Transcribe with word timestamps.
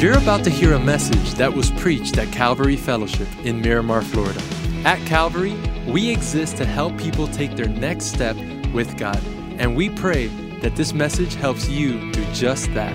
You're 0.00 0.16
about 0.16 0.44
to 0.44 0.50
hear 0.50 0.72
a 0.72 0.78
message 0.78 1.34
that 1.34 1.52
was 1.52 1.70
preached 1.72 2.16
at 2.16 2.32
Calvary 2.32 2.76
Fellowship 2.76 3.28
in 3.44 3.60
Miramar, 3.60 4.00
Florida. 4.00 4.40
At 4.86 4.98
Calvary, 5.06 5.52
we 5.86 6.08
exist 6.08 6.56
to 6.56 6.64
help 6.64 6.96
people 6.96 7.28
take 7.28 7.54
their 7.54 7.68
next 7.68 8.06
step 8.06 8.34
with 8.72 8.96
God, 8.96 9.22
and 9.58 9.76
we 9.76 9.90
pray 9.90 10.28
that 10.62 10.74
this 10.74 10.94
message 10.94 11.34
helps 11.34 11.68
you 11.68 12.10
do 12.12 12.24
just 12.32 12.72
that. 12.72 12.94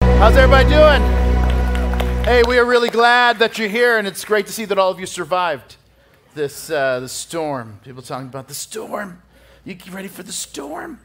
How's 0.00 0.36
everybody 0.36 0.68
doing? 0.68 1.02
Hey, 2.24 2.44
we 2.46 2.56
are 2.56 2.64
really 2.64 2.88
glad 2.88 3.40
that 3.40 3.58
you're 3.58 3.68
here, 3.68 3.98
and 3.98 4.06
it's 4.06 4.24
great 4.24 4.46
to 4.46 4.52
see 4.52 4.64
that 4.66 4.78
all 4.78 4.92
of 4.92 5.00
you 5.00 5.06
survived 5.06 5.74
this 6.36 6.70
uh, 6.70 7.00
the 7.00 7.08
storm. 7.08 7.80
People 7.82 8.02
talking 8.02 8.28
about 8.28 8.46
the 8.46 8.54
storm. 8.54 9.22
You 9.64 9.76
ready 9.90 10.06
for 10.06 10.22
the 10.22 10.30
storm? 10.30 11.00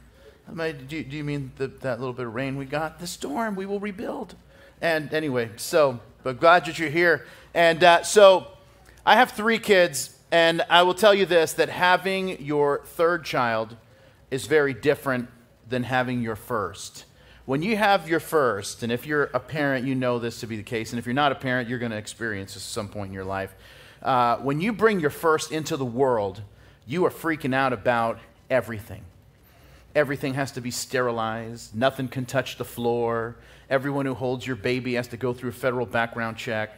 Do 0.55 0.75
you, 0.89 1.03
do 1.03 1.17
you 1.17 1.23
mean 1.23 1.51
the, 1.57 1.67
that 1.67 1.99
little 1.99 2.13
bit 2.13 2.27
of 2.27 2.35
rain 2.35 2.57
we 2.57 2.65
got? 2.65 2.99
The 2.99 3.07
storm, 3.07 3.55
we 3.55 3.65
will 3.65 3.79
rebuild. 3.79 4.35
And 4.81 5.13
anyway, 5.13 5.49
so, 5.55 5.99
but 6.21 6.39
glad 6.39 6.65
that 6.65 6.77
you're 6.77 6.89
here. 6.89 7.25
And 7.53 7.83
uh, 7.83 8.03
so, 8.03 8.47
I 9.05 9.15
have 9.15 9.31
three 9.31 9.59
kids, 9.59 10.17
and 10.31 10.61
I 10.69 10.83
will 10.83 10.93
tell 10.93 11.13
you 11.13 11.25
this 11.25 11.53
that 11.53 11.69
having 11.69 12.41
your 12.41 12.81
third 12.85 13.25
child 13.25 13.75
is 14.31 14.45
very 14.45 14.73
different 14.73 15.29
than 15.67 15.83
having 15.83 16.21
your 16.21 16.35
first. 16.35 17.05
When 17.45 17.61
you 17.61 17.75
have 17.75 18.07
your 18.07 18.19
first, 18.19 18.83
and 18.83 18.91
if 18.91 19.05
you're 19.05 19.25
a 19.33 19.39
parent, 19.39 19.85
you 19.85 19.95
know 19.95 20.19
this 20.19 20.39
to 20.41 20.47
be 20.47 20.55
the 20.55 20.63
case, 20.63 20.91
and 20.91 20.99
if 20.99 21.05
you're 21.05 21.13
not 21.13 21.31
a 21.31 21.35
parent, 21.35 21.67
you're 21.67 21.79
going 21.79 21.91
to 21.91 21.97
experience 21.97 22.53
this 22.53 22.63
at 22.63 22.71
some 22.71 22.87
point 22.87 23.09
in 23.09 23.13
your 23.13 23.25
life. 23.25 23.53
Uh, 24.01 24.37
when 24.37 24.61
you 24.61 24.71
bring 24.71 24.99
your 24.99 25.09
first 25.09 25.51
into 25.51 25.75
the 25.75 25.85
world, 25.85 26.41
you 26.85 27.05
are 27.05 27.09
freaking 27.09 27.53
out 27.53 27.73
about 27.73 28.19
everything 28.49 29.03
Everything 29.95 30.33
has 30.33 30.51
to 30.53 30.61
be 30.61 30.71
sterilized. 30.71 31.75
Nothing 31.75 32.07
can 32.07 32.25
touch 32.25 32.57
the 32.57 32.65
floor. 32.65 33.35
Everyone 33.69 34.05
who 34.05 34.15
holds 34.15 34.45
your 34.45 34.55
baby 34.55 34.95
has 34.95 35.07
to 35.09 35.17
go 35.17 35.33
through 35.33 35.51
a 35.51 35.53
federal 35.53 35.85
background 35.85 36.37
check. 36.37 36.71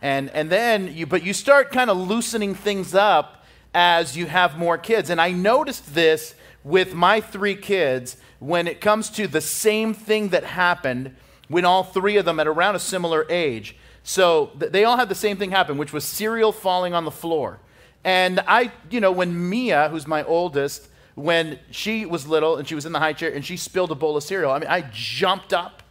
And, 0.00 0.30
and 0.30 0.50
then 0.50 0.94
you, 0.94 1.06
but 1.06 1.22
you 1.22 1.32
start 1.32 1.72
kind 1.72 1.90
of 1.90 1.96
loosening 1.96 2.54
things 2.54 2.94
up 2.94 3.44
as 3.74 4.16
you 4.16 4.26
have 4.26 4.56
more 4.56 4.78
kids. 4.78 5.10
And 5.10 5.20
I 5.20 5.30
noticed 5.30 5.94
this 5.94 6.34
with 6.62 6.94
my 6.94 7.20
three 7.20 7.56
kids 7.56 8.16
when 8.38 8.66
it 8.66 8.80
comes 8.80 9.10
to 9.10 9.26
the 9.26 9.40
same 9.40 9.92
thing 9.92 10.28
that 10.28 10.44
happened 10.44 11.14
when 11.48 11.64
all 11.64 11.82
three 11.82 12.16
of 12.16 12.24
them 12.24 12.40
at 12.40 12.46
around 12.46 12.74
a 12.76 12.78
similar 12.80 13.26
age. 13.28 13.76
So 14.02 14.50
th- 14.58 14.72
they 14.72 14.84
all 14.84 14.96
had 14.96 15.08
the 15.08 15.14
same 15.14 15.36
thing 15.36 15.50
happen, 15.50 15.76
which 15.76 15.92
was 15.92 16.04
cereal 16.04 16.52
falling 16.52 16.94
on 16.94 17.04
the 17.04 17.10
floor. 17.10 17.60
And 18.04 18.40
I, 18.46 18.72
you 18.90 19.00
know, 19.00 19.12
when 19.12 19.48
Mia, 19.48 19.88
who's 19.88 20.06
my 20.06 20.22
oldest, 20.24 20.88
when 21.14 21.58
she 21.70 22.06
was 22.06 22.26
little 22.26 22.56
and 22.56 22.66
she 22.66 22.74
was 22.74 22.86
in 22.86 22.92
the 22.92 22.98
high 22.98 23.12
chair 23.12 23.32
and 23.32 23.44
she 23.44 23.56
spilled 23.56 23.90
a 23.90 23.94
bowl 23.94 24.16
of 24.16 24.22
cereal. 24.22 24.50
I 24.50 24.58
mean, 24.58 24.68
I 24.68 24.88
jumped 24.92 25.52
up 25.52 25.82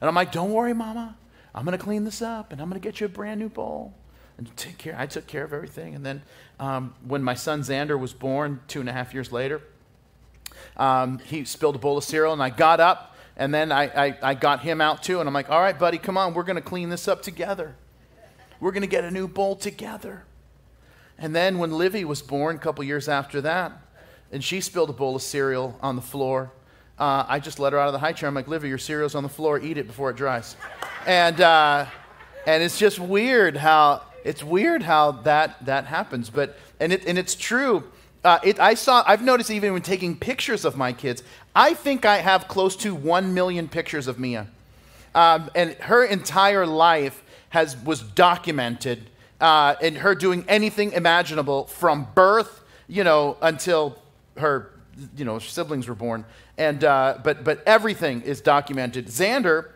and 0.00 0.08
I'm 0.08 0.14
like, 0.14 0.32
don't 0.32 0.50
worry, 0.50 0.74
mama. 0.74 1.16
I'm 1.54 1.64
going 1.64 1.76
to 1.76 1.82
clean 1.82 2.04
this 2.04 2.22
up 2.22 2.52
and 2.52 2.60
I'm 2.60 2.68
going 2.68 2.80
to 2.80 2.86
get 2.86 3.00
you 3.00 3.06
a 3.06 3.10
brand 3.10 3.40
new 3.40 3.48
bowl. 3.48 3.94
And 4.38 4.56
take 4.56 4.78
care. 4.78 4.96
I 4.98 5.06
took 5.06 5.26
care 5.26 5.44
of 5.44 5.52
everything. 5.52 5.94
And 5.94 6.04
then 6.04 6.22
um, 6.58 6.94
when 7.06 7.22
my 7.22 7.34
son 7.34 7.60
Xander 7.60 7.98
was 7.98 8.12
born 8.12 8.60
two 8.66 8.80
and 8.80 8.88
a 8.88 8.92
half 8.92 9.14
years 9.14 9.30
later, 9.30 9.60
um, 10.76 11.18
he 11.18 11.44
spilled 11.44 11.76
a 11.76 11.78
bowl 11.78 11.98
of 11.98 12.04
cereal 12.04 12.32
and 12.32 12.42
I 12.42 12.50
got 12.50 12.80
up 12.80 13.16
and 13.36 13.52
then 13.52 13.70
I, 13.70 13.84
I, 13.84 14.18
I 14.22 14.34
got 14.34 14.60
him 14.60 14.80
out 14.80 15.02
too. 15.02 15.20
And 15.20 15.28
I'm 15.28 15.34
like, 15.34 15.50
all 15.50 15.60
right, 15.60 15.78
buddy, 15.78 15.98
come 15.98 16.16
on. 16.16 16.34
We're 16.34 16.42
going 16.42 16.56
to 16.56 16.62
clean 16.62 16.88
this 16.88 17.06
up 17.06 17.22
together. 17.22 17.76
We're 18.60 18.72
going 18.72 18.82
to 18.82 18.88
get 18.88 19.04
a 19.04 19.10
new 19.10 19.28
bowl 19.28 19.56
together. 19.56 20.24
And 21.18 21.34
then 21.34 21.58
when 21.58 21.72
Livy 21.72 22.04
was 22.04 22.22
born, 22.22 22.56
a 22.56 22.58
couple 22.58 22.82
years 22.84 23.08
after 23.08 23.40
that, 23.42 23.72
and 24.32 24.42
she 24.42 24.60
spilled 24.60 24.90
a 24.90 24.94
bowl 24.94 25.14
of 25.14 25.22
cereal 25.22 25.78
on 25.82 25.96
the 25.96 26.02
floor. 26.02 26.50
Uh, 26.98 27.24
I 27.28 27.38
just 27.38 27.58
let 27.58 27.72
her 27.72 27.78
out 27.78 27.88
of 27.88 27.92
the 27.92 27.98
high 27.98 28.12
chair. 28.12 28.28
I'm 28.28 28.34
like, 28.34 28.48
Livy, 28.48 28.68
your 28.68 28.78
cereal's 28.78 29.14
on 29.14 29.22
the 29.22 29.28
floor. 29.28 29.58
Eat 29.58 29.78
it 29.78 29.86
before 29.86 30.10
it 30.10 30.16
dries. 30.16 30.56
and, 31.06 31.40
uh, 31.40 31.86
and 32.46 32.62
it's 32.62 32.78
just 32.78 32.98
weird 32.98 33.56
how 33.56 34.02
it's 34.24 34.42
weird 34.42 34.82
how 34.82 35.12
that, 35.12 35.64
that 35.66 35.86
happens. 35.86 36.30
But, 36.30 36.56
and, 36.80 36.92
it, 36.92 37.06
and 37.06 37.18
it's 37.18 37.34
true. 37.34 37.84
Uh, 38.24 38.38
it, 38.44 38.60
I 38.60 38.74
saw, 38.74 39.02
I've 39.06 39.22
noticed 39.22 39.50
even 39.50 39.72
when 39.72 39.82
taking 39.82 40.16
pictures 40.16 40.64
of 40.64 40.76
my 40.76 40.92
kids, 40.92 41.22
I 41.56 41.74
think 41.74 42.04
I 42.04 42.18
have 42.18 42.46
close 42.46 42.76
to 42.76 42.94
1 42.94 43.34
million 43.34 43.68
pictures 43.68 44.06
of 44.06 44.18
Mia. 44.18 44.46
Um, 45.14 45.50
and 45.54 45.72
her 45.74 46.04
entire 46.04 46.66
life 46.66 47.22
has, 47.50 47.76
was 47.84 48.00
documented 48.00 49.10
uh, 49.40 49.74
in 49.80 49.96
her 49.96 50.14
doing 50.14 50.44
anything 50.46 50.92
imaginable 50.92 51.64
from 51.64 52.06
birth, 52.14 52.62
you 52.86 53.02
know, 53.02 53.36
until 53.42 53.98
her, 54.38 54.78
you 55.16 55.24
know, 55.24 55.38
siblings 55.38 55.88
were 55.88 55.94
born. 55.94 56.24
And, 56.58 56.84
uh, 56.84 57.18
but, 57.22 57.44
but 57.44 57.62
everything 57.66 58.22
is 58.22 58.40
documented. 58.40 59.06
Xander 59.06 59.70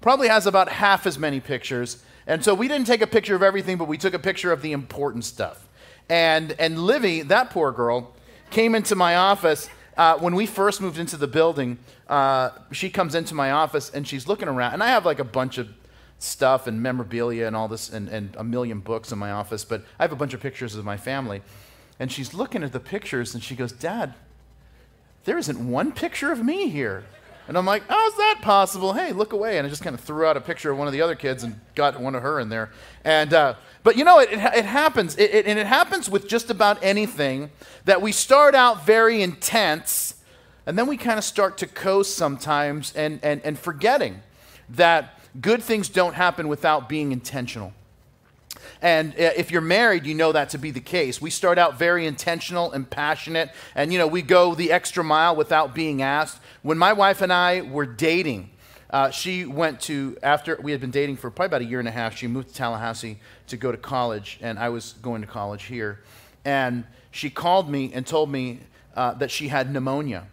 probably 0.00 0.28
has 0.28 0.46
about 0.46 0.68
half 0.68 1.06
as 1.06 1.18
many 1.18 1.40
pictures. 1.40 2.02
And 2.26 2.44
so 2.44 2.54
we 2.54 2.68
didn't 2.68 2.86
take 2.86 3.02
a 3.02 3.06
picture 3.06 3.34
of 3.34 3.42
everything, 3.42 3.76
but 3.76 3.88
we 3.88 3.98
took 3.98 4.14
a 4.14 4.18
picture 4.18 4.52
of 4.52 4.62
the 4.62 4.72
important 4.72 5.24
stuff. 5.24 5.66
And, 6.08 6.52
and 6.58 6.78
Livy, 6.78 7.22
that 7.22 7.50
poor 7.50 7.72
girl, 7.72 8.14
came 8.50 8.74
into 8.74 8.94
my 8.94 9.16
office. 9.16 9.68
Uh, 9.96 10.18
when 10.18 10.34
we 10.34 10.46
first 10.46 10.80
moved 10.80 10.98
into 10.98 11.16
the 11.16 11.26
building, 11.26 11.78
uh, 12.08 12.50
she 12.72 12.90
comes 12.90 13.14
into 13.14 13.34
my 13.34 13.50
office 13.50 13.90
and 13.90 14.06
she's 14.06 14.26
looking 14.26 14.48
around. 14.48 14.74
And 14.74 14.82
I 14.82 14.88
have 14.88 15.04
like 15.04 15.18
a 15.18 15.24
bunch 15.24 15.58
of 15.58 15.68
stuff 16.18 16.66
and 16.66 16.82
memorabilia 16.82 17.46
and 17.46 17.56
all 17.56 17.68
this 17.68 17.90
and, 17.90 18.08
and 18.08 18.34
a 18.36 18.44
million 18.44 18.80
books 18.80 19.10
in 19.10 19.18
my 19.18 19.30
office, 19.32 19.64
but 19.64 19.84
I 19.98 20.02
have 20.04 20.12
a 20.12 20.16
bunch 20.16 20.34
of 20.34 20.40
pictures 20.40 20.74
of 20.74 20.84
my 20.84 20.96
family 20.96 21.42
and 22.00 22.10
she's 22.10 22.34
looking 22.34 22.64
at 22.64 22.72
the 22.72 22.80
pictures 22.80 23.34
and 23.34 23.44
she 23.44 23.54
goes, 23.54 23.70
Dad, 23.70 24.14
there 25.24 25.38
isn't 25.38 25.70
one 25.70 25.92
picture 25.92 26.32
of 26.32 26.42
me 26.42 26.68
here. 26.68 27.04
And 27.46 27.58
I'm 27.58 27.66
like, 27.66 27.82
how's 27.88 28.16
that 28.16 28.38
possible? 28.42 28.94
Hey, 28.94 29.12
look 29.12 29.32
away. 29.32 29.58
And 29.58 29.66
I 29.66 29.70
just 29.70 29.82
kind 29.82 29.94
of 29.94 30.00
threw 30.00 30.24
out 30.24 30.36
a 30.36 30.40
picture 30.40 30.70
of 30.70 30.78
one 30.78 30.86
of 30.86 30.92
the 30.92 31.02
other 31.02 31.14
kids 31.14 31.42
and 31.44 31.60
got 31.74 32.00
one 32.00 32.14
of 32.14 32.22
her 32.22 32.40
in 32.40 32.48
there. 32.48 32.70
And, 33.04 33.34
uh, 33.34 33.54
but 33.82 33.96
you 33.96 34.04
know, 34.04 34.18
it, 34.18 34.32
it, 34.32 34.38
it 34.38 34.64
happens. 34.64 35.16
It, 35.16 35.34
it, 35.34 35.46
and 35.46 35.58
it 35.58 35.66
happens 35.66 36.08
with 36.08 36.28
just 36.28 36.48
about 36.48 36.82
anything 36.82 37.50
that 37.84 38.00
we 38.00 38.12
start 38.12 38.54
out 38.54 38.86
very 38.86 39.22
intense 39.22 40.14
and 40.66 40.78
then 40.78 40.86
we 40.86 40.96
kind 40.96 41.18
of 41.18 41.24
start 41.24 41.58
to 41.58 41.66
coast 41.66 42.14
sometimes 42.14 42.94
and, 42.94 43.18
and, 43.22 43.40
and 43.44 43.58
forgetting 43.58 44.22
that 44.68 45.18
good 45.40 45.62
things 45.62 45.88
don't 45.88 46.14
happen 46.14 46.48
without 46.48 46.88
being 46.88 47.12
intentional. 47.12 47.72
And 48.82 49.12
uh, 49.12 49.32
if 49.36 49.50
you're 49.50 49.60
married, 49.60 50.06
you 50.06 50.14
know 50.14 50.32
that 50.32 50.50
to 50.50 50.58
be 50.58 50.70
the 50.70 50.80
case. 50.80 51.20
We 51.20 51.30
start 51.30 51.58
out 51.58 51.78
very 51.78 52.06
intentional 52.06 52.72
and 52.72 52.88
passionate, 52.88 53.50
and 53.74 53.92
you 53.92 53.98
know, 53.98 54.06
we 54.06 54.22
go 54.22 54.54
the 54.54 54.72
extra 54.72 55.04
mile 55.04 55.36
without 55.36 55.74
being 55.74 56.02
asked. 56.02 56.40
When 56.62 56.78
my 56.78 56.92
wife 56.92 57.20
and 57.20 57.32
I 57.32 57.60
were 57.60 57.86
dating, 57.86 58.50
uh, 58.90 59.10
she 59.10 59.44
went 59.44 59.80
to, 59.82 60.16
after 60.22 60.58
we 60.62 60.72
had 60.72 60.80
been 60.80 60.90
dating 60.90 61.16
for 61.16 61.30
probably 61.30 61.46
about 61.46 61.60
a 61.62 61.64
year 61.64 61.78
and 61.78 61.88
a 61.88 61.92
half, 61.92 62.16
she 62.16 62.26
moved 62.26 62.48
to 62.48 62.54
Tallahassee 62.54 63.18
to 63.48 63.56
go 63.56 63.70
to 63.70 63.78
college, 63.78 64.38
and 64.40 64.58
I 64.58 64.70
was 64.70 64.94
going 64.94 65.20
to 65.20 65.26
college 65.26 65.64
here. 65.64 66.00
And 66.44 66.84
she 67.10 67.30
called 67.30 67.68
me 67.68 67.92
and 67.92 68.06
told 68.06 68.30
me 68.30 68.60
uh, 68.96 69.14
that 69.14 69.30
she 69.30 69.48
had 69.48 69.72
pneumonia. 69.72 70.26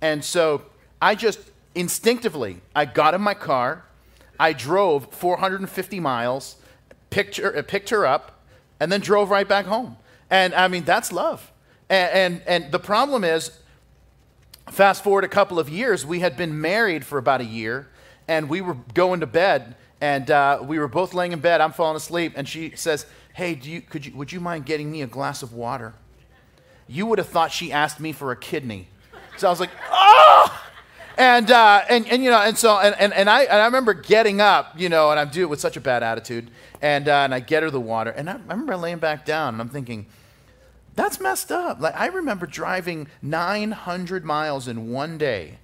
And 0.00 0.24
so 0.24 0.62
I 1.00 1.14
just 1.14 1.40
instinctively, 1.74 2.60
I 2.74 2.84
got 2.84 3.14
in 3.14 3.20
my 3.20 3.34
car, 3.34 3.84
I 4.38 4.52
drove 4.52 5.12
450 5.12 5.98
miles 6.00 6.56
picked 7.10 7.36
her, 7.36 7.62
picked 7.62 7.90
her 7.90 8.06
up, 8.06 8.42
and 8.80 8.90
then 8.90 9.00
drove 9.00 9.30
right 9.30 9.48
back 9.48 9.66
home. 9.66 9.96
And 10.30 10.54
I 10.54 10.68
mean, 10.68 10.84
that's 10.84 11.12
love. 11.12 11.52
And, 11.88 12.10
and, 12.12 12.42
and 12.46 12.72
the 12.72 12.78
problem 12.78 13.24
is, 13.24 13.58
fast 14.70 15.04
forward 15.04 15.24
a 15.24 15.28
couple 15.28 15.58
of 15.58 15.68
years, 15.68 16.04
we 16.04 16.20
had 16.20 16.36
been 16.36 16.60
married 16.60 17.04
for 17.04 17.18
about 17.18 17.40
a 17.40 17.44
year, 17.44 17.88
and 18.26 18.48
we 18.48 18.60
were 18.60 18.76
going 18.94 19.20
to 19.20 19.26
bed, 19.26 19.76
and 20.00 20.30
uh, 20.30 20.60
we 20.62 20.78
were 20.78 20.88
both 20.88 21.14
laying 21.14 21.32
in 21.32 21.40
bed. 21.40 21.60
I'm 21.60 21.72
falling 21.72 21.96
asleep, 21.96 22.32
and 22.36 22.48
she 22.48 22.72
says, 22.74 23.06
Hey, 23.34 23.54
do 23.54 23.70
you, 23.70 23.80
could 23.80 24.06
you, 24.06 24.14
would 24.14 24.32
you 24.32 24.40
mind 24.40 24.66
getting 24.66 24.90
me 24.90 25.02
a 25.02 25.06
glass 25.06 25.42
of 25.42 25.52
water? 25.52 25.94
You 26.88 27.06
would 27.06 27.18
have 27.18 27.28
thought 27.28 27.52
she 27.52 27.70
asked 27.72 28.00
me 28.00 28.12
for 28.12 28.32
a 28.32 28.36
kidney. 28.36 28.88
So 29.36 29.46
I 29.46 29.50
was 29.50 29.60
like, 29.60 29.70
Oh! 29.90 30.62
And, 31.16 31.50
uh, 31.50 31.82
and, 31.88 32.06
and, 32.08 32.22
you 32.22 32.30
know, 32.30 32.40
and 32.40 32.58
so, 32.58 32.78
and, 32.78 32.94
and, 32.98 33.12
and, 33.14 33.30
I, 33.30 33.44
and 33.44 33.62
I 33.62 33.64
remember 33.64 33.94
getting 33.94 34.40
up, 34.40 34.74
you 34.76 34.88
know, 34.88 35.10
and 35.10 35.18
I 35.18 35.24
do 35.24 35.42
it 35.42 35.48
with 35.48 35.60
such 35.60 35.76
a 35.76 35.80
bad 35.80 36.02
attitude. 36.02 36.50
And, 36.82 37.08
uh, 37.08 37.12
and 37.20 37.34
I 37.34 37.40
get 37.40 37.62
her 37.62 37.70
the 37.70 37.80
water. 37.80 38.10
And 38.10 38.28
I, 38.28 38.34
I 38.34 38.36
remember 38.36 38.76
laying 38.76 38.98
back 38.98 39.24
down 39.24 39.54
and 39.54 39.62
I'm 39.62 39.70
thinking, 39.70 40.06
that's 40.94 41.18
messed 41.20 41.50
up. 41.50 41.80
Like, 41.80 41.94
I 41.96 42.06
remember 42.06 42.46
driving 42.46 43.08
900 43.22 44.24
miles 44.24 44.68
in 44.68 44.90
one 44.90 45.16
day 45.16 45.58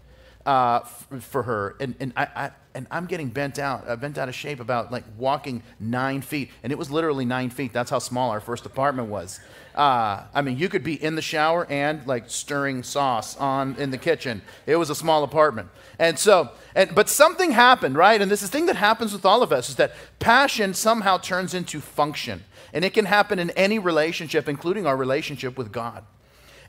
uh, 0.46 0.80
f- 0.84 1.22
for 1.22 1.42
her. 1.42 1.76
And, 1.80 1.96
and, 2.00 2.12
I, 2.16 2.28
I, 2.34 2.50
and 2.74 2.86
I'm 2.90 3.06
getting 3.06 3.28
bent 3.28 3.58
out, 3.58 3.84
uh, 3.86 3.96
bent 3.96 4.18
out 4.18 4.28
of 4.28 4.34
shape 4.34 4.60
about 4.60 4.90
like 4.90 5.04
walking 5.16 5.62
nine 5.78 6.22
feet. 6.22 6.50
And 6.62 6.72
it 6.72 6.78
was 6.78 6.90
literally 6.90 7.24
nine 7.24 7.50
feet. 7.50 7.72
That's 7.72 7.90
how 7.90 7.98
small 7.98 8.30
our 8.30 8.40
first 8.40 8.66
apartment 8.66 9.08
was. 9.08 9.40
Uh, 9.74 10.22
I 10.34 10.42
mean, 10.42 10.58
you 10.58 10.68
could 10.68 10.84
be 10.84 11.02
in 11.02 11.14
the 11.14 11.22
shower 11.22 11.66
and 11.70 12.06
like 12.06 12.28
stirring 12.28 12.82
sauce 12.82 13.36
on 13.36 13.76
in 13.76 13.90
the 13.90 13.98
kitchen. 13.98 14.42
It 14.66 14.76
was 14.76 14.90
a 14.90 14.94
small 14.94 15.24
apartment. 15.24 15.68
And 15.98 16.18
so, 16.18 16.50
and, 16.74 16.94
but 16.94 17.08
something 17.08 17.52
happened, 17.52 17.96
right? 17.96 18.20
And 18.20 18.30
this 18.30 18.42
is 18.42 18.50
the 18.50 18.56
thing 18.56 18.66
that 18.66 18.76
happens 18.76 19.12
with 19.12 19.24
all 19.24 19.42
of 19.42 19.52
us 19.52 19.68
is 19.68 19.76
that 19.76 19.92
passion 20.18 20.74
somehow 20.74 21.18
turns 21.18 21.54
into 21.54 21.80
function. 21.80 22.44
And 22.72 22.84
it 22.84 22.94
can 22.94 23.04
happen 23.04 23.38
in 23.38 23.50
any 23.50 23.78
relationship, 23.78 24.48
including 24.48 24.86
our 24.86 24.96
relationship 24.96 25.58
with 25.58 25.72
God. 25.72 26.04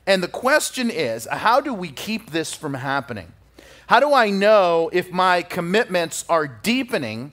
And 0.06 0.22
the 0.22 0.28
question 0.28 0.90
is, 0.90 1.26
how 1.30 1.60
do 1.60 1.72
we 1.72 1.90
keep 1.90 2.30
this 2.30 2.52
from 2.52 2.74
happening? 2.74 3.32
How 3.86 4.00
do 4.00 4.14
I 4.14 4.30
know 4.30 4.90
if 4.92 5.12
my 5.12 5.42
commitments 5.42 6.24
are 6.28 6.46
deepening 6.46 7.32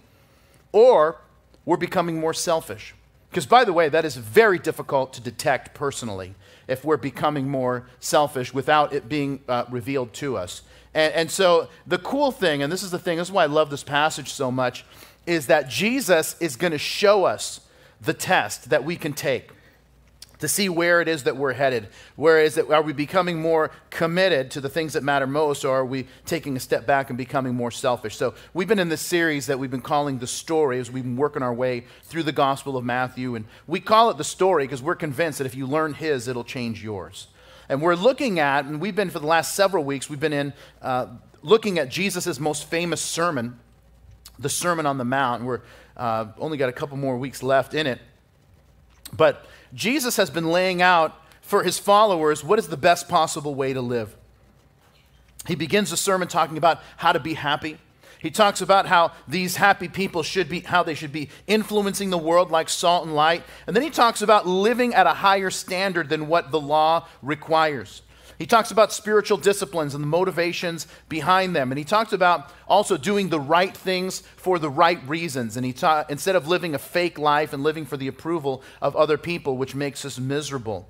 or 0.72 1.18
we're 1.66 1.78
becoming 1.78 2.20
more 2.20 2.34
selfish? 2.34 2.94
Because, 3.30 3.46
by 3.46 3.64
the 3.64 3.72
way, 3.72 3.88
that 3.88 4.04
is 4.04 4.18
very 4.18 4.60
difficult 4.60 5.14
to 5.14 5.22
detect 5.22 5.74
personally 5.74 6.36
if 6.68 6.84
we're 6.84 6.98
becoming 6.98 7.48
more 7.48 7.88
selfish 8.00 8.54
without 8.54 8.94
it 8.94 9.08
being 9.08 9.40
uh, 9.48 9.64
revealed 9.70 10.12
to 10.14 10.36
us. 10.36 10.64
And, 10.94 11.14
and 11.14 11.32
so, 11.32 11.70
the 11.88 11.98
cool 11.98 12.32
thing, 12.32 12.62
and 12.62 12.72
this 12.72 12.84
is 12.84 12.92
the 12.92 13.00
thing, 13.00 13.18
this 13.18 13.30
is 13.30 13.32
why 13.32 13.44
I 13.44 13.48
love 13.48 13.70
this 13.70 13.84
passage 13.84 14.34
so 14.34 14.52
much, 14.52 14.86
is 15.26 15.48
that 15.48 15.70
Jesus 15.70 16.36
is 16.42 16.58
going 16.58 16.72
to 16.72 16.78
show 16.78 17.24
us 17.24 17.62
the 18.02 18.14
test 18.14 18.70
that 18.70 18.84
we 18.84 18.98
can 18.98 19.14
take 19.14 19.52
to 20.42 20.48
see 20.48 20.68
where 20.70 21.02
it 21.02 21.08
is 21.08 21.24
that 21.24 21.38
we're 21.38 21.54
headed. 21.54 21.88
Where 22.16 22.42
is 22.42 22.58
it? 22.58 22.70
Are 22.70 22.82
we 22.82 22.94
becoming 22.94 23.40
more 23.42 23.72
committed 23.90 24.52
to 24.52 24.62
the 24.62 24.70
things 24.70 24.94
that 24.94 25.04
matter 25.04 25.26
most, 25.26 25.64
or 25.64 25.78
are 25.78 25.86
we 25.86 26.08
taking 26.26 26.58
a 26.58 26.60
step 26.60 26.86
back 26.86 27.10
and 27.10 27.18
becoming 27.18 27.56
more 27.56 27.72
selfish? 27.72 28.18
So, 28.18 28.34
we've 28.54 28.68
been 28.68 28.80
in 28.80 28.90
this 28.90 29.02
series 29.02 29.46
that 29.46 29.58
we've 29.60 29.72
been 29.72 29.82
calling 29.82 30.18
The 30.20 30.28
Story 30.28 30.80
as 30.80 30.92
we've 30.92 31.04
been 31.04 31.16
working 31.16 31.44
our 31.44 31.54
way 31.54 31.86
through 32.04 32.24
the 32.24 32.32
Gospel 32.32 32.76
of 32.76 32.84
Matthew. 32.84 33.36
And 33.36 33.46
we 33.68 33.80
call 33.80 34.10
it 34.10 34.18
The 34.18 34.24
Story 34.24 34.66
because 34.66 34.82
we're 34.82 34.96
convinced 34.96 35.38
that 35.38 35.46
if 35.46 35.56
you 35.56 35.66
learn 35.68 35.94
His, 35.94 36.28
it'll 36.28 36.44
change 36.44 36.84
yours. 36.84 37.28
And 37.70 37.82
we're 37.82 37.96
looking 37.96 38.40
at, 38.40 38.66
and 38.66 38.82
we've 38.82 38.96
been 38.96 39.12
for 39.12 39.20
the 39.20 39.28
last 39.28 39.56
several 39.56 39.84
weeks, 39.84 40.10
we've 40.10 40.20
been 40.20 40.34
in 40.34 40.54
uh, 40.82 41.06
looking 41.44 41.78
at 41.78 41.90
Jesus' 41.90 42.40
most 42.40 42.66
famous 42.66 43.00
sermon, 43.02 43.60
the 44.40 44.50
Sermon 44.50 44.86
on 44.86 44.98
the 44.98 45.06
Mount. 45.06 45.44
We're 45.44 45.62
uh, 45.96 46.26
only 46.40 46.58
got 46.58 46.68
a 46.68 46.74
couple 46.74 46.98
more 46.98 47.18
weeks 47.18 47.44
left 47.44 47.74
in 47.76 47.86
it. 47.86 48.02
But 49.16 49.46
Jesus 49.74 50.18
has 50.18 50.30
been 50.30 50.50
laying 50.50 50.82
out 50.82 51.16
for 51.42 51.64
his 51.64 51.78
followers 51.78 52.44
what 52.44 52.60
is 52.60 52.68
the 52.68 52.78
best 52.78 53.10
possible 53.10 53.56
way 53.56 53.74
to 53.74 53.82
live. 53.82 54.16
He 55.48 55.56
begins 55.56 55.90
the 55.90 55.98
sermon 55.98 56.28
talking 56.28 56.58
about 56.58 56.82
how 56.98 57.12
to 57.12 57.20
be 57.20 57.34
happy. 57.34 57.78
He 58.20 58.30
talks 58.30 58.62
about 58.62 58.86
how 58.86 59.14
these 59.28 59.56
happy 59.56 59.88
people 59.88 60.22
should 60.22 60.48
be, 60.48 60.60
how 60.60 60.84
they 60.84 60.94
should 60.94 61.12
be 61.12 61.30
influencing 61.48 62.12
the 62.12 62.18
world 62.20 62.52
like 62.52 62.70
salt 62.70 63.06
and 63.06 63.16
light. 63.16 63.44
And 63.66 63.76
then 63.76 63.82
he 63.82 63.90
talks 63.90 64.22
about 64.22 64.46
living 64.46 64.94
at 64.94 65.08
a 65.08 65.14
higher 65.14 65.50
standard 65.50 66.08
than 66.10 66.28
what 66.28 66.52
the 66.52 66.60
law 66.60 67.08
requires. 67.24 68.04
He 68.42 68.48
talks 68.48 68.72
about 68.72 68.92
spiritual 68.92 69.38
disciplines 69.38 69.94
and 69.94 70.04
the 70.04 70.08
motivations 70.08 70.88
behind 71.10 71.56
them. 71.56 71.72
And 71.72 71.78
he 71.78 71.84
talks 71.84 72.12
about 72.12 72.52
also 72.68 72.98
doing 72.98 73.30
the 73.30 73.40
right 73.40 73.78
things 73.78 74.22
for 74.36 74.58
the 74.58 74.68
right 74.68 75.00
reasons. 75.08 75.58
And 75.58 75.64
he 75.64 75.74
ta- 75.74 76.06
instead 76.10 76.36
of 76.36 76.48
living 76.48 76.74
a 76.74 76.80
fake 76.80 77.20
life 77.20 77.54
and 77.54 77.62
living 77.62 77.86
for 77.86 77.98
the 77.98 78.08
approval 78.08 78.64
of 78.82 78.96
other 78.96 79.16
people, 79.16 79.58
which 79.58 79.76
makes 79.76 80.04
us 80.06 80.18
miserable. 80.18 80.90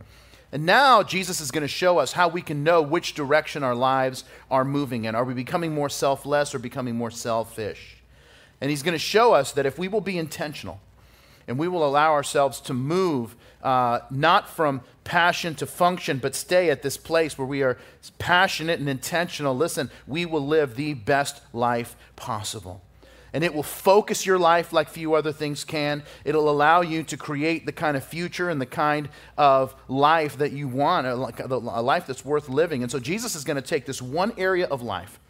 And 0.53 0.65
now 0.65 1.03
Jesus 1.03 1.41
is 1.41 1.51
going 1.51 1.63
to 1.63 1.67
show 1.67 1.97
us 1.97 2.13
how 2.13 2.29
we 2.29 2.41
can 2.41 2.63
know 2.63 2.81
which 2.81 3.15
direction 3.15 3.63
our 3.63 3.75
lives 3.75 4.23
are 4.49 4.63
moving 4.63 5.03
in. 5.03 5.13
Are 5.13 5.25
we 5.25 5.33
becoming 5.33 5.75
more 5.75 5.89
selfless 5.89 6.55
or 6.55 6.59
becoming 6.59 6.95
more 6.95 7.11
selfish? 7.11 7.97
And 8.61 8.69
he's 8.69 8.81
going 8.81 8.95
to 8.95 8.97
show 8.97 9.33
us 9.33 9.51
that 9.51 9.65
if 9.65 9.77
we 9.77 9.89
will 9.89 9.99
be 9.99 10.17
intentional 10.17 10.79
and 11.49 11.59
we 11.59 11.67
will 11.67 11.85
allow 11.85 12.13
ourselves 12.13 12.61
to 12.61 12.73
move 12.73 13.35
uh, 13.61 13.99
not 14.09 14.49
from 14.49 14.81
passion 15.03 15.55
to 15.55 15.65
function, 15.65 16.19
but 16.19 16.35
stay 16.35 16.69
at 16.69 16.81
this 16.81 16.97
place 16.97 17.37
where 17.37 17.47
we 17.47 17.63
are 17.63 17.77
passionate 18.19 18.79
and 18.79 18.89
intentional. 18.89 19.55
Listen, 19.55 19.89
we 20.05 20.25
will 20.25 20.45
live 20.45 20.75
the 20.75 20.93
best 20.93 21.41
life 21.53 21.95
possible. 22.15 22.81
And 23.33 23.45
it 23.45 23.53
will 23.53 23.63
focus 23.63 24.25
your 24.25 24.37
life 24.37 24.73
like 24.73 24.89
few 24.89 25.13
other 25.13 25.31
things 25.31 25.63
can. 25.63 26.03
It'll 26.25 26.49
allow 26.49 26.81
you 26.81 27.03
to 27.03 27.15
create 27.15 27.65
the 27.65 27.71
kind 27.71 27.95
of 27.95 28.03
future 28.03 28.49
and 28.49 28.59
the 28.59 28.65
kind 28.65 29.07
of 29.37 29.73
life 29.87 30.37
that 30.39 30.51
you 30.51 30.67
want, 30.67 31.07
a 31.07 31.15
life 31.15 32.07
that's 32.07 32.25
worth 32.25 32.49
living. 32.49 32.83
And 32.83 32.91
so 32.91 32.99
Jesus 32.99 33.33
is 33.33 33.45
going 33.45 33.55
to 33.55 33.61
take 33.61 33.85
this 33.85 34.01
one 34.01 34.33
area 34.37 34.65
of 34.65 34.81
life 34.81 35.20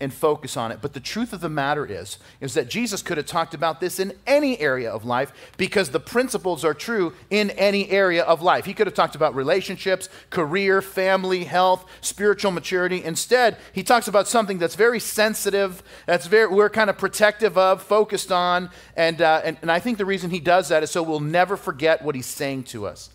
and 0.00 0.12
focus 0.12 0.56
on 0.56 0.72
it. 0.72 0.78
But 0.80 0.94
the 0.94 1.00
truth 1.00 1.32
of 1.32 1.40
the 1.40 1.50
matter 1.50 1.84
is, 1.84 2.18
is 2.40 2.54
that 2.54 2.70
Jesus 2.70 3.02
could 3.02 3.18
have 3.18 3.26
talked 3.26 3.52
about 3.52 3.80
this 3.80 4.00
in 4.00 4.14
any 4.26 4.58
area 4.58 4.90
of 4.90 5.04
life 5.04 5.32
because 5.58 5.90
the 5.90 6.00
principles 6.00 6.64
are 6.64 6.72
true 6.72 7.12
in 7.28 7.50
any 7.50 7.88
area 7.90 8.22
of 8.22 8.40
life. 8.40 8.64
He 8.64 8.72
could 8.72 8.86
have 8.86 8.94
talked 8.94 9.14
about 9.14 9.34
relationships, 9.34 10.08
career, 10.30 10.80
family, 10.80 11.44
health, 11.44 11.84
spiritual 12.00 12.50
maturity. 12.50 13.04
Instead, 13.04 13.58
he 13.72 13.82
talks 13.82 14.08
about 14.08 14.26
something 14.26 14.58
that's 14.58 14.74
very 14.74 15.00
sensitive, 15.00 15.82
that's 16.06 16.26
very 16.26 16.48
we're 16.48 16.70
kind 16.70 16.88
of 16.88 16.96
protective 16.96 17.58
of, 17.58 17.82
focused 17.82 18.32
on, 18.32 18.70
and, 18.96 19.20
uh, 19.20 19.42
and, 19.44 19.58
and 19.60 19.70
I 19.70 19.78
think 19.78 19.98
the 19.98 20.06
reason 20.06 20.30
he 20.30 20.40
does 20.40 20.68
that 20.70 20.82
is 20.82 20.90
so 20.90 21.02
we'll 21.02 21.20
never 21.20 21.56
forget 21.56 22.02
what 22.02 22.14
he's 22.14 22.26
saying 22.26 22.64
to 22.64 22.86
us. 22.86 23.10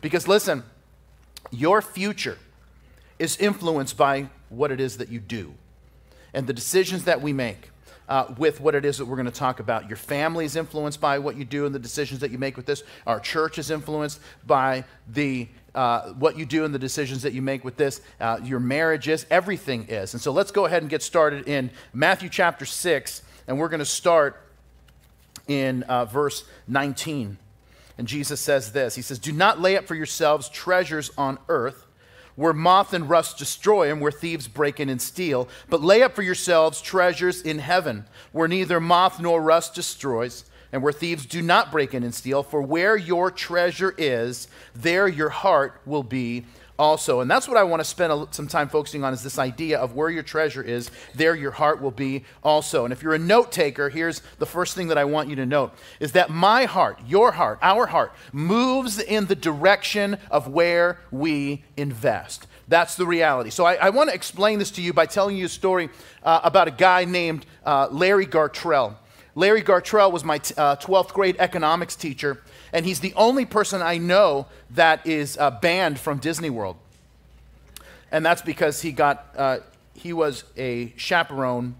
Because 0.00 0.26
listen, 0.26 0.62
your 1.50 1.82
future 1.82 2.38
is 3.18 3.36
influenced 3.36 3.96
by 3.98 4.30
what 4.48 4.72
it 4.72 4.80
is 4.80 4.96
that 4.96 5.10
you 5.10 5.20
do 5.20 5.54
and 6.34 6.46
the 6.46 6.52
decisions 6.52 7.04
that 7.04 7.20
we 7.20 7.32
make 7.32 7.70
uh, 8.08 8.34
with 8.36 8.60
what 8.60 8.74
it 8.74 8.84
is 8.84 8.98
that 8.98 9.06
we're 9.06 9.16
going 9.16 9.26
to 9.26 9.32
talk 9.32 9.60
about. 9.60 9.88
Your 9.88 9.96
family 9.96 10.44
is 10.44 10.56
influenced 10.56 11.00
by 11.00 11.18
what 11.20 11.36
you 11.36 11.44
do 11.44 11.64
and 11.64 11.74
the 11.74 11.78
decisions 11.78 12.20
that 12.20 12.32
you 12.32 12.38
make 12.38 12.56
with 12.56 12.66
this. 12.66 12.82
Our 13.06 13.20
church 13.20 13.58
is 13.58 13.70
influenced 13.70 14.20
by 14.44 14.84
the 15.08 15.48
uh, 15.72 16.08
what 16.14 16.36
you 16.36 16.44
do 16.44 16.64
and 16.64 16.74
the 16.74 16.78
decisions 16.80 17.22
that 17.22 17.32
you 17.32 17.40
make 17.40 17.64
with 17.64 17.76
this. 17.76 18.00
Uh, 18.20 18.40
your 18.42 18.58
marriage 18.58 19.06
is, 19.06 19.24
everything 19.30 19.86
is. 19.88 20.14
And 20.14 20.20
so 20.20 20.32
let's 20.32 20.50
go 20.50 20.66
ahead 20.66 20.82
and 20.82 20.90
get 20.90 21.02
started 21.02 21.46
in 21.46 21.70
Matthew 21.92 22.28
chapter 22.28 22.64
6, 22.64 23.22
and 23.46 23.56
we're 23.56 23.68
going 23.68 23.78
to 23.78 23.84
start 23.84 24.42
in 25.46 25.84
uh, 25.84 26.06
verse 26.06 26.44
19. 26.66 27.38
And 27.98 28.08
Jesus 28.08 28.40
says 28.40 28.72
this 28.72 28.96
He 28.96 29.02
says, 29.02 29.20
Do 29.20 29.30
not 29.30 29.60
lay 29.60 29.76
up 29.76 29.86
for 29.86 29.94
yourselves 29.94 30.48
treasures 30.48 31.12
on 31.16 31.38
earth 31.48 31.86
where 32.36 32.52
moth 32.52 32.92
and 32.92 33.08
rust 33.08 33.38
destroy 33.38 33.90
and 33.90 34.00
where 34.00 34.12
thieves 34.12 34.48
break 34.48 34.80
in 34.80 34.88
and 34.88 35.00
steal. 35.00 35.48
But 35.68 35.82
lay 35.82 36.02
up 36.02 36.14
for 36.14 36.22
yourselves 36.22 36.80
treasures 36.80 37.42
in 37.42 37.58
heaven, 37.58 38.06
where 38.32 38.48
neither 38.48 38.80
moth 38.80 39.20
nor 39.20 39.42
rust 39.42 39.74
destroys, 39.74 40.44
and 40.72 40.82
where 40.82 40.92
thieves 40.92 41.26
do 41.26 41.42
not 41.42 41.72
break 41.72 41.94
in 41.94 42.02
and 42.02 42.14
steal. 42.14 42.42
For 42.42 42.62
where 42.62 42.96
your 42.96 43.30
treasure 43.30 43.94
is, 43.98 44.48
there 44.74 45.08
your 45.08 45.30
heart 45.30 45.80
will 45.84 46.04
be 46.04 46.46
also. 46.80 47.20
And 47.20 47.30
that's 47.30 47.46
what 47.46 47.58
I 47.58 47.62
want 47.62 47.80
to 47.80 47.84
spend 47.84 48.28
some 48.32 48.48
time 48.48 48.68
focusing 48.70 49.04
on 49.04 49.12
is 49.12 49.22
this 49.22 49.38
idea 49.38 49.78
of 49.78 49.94
where 49.94 50.08
your 50.08 50.22
treasure 50.22 50.62
is, 50.62 50.90
there 51.14 51.34
your 51.34 51.50
heart 51.50 51.82
will 51.82 51.90
be 51.90 52.24
also. 52.42 52.84
And 52.84 52.92
if 52.92 53.02
you're 53.02 53.14
a 53.14 53.18
note 53.18 53.52
taker, 53.52 53.90
here's 53.90 54.22
the 54.38 54.46
first 54.46 54.74
thing 54.74 54.88
that 54.88 54.96
I 54.96 55.04
want 55.04 55.28
you 55.28 55.36
to 55.36 55.46
note 55.46 55.74
is 56.00 56.12
that 56.12 56.30
my 56.30 56.64
heart, 56.64 56.98
your 57.06 57.32
heart, 57.32 57.58
our 57.60 57.86
heart 57.86 58.12
moves 58.32 58.98
in 58.98 59.26
the 59.26 59.36
direction 59.36 60.16
of 60.30 60.48
where 60.48 60.98
we 61.10 61.62
invest. 61.76 62.46
That's 62.66 62.96
the 62.96 63.06
reality. 63.06 63.50
So 63.50 63.66
I, 63.66 63.74
I 63.74 63.90
want 63.90 64.08
to 64.08 64.14
explain 64.14 64.58
this 64.58 64.70
to 64.72 64.82
you 64.82 64.94
by 64.94 65.04
telling 65.04 65.36
you 65.36 65.46
a 65.46 65.50
story 65.50 65.90
uh, 66.22 66.40
about 66.42 66.66
a 66.66 66.70
guy 66.70 67.04
named 67.04 67.44
uh, 67.66 67.88
Larry 67.90 68.26
Gartrell. 68.26 68.96
Larry 69.34 69.62
Gartrell 69.62 70.10
was 70.10 70.24
my 70.24 70.38
t- 70.38 70.54
uh, 70.56 70.76
12th 70.76 71.12
grade 71.12 71.36
economics 71.38 71.94
teacher 71.94 72.40
and 72.72 72.86
he's 72.86 73.00
the 73.00 73.12
only 73.14 73.44
person 73.44 73.82
I 73.82 73.98
know 73.98 74.46
that 74.70 75.06
is 75.06 75.36
uh, 75.38 75.50
banned 75.50 75.98
from 75.98 76.18
Disney 76.18 76.50
World. 76.50 76.76
And 78.12 78.24
that's 78.24 78.42
because 78.42 78.82
he 78.82 78.92
got, 78.92 79.26
uh, 79.36 79.58
he 79.94 80.12
was 80.12 80.44
a 80.56 80.92
chaperone, 80.96 81.76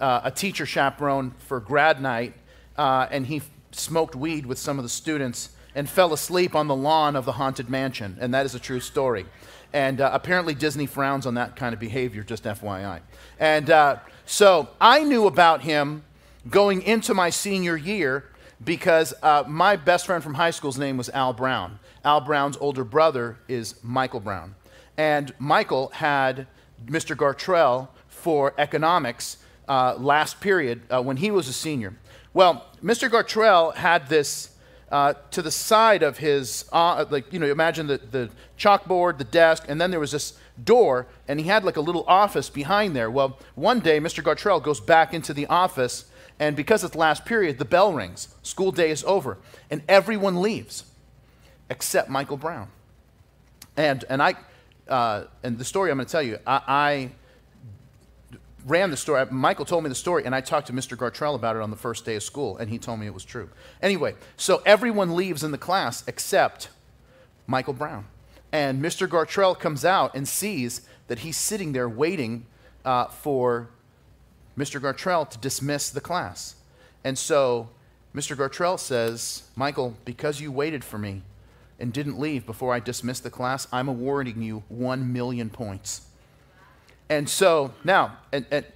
uh, 0.00 0.22
a 0.24 0.30
teacher 0.30 0.66
chaperone 0.66 1.32
for 1.38 1.60
grad 1.60 2.00
night, 2.00 2.34
uh, 2.76 3.06
and 3.10 3.26
he 3.26 3.42
smoked 3.70 4.14
weed 4.16 4.46
with 4.46 4.58
some 4.58 4.78
of 4.78 4.82
the 4.82 4.88
students 4.88 5.50
and 5.74 5.88
fell 5.88 6.12
asleep 6.12 6.54
on 6.54 6.66
the 6.66 6.74
lawn 6.74 7.14
of 7.14 7.24
the 7.24 7.32
Haunted 7.32 7.68
Mansion. 7.68 8.16
And 8.20 8.34
that 8.34 8.46
is 8.46 8.54
a 8.54 8.58
true 8.58 8.80
story. 8.80 9.26
And 9.72 10.00
uh, 10.00 10.10
apparently, 10.12 10.54
Disney 10.54 10.86
frowns 10.86 11.26
on 11.26 11.34
that 11.34 11.54
kind 11.54 11.74
of 11.74 11.80
behavior, 11.80 12.22
just 12.22 12.44
FYI. 12.44 13.00
And 13.38 13.70
uh, 13.70 13.98
so 14.24 14.68
I 14.80 15.04
knew 15.04 15.26
about 15.26 15.62
him 15.62 16.04
going 16.48 16.82
into 16.82 17.12
my 17.12 17.30
senior 17.30 17.76
year 17.76 18.24
because 18.64 19.14
uh, 19.22 19.44
my 19.46 19.76
best 19.76 20.06
friend 20.06 20.22
from 20.22 20.34
high 20.34 20.50
school's 20.50 20.78
name 20.78 20.96
was 20.96 21.08
Al 21.10 21.32
Brown. 21.32 21.78
Al 22.04 22.20
Brown's 22.20 22.56
older 22.58 22.84
brother 22.84 23.38
is 23.48 23.74
Michael 23.82 24.20
Brown. 24.20 24.54
And 24.96 25.32
Michael 25.38 25.88
had 25.94 26.46
Mr. 26.86 27.16
Gartrell 27.16 27.88
for 28.08 28.54
economics 28.58 29.38
uh, 29.68 29.94
last 29.96 30.40
period 30.40 30.82
uh, 30.90 31.02
when 31.02 31.18
he 31.18 31.30
was 31.30 31.48
a 31.48 31.52
senior. 31.52 31.96
Well, 32.34 32.66
Mr. 32.82 33.08
Gartrell 33.08 33.74
had 33.74 34.08
this 34.08 34.50
uh, 34.90 35.14
to 35.30 35.42
the 35.42 35.50
side 35.50 36.02
of 36.02 36.18
his, 36.18 36.64
uh, 36.72 37.04
like, 37.10 37.32
you 37.32 37.38
know, 37.38 37.46
imagine 37.46 37.86
the, 37.86 37.98
the 37.98 38.30
chalkboard, 38.58 39.18
the 39.18 39.24
desk, 39.24 39.64
and 39.68 39.80
then 39.80 39.90
there 39.90 40.00
was 40.00 40.12
this 40.12 40.38
door, 40.64 41.06
and 41.28 41.38
he 41.38 41.46
had 41.46 41.62
like 41.62 41.76
a 41.76 41.80
little 41.80 42.04
office 42.08 42.48
behind 42.48 42.96
there. 42.96 43.10
Well, 43.10 43.38
one 43.54 43.80
day, 43.80 44.00
Mr. 44.00 44.22
Gartrell 44.22 44.62
goes 44.62 44.80
back 44.80 45.12
into 45.12 45.34
the 45.34 45.46
office 45.46 46.06
and 46.38 46.54
because 46.54 46.84
it's 46.84 46.94
last 46.94 47.24
period, 47.24 47.58
the 47.58 47.64
bell 47.64 47.92
rings. 47.92 48.28
School 48.42 48.70
day 48.70 48.90
is 48.90 49.02
over. 49.04 49.38
And 49.70 49.82
everyone 49.88 50.40
leaves 50.40 50.84
except 51.68 52.08
Michael 52.08 52.36
Brown. 52.36 52.68
And, 53.76 54.04
and, 54.08 54.22
I, 54.22 54.34
uh, 54.88 55.24
and 55.42 55.58
the 55.58 55.64
story 55.64 55.90
I'm 55.90 55.98
going 55.98 56.06
to 56.06 56.12
tell 56.12 56.22
you, 56.22 56.38
I, 56.46 56.62
I, 56.66 57.10
ran 58.66 58.90
the 58.90 58.96
story. 58.96 59.24
Michael 59.30 59.64
told 59.64 59.82
me 59.82 59.88
the 59.88 59.94
story, 59.94 60.24
and 60.24 60.34
I 60.34 60.40
talked 60.40 60.66
to 60.66 60.72
Mr. 60.72 60.96
Gartrell 60.96 61.34
about 61.34 61.56
it 61.56 61.62
on 61.62 61.70
the 61.70 61.76
first 61.76 62.04
day 62.04 62.16
of 62.16 62.22
school, 62.22 62.58
and 62.58 62.68
he 62.68 62.78
told 62.78 63.00
me 63.00 63.06
it 63.06 63.14
was 63.14 63.24
true. 63.24 63.48
Anyway, 63.80 64.14
so 64.36 64.62
everyone 64.66 65.16
leaves 65.16 65.42
in 65.42 65.52
the 65.52 65.58
class 65.58 66.04
except 66.06 66.68
Michael 67.46 67.72
Brown. 67.72 68.06
And 68.52 68.82
Mr. 68.82 69.08
Gartrell 69.08 69.58
comes 69.58 69.84
out 69.84 70.14
and 70.14 70.28
sees 70.28 70.82
that 71.06 71.20
he's 71.20 71.36
sitting 71.36 71.72
there 71.72 71.88
waiting 71.88 72.46
uh, 72.84 73.06
for 73.06 73.70
Mr. 74.58 74.80
Gartrell 74.80 75.28
to 75.30 75.38
dismiss 75.38 75.88
the 75.90 76.00
class. 76.00 76.56
And 77.04 77.16
so 77.16 77.68
Mr. 78.14 78.36
Gartrell 78.36 78.78
says, 78.78 79.44
Michael, 79.54 79.96
because 80.04 80.40
you 80.40 80.50
waited 80.50 80.82
for 80.82 80.98
me 80.98 81.22
and 81.78 81.92
didn't 81.92 82.18
leave 82.18 82.44
before 82.44 82.74
I 82.74 82.80
dismissed 82.80 83.22
the 83.22 83.30
class, 83.30 83.68
I'm 83.72 83.88
awarding 83.88 84.42
you 84.42 84.64
one 84.68 85.12
million 85.12 85.48
points. 85.48 86.06
And 87.08 87.28
so 87.28 87.72
now, 87.84 88.18
and, 88.32 88.44
and 88.50 88.66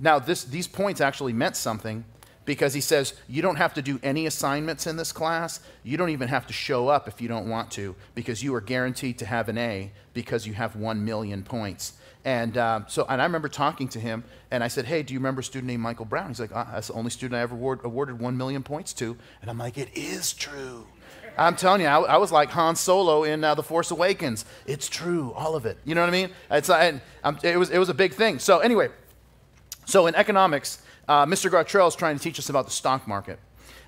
now 0.00 0.18
this, 0.18 0.42
these 0.44 0.66
points 0.66 1.00
actually 1.00 1.34
meant 1.34 1.56
something 1.56 2.04
because 2.46 2.72
he 2.72 2.80
says 2.80 3.12
you 3.28 3.42
don't 3.42 3.56
have 3.56 3.74
to 3.74 3.82
do 3.82 4.00
any 4.02 4.24
assignments 4.24 4.86
in 4.86 4.96
this 4.96 5.12
class. 5.12 5.60
You 5.82 5.98
don't 5.98 6.10
even 6.10 6.28
have 6.28 6.46
to 6.46 6.52
show 6.52 6.88
up 6.88 7.08
if 7.08 7.20
you 7.20 7.28
don't 7.28 7.48
want 7.48 7.70
to 7.72 7.94
because 8.14 8.42
you 8.42 8.54
are 8.54 8.60
guaranteed 8.60 9.18
to 9.18 9.26
have 9.26 9.48
an 9.50 9.58
A 9.58 9.90
because 10.14 10.46
you 10.46 10.54
have 10.54 10.76
one 10.76 11.04
million 11.04 11.42
points. 11.42 11.94
And 12.26 12.58
uh, 12.58 12.80
so, 12.88 13.06
and 13.08 13.22
I 13.22 13.24
remember 13.24 13.48
talking 13.48 13.86
to 13.90 14.00
him, 14.00 14.24
and 14.50 14.64
I 14.64 14.66
said, 14.66 14.84
"Hey, 14.84 15.04
do 15.04 15.14
you 15.14 15.20
remember 15.20 15.42
a 15.42 15.44
student 15.44 15.68
named 15.68 15.80
Michael 15.80 16.06
Brown?" 16.06 16.26
He's 16.26 16.40
like, 16.40 16.50
uh, 16.50 16.64
"That's 16.72 16.88
the 16.88 16.94
only 16.94 17.10
student 17.10 17.38
I 17.38 17.42
ever 17.42 17.54
award, 17.54 17.80
awarded 17.84 18.18
one 18.18 18.36
million 18.36 18.64
points 18.64 18.92
to." 18.94 19.16
And 19.40 19.48
I'm 19.48 19.58
like, 19.58 19.78
"It 19.78 19.96
is 19.96 20.34
true." 20.34 20.88
I'm 21.38 21.54
telling 21.54 21.82
you, 21.82 21.86
I, 21.86 22.00
I 22.00 22.16
was 22.16 22.32
like 22.32 22.50
Han 22.50 22.74
Solo 22.74 23.22
in 23.22 23.44
uh, 23.44 23.54
The 23.54 23.62
Force 23.62 23.92
Awakens. 23.92 24.44
It's 24.66 24.88
true, 24.88 25.34
all 25.36 25.54
of 25.54 25.66
it. 25.66 25.78
You 25.84 25.94
know 25.94 26.00
what 26.00 26.08
I 26.08 26.12
mean? 26.12 26.30
It's, 26.50 26.70
uh, 26.70 26.76
and, 26.76 27.00
um, 27.22 27.38
it, 27.42 27.58
was, 27.58 27.68
it 27.68 27.78
was 27.78 27.90
a 27.90 27.94
big 27.94 28.14
thing. 28.14 28.38
So, 28.38 28.60
anyway, 28.60 28.88
so 29.84 30.06
in 30.06 30.14
economics, 30.14 30.80
uh, 31.06 31.26
Mr. 31.26 31.50
Gartrell 31.50 31.88
is 31.88 31.94
trying 31.94 32.16
to 32.16 32.22
teach 32.22 32.38
us 32.38 32.48
about 32.48 32.64
the 32.64 32.72
stock 32.72 33.06
market. 33.06 33.38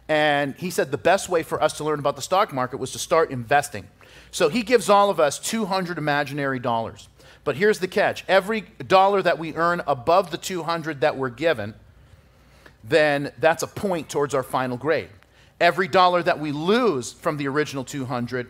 And 0.08 0.54
he 0.56 0.68
said 0.68 0.90
the 0.90 0.98
best 0.98 1.30
way 1.30 1.42
for 1.42 1.60
us 1.62 1.72
to 1.78 1.84
learn 1.84 1.98
about 1.98 2.16
the 2.16 2.22
stock 2.22 2.52
market 2.52 2.76
was 2.76 2.92
to 2.92 2.98
start 2.98 3.30
investing. 3.30 3.88
So 4.30 4.50
he 4.50 4.62
gives 4.62 4.90
all 4.90 5.08
of 5.08 5.18
us 5.18 5.38
200 5.38 5.96
imaginary 5.96 6.58
dollars. 6.58 7.08
But 7.48 7.56
here's 7.56 7.78
the 7.78 7.88
catch 7.88 8.26
every 8.28 8.60
dollar 8.60 9.22
that 9.22 9.38
we 9.38 9.54
earn 9.54 9.80
above 9.86 10.30
the 10.30 10.36
200 10.36 11.00
that 11.00 11.16
we're 11.16 11.30
given, 11.30 11.72
then 12.84 13.32
that's 13.38 13.62
a 13.62 13.66
point 13.66 14.10
towards 14.10 14.34
our 14.34 14.42
final 14.42 14.76
grade. 14.76 15.08
Every 15.58 15.88
dollar 15.88 16.22
that 16.22 16.38
we 16.40 16.52
lose 16.52 17.14
from 17.14 17.38
the 17.38 17.48
original 17.48 17.84
200 17.84 18.48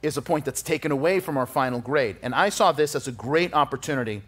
is 0.00 0.16
a 0.16 0.22
point 0.22 0.46
that's 0.46 0.62
taken 0.62 0.90
away 0.90 1.20
from 1.20 1.36
our 1.36 1.44
final 1.44 1.80
grade. 1.80 2.16
And 2.22 2.34
I 2.34 2.48
saw 2.48 2.72
this 2.72 2.94
as 2.94 3.06
a 3.06 3.12
great 3.12 3.52
opportunity 3.52 4.22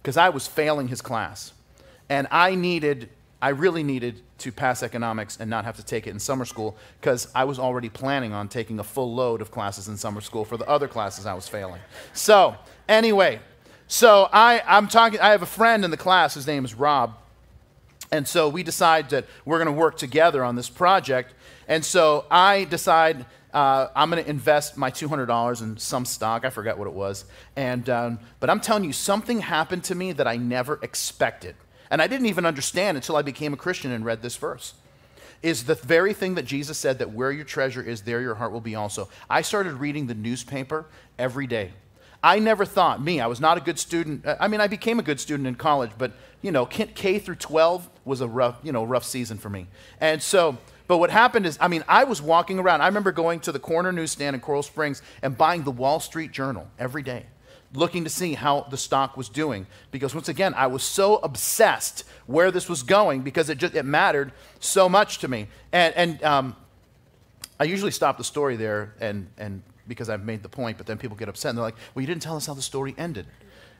because 0.00 0.16
I 0.16 0.28
was 0.28 0.46
failing 0.46 0.86
his 0.86 1.02
class. 1.02 1.52
And 2.08 2.28
I 2.30 2.54
needed, 2.54 3.08
I 3.42 3.48
really 3.48 3.82
needed 3.82 4.22
to 4.38 4.52
pass 4.52 4.84
economics 4.84 5.38
and 5.40 5.50
not 5.50 5.64
have 5.64 5.74
to 5.74 5.84
take 5.84 6.06
it 6.06 6.10
in 6.10 6.20
summer 6.20 6.44
school 6.44 6.76
because 7.00 7.26
I 7.34 7.42
was 7.42 7.58
already 7.58 7.88
planning 7.88 8.32
on 8.32 8.46
taking 8.46 8.78
a 8.78 8.84
full 8.84 9.12
load 9.12 9.40
of 9.40 9.50
classes 9.50 9.88
in 9.88 9.96
summer 9.96 10.20
school 10.20 10.44
for 10.44 10.56
the 10.56 10.68
other 10.68 10.86
classes 10.86 11.26
I 11.26 11.34
was 11.34 11.48
failing. 11.48 11.80
So, 12.12 12.54
anyway, 12.90 13.40
so 13.86 14.28
I, 14.32 14.62
I'm 14.66 14.88
talking, 14.88 15.20
I 15.20 15.30
have 15.30 15.42
a 15.42 15.46
friend 15.46 15.84
in 15.84 15.90
the 15.90 15.96
class, 15.96 16.34
his 16.34 16.46
name 16.46 16.64
is 16.66 16.74
Rob. 16.74 17.14
And 18.12 18.26
so 18.26 18.48
we 18.48 18.62
decide 18.62 19.10
that 19.10 19.26
we're 19.44 19.58
going 19.58 19.74
to 19.74 19.80
work 19.80 19.96
together 19.96 20.44
on 20.44 20.56
this 20.56 20.68
project. 20.68 21.32
And 21.68 21.84
so 21.84 22.26
I 22.30 22.64
decide 22.64 23.24
uh, 23.54 23.88
I'm 23.94 24.10
going 24.10 24.22
to 24.22 24.28
invest 24.28 24.76
my 24.76 24.90
$200 24.90 25.62
in 25.62 25.76
some 25.76 26.04
stock. 26.04 26.44
I 26.44 26.50
forgot 26.50 26.78
what 26.78 26.86
it 26.86 26.92
was. 26.92 27.24
And, 27.56 27.88
um, 27.88 28.18
but 28.38 28.50
I'm 28.50 28.60
telling 28.60 28.84
you, 28.84 28.92
something 28.92 29.40
happened 29.40 29.84
to 29.84 29.94
me 29.94 30.12
that 30.12 30.26
I 30.26 30.36
never 30.36 30.78
expected. 30.82 31.54
And 31.90 32.00
I 32.00 32.06
didn't 32.06 32.26
even 32.26 32.46
understand 32.46 32.96
until 32.96 33.16
I 33.16 33.22
became 33.22 33.52
a 33.52 33.56
Christian 33.56 33.90
and 33.90 34.04
read 34.04 34.22
this 34.22 34.36
verse. 34.36 34.74
Is 35.42 35.64
the 35.64 35.74
very 35.74 36.12
thing 36.12 36.34
that 36.34 36.44
Jesus 36.44 36.78
said 36.78 36.98
that 36.98 37.12
where 37.12 37.32
your 37.32 37.44
treasure 37.44 37.82
is, 37.82 38.02
there 38.02 38.20
your 38.20 38.34
heart 38.34 38.52
will 38.52 38.60
be 38.60 38.74
also. 38.74 39.08
I 39.28 39.42
started 39.42 39.74
reading 39.74 40.06
the 40.06 40.14
newspaper 40.14 40.86
every 41.18 41.46
day. 41.46 41.72
I 42.22 42.38
never 42.38 42.64
thought, 42.64 43.02
me, 43.02 43.20
I 43.20 43.26
was 43.26 43.40
not 43.40 43.56
a 43.56 43.60
good 43.60 43.78
student. 43.78 44.26
I 44.38 44.48
mean, 44.48 44.60
I 44.60 44.66
became 44.66 44.98
a 44.98 45.02
good 45.02 45.20
student 45.20 45.46
in 45.46 45.54
college, 45.54 45.92
but, 45.96 46.12
you 46.42 46.50
know, 46.50 46.66
K 46.66 47.18
through 47.18 47.36
12 47.36 47.88
was 48.04 48.20
a 48.20 48.28
rough, 48.28 48.58
you 48.62 48.72
know, 48.72 48.84
rough 48.84 49.04
season 49.04 49.38
for 49.38 49.48
me. 49.48 49.68
And 50.00 50.22
so 50.22 50.58
but 50.90 50.98
what 50.98 51.10
happened 51.10 51.46
is, 51.46 51.56
I 51.60 51.68
mean, 51.68 51.84
I 51.86 52.02
was 52.02 52.20
walking 52.20 52.58
around. 52.58 52.80
I 52.80 52.88
remember 52.88 53.12
going 53.12 53.38
to 53.42 53.52
the 53.52 53.60
corner 53.60 53.92
newsstand 53.92 54.34
in 54.34 54.40
Coral 54.40 54.64
Springs 54.64 55.02
and 55.22 55.38
buying 55.38 55.62
the 55.62 55.70
Wall 55.70 56.00
Street 56.00 56.32
Journal 56.32 56.66
every 56.80 57.04
day, 57.04 57.26
looking 57.72 58.02
to 58.02 58.10
see 58.10 58.34
how 58.34 58.62
the 58.62 58.76
stock 58.76 59.16
was 59.16 59.28
doing. 59.28 59.68
Because 59.92 60.16
once 60.16 60.28
again, 60.28 60.52
I 60.52 60.66
was 60.66 60.82
so 60.82 61.18
obsessed 61.18 62.02
where 62.26 62.50
this 62.50 62.68
was 62.68 62.82
going 62.82 63.22
because 63.22 63.48
it 63.50 63.58
just 63.58 63.76
it 63.76 63.84
mattered 63.84 64.32
so 64.58 64.88
much 64.88 65.18
to 65.18 65.28
me. 65.28 65.46
And, 65.70 65.94
and 65.94 66.24
um, 66.24 66.56
I 67.60 67.64
usually 67.64 67.92
stop 67.92 68.18
the 68.18 68.24
story 68.24 68.56
there 68.56 68.92
and, 68.98 69.28
and 69.38 69.62
because 69.90 70.08
I've 70.08 70.24
made 70.24 70.42
the 70.42 70.48
point, 70.48 70.78
but 70.78 70.86
then 70.86 70.96
people 70.96 71.16
get 71.16 71.28
upset 71.28 71.50
and 71.50 71.58
they're 71.58 71.64
like, 71.64 71.76
well, 71.94 72.00
you 72.00 72.06
didn't 72.06 72.22
tell 72.22 72.36
us 72.36 72.46
how 72.46 72.54
the 72.54 72.62
story 72.62 72.94
ended. 72.96 73.26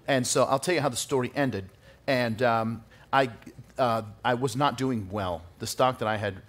And 0.06 0.26
so 0.26 0.44
I'll 0.44 0.58
tell 0.58 0.74
you 0.74 0.82
how 0.82 0.90
the 0.90 0.96
story 0.96 1.32
ended. 1.34 1.70
And 2.06 2.42
um, 2.42 2.84
I, 3.12 3.30
uh, 3.78 4.02
I 4.24 4.34
was 4.34 4.56
not 4.56 4.76
doing 4.76 5.08
well. 5.10 5.42
The 5.60 5.66
stock 5.66 5.98
that 6.00 6.08
I 6.08 6.16
had 6.16 6.42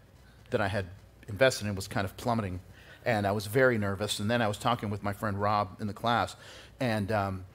that 0.49 0.59
I 0.59 0.67
had 0.67 0.87
invested 1.27 1.67
in 1.67 1.75
was 1.75 1.87
kind 1.87 2.05
of 2.05 2.17
plummeting. 2.17 2.59
And 3.05 3.25
I 3.25 3.31
was 3.31 3.45
very 3.47 3.77
nervous. 3.77 4.19
And 4.19 4.29
then 4.29 4.41
I 4.41 4.47
was 4.47 4.57
talking 4.57 4.89
with 4.89 5.01
my 5.01 5.13
friend 5.13 5.39
Rob 5.39 5.77
in 5.79 5.87
the 5.87 5.93
class. 5.93 6.35
And, 6.79 7.11
um, 7.11 7.45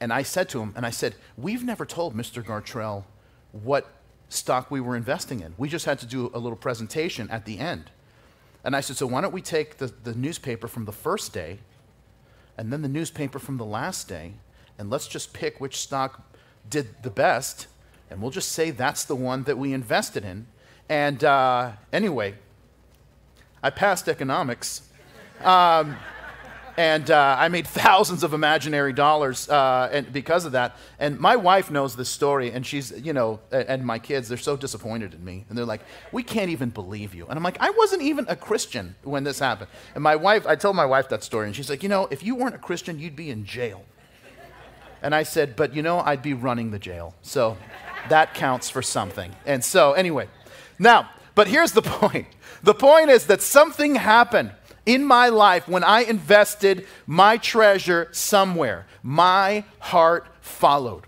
and 0.00 0.12
I 0.12 0.22
said 0.22 0.48
to 0.50 0.60
him, 0.60 0.72
and 0.74 0.84
I 0.84 0.90
said, 0.90 1.14
We've 1.36 1.62
never 1.62 1.86
told 1.86 2.16
Mr. 2.16 2.42
Gartrell 2.42 3.04
what 3.52 3.86
stock 4.28 4.70
we 4.70 4.80
were 4.80 4.96
investing 4.96 5.40
in. 5.40 5.54
We 5.58 5.68
just 5.68 5.84
had 5.84 5.98
to 6.00 6.06
do 6.06 6.30
a 6.34 6.38
little 6.38 6.56
presentation 6.56 7.28
at 7.30 7.44
the 7.44 7.58
end. 7.58 7.90
And 8.64 8.76
I 8.76 8.80
said, 8.80 8.96
So 8.96 9.06
why 9.06 9.20
don't 9.20 9.32
we 9.32 9.42
take 9.42 9.78
the, 9.78 9.86
the 9.86 10.14
newspaper 10.14 10.68
from 10.68 10.84
the 10.84 10.92
first 10.92 11.32
day 11.32 11.58
and 12.60 12.70
then 12.70 12.82
the 12.82 12.88
newspaper 12.88 13.38
from 13.38 13.56
the 13.56 13.64
last 13.64 14.06
day, 14.06 14.34
and 14.78 14.90
let's 14.90 15.08
just 15.08 15.32
pick 15.32 15.62
which 15.62 15.78
stock 15.78 16.30
did 16.68 17.02
the 17.02 17.08
best, 17.08 17.68
and 18.10 18.20
we'll 18.20 18.30
just 18.30 18.52
say 18.52 18.70
that's 18.70 19.04
the 19.04 19.16
one 19.16 19.44
that 19.44 19.56
we 19.56 19.72
invested 19.72 20.26
in. 20.26 20.46
And 20.86 21.24
uh, 21.24 21.72
anyway, 21.90 22.34
I 23.62 23.70
passed 23.70 24.08
economics. 24.08 24.82
Um, 25.42 25.96
and 26.76 27.10
uh, 27.10 27.36
I 27.38 27.48
made 27.48 27.66
thousands 27.68 28.22
of 28.22 28.34
imaginary 28.34 28.92
dollars 28.92 29.48
uh, 29.48 29.88
and 29.92 30.12
because 30.12 30.44
of 30.44 30.52
that. 30.52 30.76
And 30.98 31.18
my 31.18 31.36
wife 31.36 31.70
knows 31.70 31.96
this 31.96 32.08
story, 32.08 32.50
and 32.50 32.66
she's, 32.66 32.92
you 32.92 33.12
know, 33.12 33.40
and 33.50 33.84
my 33.84 33.98
kids, 33.98 34.28
they're 34.28 34.38
so 34.38 34.56
disappointed 34.56 35.14
in 35.14 35.24
me. 35.24 35.44
And 35.48 35.56
they're 35.56 35.64
like, 35.64 35.82
we 36.12 36.22
can't 36.22 36.50
even 36.50 36.70
believe 36.70 37.14
you. 37.14 37.26
And 37.26 37.36
I'm 37.36 37.42
like, 37.42 37.58
I 37.60 37.70
wasn't 37.70 38.02
even 38.02 38.26
a 38.28 38.36
Christian 38.36 38.94
when 39.02 39.24
this 39.24 39.38
happened. 39.38 39.70
And 39.94 40.02
my 40.02 40.16
wife, 40.16 40.46
I 40.46 40.56
told 40.56 40.76
my 40.76 40.86
wife 40.86 41.08
that 41.10 41.24
story, 41.24 41.46
and 41.46 41.56
she's 41.56 41.70
like, 41.70 41.82
you 41.82 41.88
know, 41.88 42.08
if 42.10 42.22
you 42.22 42.34
weren't 42.34 42.54
a 42.54 42.58
Christian, 42.58 42.98
you'd 42.98 43.16
be 43.16 43.30
in 43.30 43.44
jail. 43.44 43.84
And 45.02 45.14
I 45.14 45.22
said, 45.22 45.56
but 45.56 45.74
you 45.74 45.82
know, 45.82 46.00
I'd 46.00 46.22
be 46.22 46.34
running 46.34 46.70
the 46.70 46.78
jail. 46.78 47.14
So 47.22 47.56
that 48.08 48.34
counts 48.34 48.68
for 48.68 48.82
something. 48.82 49.34
And 49.46 49.64
so, 49.64 49.92
anyway. 49.92 50.28
Now, 50.78 51.10
but 51.34 51.48
here's 51.48 51.72
the 51.72 51.82
point 52.00 52.26
the 52.62 52.74
point 52.74 53.10
is 53.10 53.26
that 53.26 53.40
something 53.40 53.94
happened 53.94 54.52
in 54.86 55.04
my 55.04 55.28
life 55.28 55.68
when 55.68 55.84
I 55.84 56.00
invested 56.02 56.86
my 57.06 57.36
treasure 57.36 58.08
somewhere. 58.12 58.86
My 59.02 59.64
heart 59.78 60.26
followed. 60.40 61.04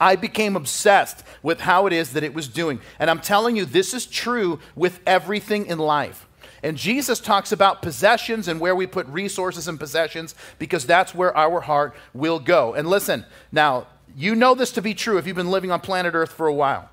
I 0.00 0.16
became 0.16 0.54
obsessed 0.56 1.24
with 1.42 1.60
how 1.60 1.86
it 1.86 1.92
is 1.92 2.12
that 2.12 2.22
it 2.22 2.34
was 2.34 2.46
doing. 2.48 2.80
And 2.98 3.10
I'm 3.10 3.20
telling 3.20 3.56
you, 3.56 3.64
this 3.64 3.94
is 3.94 4.06
true 4.06 4.60
with 4.76 5.00
everything 5.06 5.66
in 5.66 5.78
life. 5.78 6.26
And 6.62 6.76
Jesus 6.76 7.20
talks 7.20 7.52
about 7.52 7.82
possessions 7.82 8.48
and 8.48 8.60
where 8.60 8.74
we 8.74 8.86
put 8.86 9.06
resources 9.08 9.68
and 9.68 9.78
possessions 9.78 10.34
because 10.58 10.86
that's 10.86 11.14
where 11.14 11.36
our 11.36 11.60
heart 11.60 11.94
will 12.14 12.38
go. 12.38 12.74
And 12.74 12.88
listen, 12.88 13.24
now, 13.52 13.86
you 14.16 14.34
know 14.34 14.54
this 14.54 14.72
to 14.72 14.82
be 14.82 14.94
true 14.94 15.18
if 15.18 15.26
you've 15.26 15.36
been 15.36 15.50
living 15.50 15.70
on 15.70 15.80
planet 15.80 16.14
Earth 16.14 16.32
for 16.32 16.46
a 16.46 16.54
while 16.54 16.90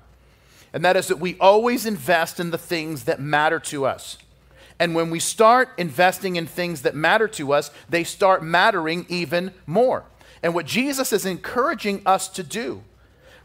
and 0.76 0.84
that 0.84 0.94
is 0.94 1.08
that 1.08 1.18
we 1.18 1.38
always 1.38 1.86
invest 1.86 2.38
in 2.38 2.50
the 2.50 2.58
things 2.58 3.04
that 3.04 3.18
matter 3.18 3.58
to 3.58 3.86
us. 3.86 4.18
And 4.78 4.94
when 4.94 5.10
we 5.10 5.20
start 5.20 5.70
investing 5.78 6.36
in 6.36 6.46
things 6.46 6.82
that 6.82 6.94
matter 6.94 7.28
to 7.28 7.52
us, 7.52 7.70
they 7.88 8.04
start 8.04 8.42
mattering 8.42 9.06
even 9.08 9.52
more. 9.66 10.04
And 10.42 10.54
what 10.54 10.66
Jesus 10.66 11.12
is 11.12 11.24
encouraging 11.24 12.02
us 12.04 12.28
to 12.28 12.42
do 12.42 12.82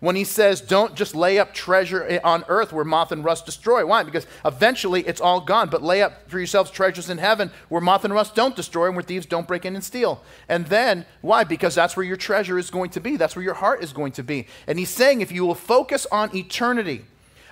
when 0.02 0.16
he 0.16 0.24
says, 0.24 0.62
don't 0.62 0.96
just 0.96 1.16
lay 1.16 1.38
up 1.38 1.54
treasure 1.54 2.20
on 2.24 2.44
earth 2.48 2.74
where 2.74 2.84
moth 2.84 3.12
and 3.12 3.24
rust 3.24 3.46
destroy. 3.46 3.86
Why? 3.86 4.04
Because 4.04 4.26
eventually 4.44 5.02
it's 5.08 5.22
all 5.22 5.40
gone. 5.40 5.70
But 5.70 5.84
lay 5.84 6.02
up 6.02 6.28
for 6.30 6.40
yourselves 6.40 6.72
treasures 6.72 7.10
in 7.10 7.20
heaven 7.20 7.52
where 7.70 7.82
moth 7.82 8.04
and 8.04 8.14
rust 8.14 8.36
don't 8.36 8.56
destroy 8.56 8.88
and 8.88 8.96
where 8.96 9.04
thieves 9.04 9.28
don't 9.28 9.48
break 9.48 9.64
in 9.64 9.76
and 9.76 9.84
steal. 9.84 10.24
And 10.50 10.66
then, 10.66 11.06
why? 11.22 11.44
Because 11.44 11.76
that's 11.76 11.96
where 11.96 12.06
your 12.06 12.18
treasure 12.18 12.58
is 12.58 12.72
going 12.72 12.90
to 12.92 13.00
be. 13.00 13.16
That's 13.16 13.36
where 13.36 13.46
your 13.46 13.54
heart 13.54 13.84
is 13.84 13.94
going 13.94 14.14
to 14.14 14.24
be. 14.24 14.48
And 14.66 14.80
he's 14.80 14.90
saying, 14.90 15.22
if 15.22 15.32
you 15.32 15.46
will 15.46 15.56
focus 15.56 16.08
on 16.12 16.36
eternity, 16.36 17.06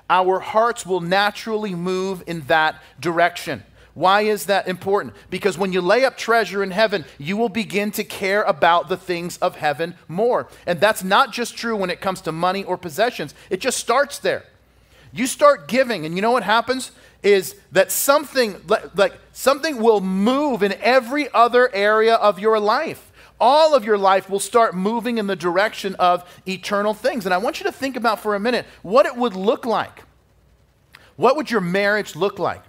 our 0.10 0.40
hearts 0.40 0.86
will 0.86 1.02
naturally 1.02 1.76
move 1.76 2.24
in 2.28 2.42
that 2.48 2.82
direction. 3.00 3.64
Why 3.94 4.22
is 4.22 4.46
that 4.46 4.68
important? 4.68 5.14
Because 5.30 5.58
when 5.58 5.74
you 5.74 5.82
lay 5.82 6.06
up 6.06 6.18
treasure 6.18 6.64
in 6.64 6.72
heaven, 6.72 7.06
you 7.18 7.36
will 7.36 7.50
begin 7.50 7.92
to 7.92 8.04
care 8.04 8.44
about 8.44 8.88
the 8.88 8.98
things 8.98 9.38
of 9.38 9.58
heaven 9.58 9.96
more. 10.08 10.48
And 10.66 10.80
that's 10.80 11.04
not 11.04 11.34
just 11.34 11.58
true 11.58 11.76
when 11.76 11.90
it 11.90 12.00
comes 12.00 12.22
to 12.22 12.32
money 12.32 12.64
or 12.64 12.78
possessions, 12.78 13.34
it 13.50 13.60
just 13.60 13.78
starts 13.78 14.20
there. 14.20 14.46
You 15.12 15.28
start 15.28 15.68
giving, 15.68 16.06
and 16.06 16.16
you 16.16 16.22
know 16.22 16.32
what 16.32 16.44
happens? 16.44 16.92
Is 17.24 17.56
that 17.72 17.92
something 17.92 18.62
like 18.96 19.14
something 19.34 19.82
will 19.82 20.02
move 20.02 20.64
in 20.64 20.74
every 20.80 21.28
other 21.34 21.74
area 21.74 22.16
of 22.16 22.40
your 22.40 22.60
life. 22.60 23.09
All 23.40 23.74
of 23.74 23.86
your 23.86 23.98
life 23.98 24.30
will 24.30 24.40
start 24.40 24.76
moving 24.76 25.18
in 25.18 25.28
the 25.28 25.36
direction 25.36 25.96
of 25.96 26.24
eternal 26.48 26.94
things. 26.94 27.26
And 27.26 27.34
I 27.34 27.38
want 27.38 27.60
you 27.60 27.66
to 27.66 27.72
think 27.72 27.96
about 27.96 28.20
for 28.20 28.36
a 28.36 28.40
minute 28.40 28.66
what 28.82 29.06
it 29.06 29.16
would 29.16 29.36
look 29.36 29.66
like. 29.66 30.04
What 31.16 31.36
would 31.36 31.52
your 31.52 31.62
marriage 31.62 32.16
look 32.16 32.40
like 32.40 32.64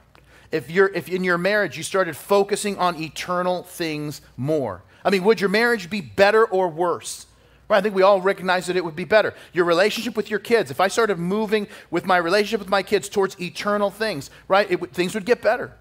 if, 0.50 0.70
you're, 0.70 0.88
if 0.88 1.08
in 1.08 1.22
your 1.22 1.38
marriage 1.38 1.76
you 1.76 1.82
started 1.82 2.16
focusing 2.16 2.78
on 2.78 3.00
eternal 3.00 3.62
things 3.62 4.20
more? 4.36 4.82
I 5.04 5.10
mean, 5.10 5.24
would 5.24 5.40
your 5.40 5.50
marriage 5.50 5.88
be 5.88 6.00
better 6.00 6.44
or 6.44 6.68
worse? 6.68 7.26
Right, 7.68 7.78
I 7.78 7.80
think 7.80 7.94
we 7.94 8.02
all 8.02 8.20
recognize 8.20 8.66
that 8.66 8.76
it 8.76 8.84
would 8.84 8.96
be 8.96 9.04
better. 9.04 9.32
Your 9.52 9.64
relationship 9.64 10.16
with 10.16 10.28
your 10.28 10.40
kids, 10.40 10.72
if 10.72 10.80
I 10.80 10.88
started 10.88 11.20
moving 11.20 11.68
with 11.88 12.04
my 12.04 12.16
relationship 12.16 12.58
with 12.58 12.68
my 12.68 12.82
kids 12.82 13.08
towards 13.08 13.40
eternal 13.40 13.90
things, 13.90 14.28
right, 14.48 14.68
it, 14.68 14.92
things 14.92 15.14
would 15.14 15.24
get 15.24 15.40
better. 15.40 15.76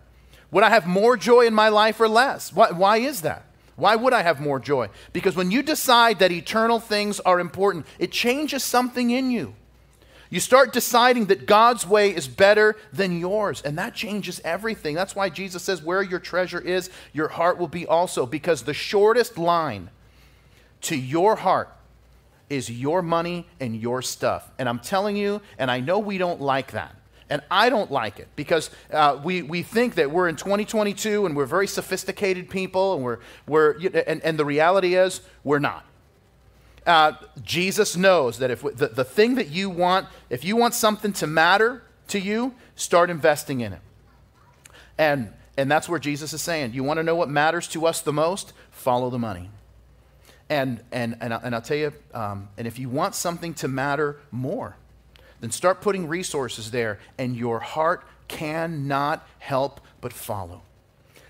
Would 0.51 0.63
I 0.63 0.69
have 0.69 0.85
more 0.85 1.17
joy 1.17 1.47
in 1.47 1.53
my 1.55 1.69
life 1.69 1.99
or 1.99 2.07
less? 2.07 2.53
Why, 2.53 2.71
why 2.71 2.97
is 2.97 3.21
that? 3.21 3.45
Why 3.79 3.95
would 3.95 4.13
I 4.13 4.21
have 4.21 4.39
more 4.39 4.59
joy? 4.59 4.89
Because 5.13 5.35
when 5.35 5.51
you 5.51 5.63
decide 5.63 6.19
that 6.19 6.31
eternal 6.31 6.79
things 6.79 7.19
are 7.21 7.39
important, 7.39 7.85
it 7.97 8.11
changes 8.11 8.63
something 8.63 9.09
in 9.09 9.31
you. 9.31 9.55
You 10.29 10.39
start 10.39 10.73
deciding 10.73 11.25
that 11.25 11.47
God's 11.47 11.87
way 11.87 12.13
is 12.15 12.27
better 12.27 12.77
than 12.93 13.19
yours, 13.19 13.63
and 13.63 13.77
that 13.79 13.95
changes 13.95 14.39
everything. 14.43 14.93
That's 14.93 15.15
why 15.15 15.29
Jesus 15.29 15.63
says, 15.63 15.81
Where 15.81 16.03
your 16.03 16.19
treasure 16.19 16.59
is, 16.59 16.91
your 17.13 17.29
heart 17.29 17.57
will 17.57 17.67
be 17.67 17.87
also. 17.87 18.27
Because 18.27 18.63
the 18.63 18.73
shortest 18.73 19.39
line 19.39 19.89
to 20.81 20.95
your 20.95 21.37
heart 21.37 21.75
is 22.47 22.69
your 22.69 23.01
money 23.01 23.47
and 23.59 23.75
your 23.75 24.03
stuff. 24.03 24.51
And 24.59 24.69
I'm 24.69 24.79
telling 24.79 25.15
you, 25.15 25.41
and 25.57 25.71
I 25.71 25.79
know 25.79 25.97
we 25.97 26.17
don't 26.19 26.41
like 26.41 26.71
that. 26.73 26.95
And 27.29 27.41
I 27.51 27.69
don't 27.69 27.91
like 27.91 28.19
it 28.19 28.27
because 28.35 28.71
uh, 28.91 29.19
we, 29.23 29.43
we 29.43 29.61
think 29.61 29.95
that 29.95 30.09
we're 30.09 30.27
in 30.27 30.35
2022 30.35 31.27
and 31.27 31.35
we're 31.35 31.45
very 31.45 31.67
sophisticated 31.67 32.49
people, 32.49 32.95
and, 32.95 33.03
we're, 33.03 33.19
we're, 33.47 33.77
and, 34.07 34.21
and 34.23 34.39
the 34.39 34.45
reality 34.45 34.95
is 34.95 35.21
we're 35.43 35.59
not. 35.59 35.85
Uh, 36.87 37.13
Jesus 37.43 37.95
knows 37.95 38.39
that 38.39 38.49
if 38.49 38.61
the, 38.61 38.87
the 38.87 39.03
thing 39.03 39.35
that 39.35 39.49
you 39.49 39.69
want, 39.69 40.07
if 40.29 40.43
you 40.43 40.55
want 40.55 40.73
something 40.73 41.13
to 41.13 41.27
matter 41.27 41.83
to 42.07 42.19
you, 42.19 42.55
start 42.75 43.11
investing 43.11 43.61
in 43.61 43.73
it. 43.73 43.81
And, 44.97 45.31
and 45.55 45.69
that's 45.69 45.87
where 45.87 45.99
Jesus 45.99 46.33
is 46.33 46.41
saying, 46.41 46.73
you 46.73 46.83
want 46.83 46.97
to 46.97 47.03
know 47.03 47.15
what 47.15 47.29
matters 47.29 47.67
to 47.69 47.85
us 47.85 48.01
the 48.01 48.13
most? 48.13 48.53
Follow 48.71 49.11
the 49.11 49.19
money. 49.19 49.51
And, 50.49 50.81
and, 50.91 51.15
and, 51.21 51.31
and 51.31 51.53
I'll 51.53 51.61
tell 51.61 51.77
you, 51.77 51.93
um, 52.13 52.49
and 52.57 52.65
if 52.65 52.79
you 52.79 52.89
want 52.89 53.13
something 53.13 53.53
to 53.55 53.67
matter 53.67 54.17
more, 54.31 54.75
then 55.41 55.51
start 55.51 55.81
putting 55.81 56.07
resources 56.07 56.71
there, 56.71 56.99
and 57.17 57.35
your 57.35 57.59
heart 57.59 58.05
cannot 58.27 59.27
help 59.39 59.81
but 60.01 60.13
follow. 60.13 60.61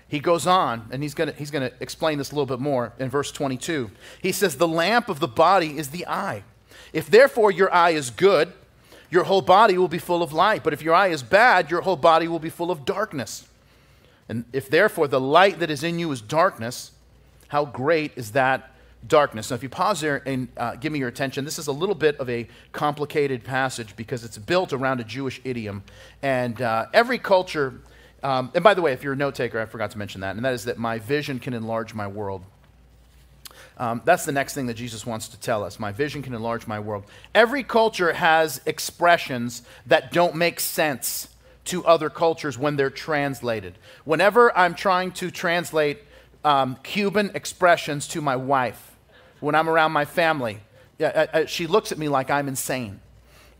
He 0.08 0.18
goes 0.18 0.46
on, 0.46 0.88
and 0.90 1.02
he's 1.02 1.14
going 1.14 1.32
he's 1.34 1.50
to 1.50 1.72
explain 1.80 2.18
this 2.18 2.32
a 2.32 2.34
little 2.34 2.46
bit 2.46 2.58
more 2.58 2.92
in 2.98 3.08
verse 3.08 3.30
22. 3.30 3.90
He 4.20 4.32
says, 4.32 4.56
The 4.56 4.66
lamp 4.66 5.08
of 5.08 5.20
the 5.20 5.28
body 5.28 5.78
is 5.78 5.90
the 5.90 6.06
eye. 6.06 6.42
If 6.92 7.08
therefore 7.08 7.52
your 7.52 7.72
eye 7.72 7.90
is 7.90 8.10
good, 8.10 8.52
your 9.10 9.24
whole 9.24 9.42
body 9.42 9.78
will 9.78 9.88
be 9.88 9.98
full 9.98 10.22
of 10.22 10.32
light. 10.32 10.64
But 10.64 10.72
if 10.72 10.82
your 10.82 10.94
eye 10.94 11.08
is 11.08 11.22
bad, 11.22 11.70
your 11.70 11.82
whole 11.82 11.96
body 11.96 12.26
will 12.26 12.38
be 12.38 12.50
full 12.50 12.70
of 12.70 12.84
darkness. 12.84 13.46
And 14.28 14.44
if 14.52 14.70
therefore 14.70 15.08
the 15.08 15.20
light 15.20 15.58
that 15.60 15.70
is 15.70 15.82
in 15.82 15.98
you 15.98 16.10
is 16.12 16.20
darkness, 16.20 16.92
how 17.48 17.64
great 17.64 18.12
is 18.16 18.32
that 18.32 18.69
darkness. 19.06 19.50
Now, 19.50 19.56
if 19.56 19.62
you 19.62 19.68
pause 19.68 20.00
there 20.00 20.22
and 20.26 20.48
uh, 20.56 20.76
give 20.76 20.92
me 20.92 20.98
your 20.98 21.08
attention, 21.08 21.44
this 21.44 21.58
is 21.58 21.66
a 21.66 21.72
little 21.72 21.94
bit 21.94 22.18
of 22.18 22.28
a 22.28 22.46
complicated 22.72 23.44
passage 23.44 23.96
because 23.96 24.24
it's 24.24 24.38
built 24.38 24.72
around 24.72 25.00
a 25.00 25.04
Jewish 25.04 25.40
idiom. 25.44 25.82
And 26.22 26.60
uh, 26.60 26.86
every 26.92 27.18
culture, 27.18 27.80
um, 28.22 28.50
and 28.54 28.62
by 28.62 28.74
the 28.74 28.82
way, 28.82 28.92
if 28.92 29.02
you're 29.02 29.14
a 29.14 29.16
note 29.16 29.34
taker, 29.34 29.60
I 29.60 29.66
forgot 29.66 29.90
to 29.92 29.98
mention 29.98 30.20
that, 30.20 30.36
and 30.36 30.44
that 30.44 30.54
is 30.54 30.64
that 30.64 30.78
my 30.78 30.98
vision 30.98 31.38
can 31.38 31.54
enlarge 31.54 31.94
my 31.94 32.06
world. 32.06 32.44
Um, 33.78 34.02
that's 34.04 34.26
the 34.26 34.32
next 34.32 34.54
thing 34.54 34.66
that 34.66 34.74
Jesus 34.74 35.06
wants 35.06 35.28
to 35.28 35.40
tell 35.40 35.64
us. 35.64 35.80
My 35.80 35.90
vision 35.90 36.22
can 36.22 36.34
enlarge 36.34 36.66
my 36.66 36.78
world. 36.78 37.04
Every 37.34 37.62
culture 37.62 38.12
has 38.12 38.60
expressions 38.66 39.62
that 39.86 40.12
don't 40.12 40.34
make 40.34 40.60
sense 40.60 41.28
to 41.64 41.84
other 41.86 42.10
cultures 42.10 42.58
when 42.58 42.76
they're 42.76 42.90
translated. 42.90 43.78
Whenever 44.04 44.56
I'm 44.56 44.74
trying 44.74 45.12
to 45.12 45.30
translate 45.30 46.00
um, 46.44 46.76
Cuban 46.82 47.30
expressions 47.34 48.06
to 48.08 48.20
my 48.20 48.36
wife, 48.36 48.89
when 49.40 49.54
I'm 49.54 49.68
around 49.68 49.92
my 49.92 50.04
family. 50.04 50.60
Yeah, 50.98 51.26
I, 51.32 51.38
I, 51.40 51.44
she 51.46 51.66
looks 51.66 51.92
at 51.92 51.98
me 51.98 52.08
like 52.08 52.30
I'm 52.30 52.48
insane. 52.48 53.00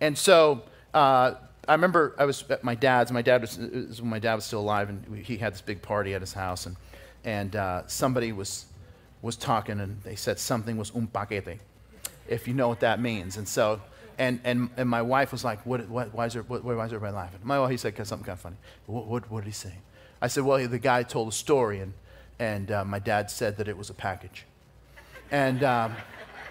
And 0.00 0.16
so 0.16 0.62
uh, 0.94 1.34
I 1.66 1.72
remember 1.72 2.14
I 2.18 2.24
was 2.24 2.44
at 2.50 2.62
my 2.64 2.74
dad's. 2.74 3.10
My 3.12 3.22
dad 3.22 3.40
was, 3.40 3.58
was, 3.58 4.00
when 4.00 4.10
my 4.10 4.18
dad 4.18 4.34
was 4.34 4.44
still 4.44 4.60
alive, 4.60 4.88
and 4.88 5.24
he 5.24 5.36
had 5.36 5.52
this 5.52 5.62
big 5.62 5.82
party 5.82 6.14
at 6.14 6.20
his 6.20 6.32
house, 6.32 6.66
and 6.66 6.76
and 7.24 7.56
uh, 7.56 7.86
somebody 7.86 8.32
was 8.32 8.66
was 9.22 9.36
talking, 9.36 9.80
and 9.80 10.02
they 10.02 10.16
said 10.16 10.38
something 10.38 10.76
was 10.76 10.94
un 10.94 11.06
paquete, 11.06 11.58
if 12.28 12.46
you 12.48 12.54
know 12.54 12.68
what 12.68 12.80
that 12.80 13.00
means. 13.00 13.36
And 13.36 13.48
so. 13.48 13.80
And, 14.18 14.38
and, 14.44 14.68
and 14.76 14.86
my 14.86 15.00
wife 15.00 15.32
was 15.32 15.44
like, 15.44 15.64
what, 15.64 15.88
what, 15.88 16.12
why, 16.12 16.26
is 16.26 16.34
there, 16.34 16.42
what, 16.42 16.62
why 16.62 16.84
is 16.84 16.92
everybody 16.92 17.16
laughing? 17.16 17.40
My 17.42 17.58
wife, 17.58 17.70
he 17.70 17.78
said 17.78 17.96
something 18.06 18.26
kind 18.26 18.36
of 18.36 18.40
funny. 18.40 18.56
What, 18.84 19.06
what, 19.06 19.30
what 19.30 19.44
did 19.44 19.46
he 19.46 19.54
say? 19.54 19.72
I 20.20 20.28
said, 20.28 20.44
well, 20.44 20.68
the 20.68 20.78
guy 20.78 21.04
told 21.04 21.28
a 21.28 21.32
story, 21.32 21.80
and, 21.80 21.94
and 22.38 22.70
uh, 22.70 22.84
my 22.84 22.98
dad 22.98 23.30
said 23.30 23.56
that 23.56 23.66
it 23.66 23.78
was 23.78 23.88
a 23.88 23.94
package. 23.94 24.44
And 25.30 25.62
um, 25.62 25.96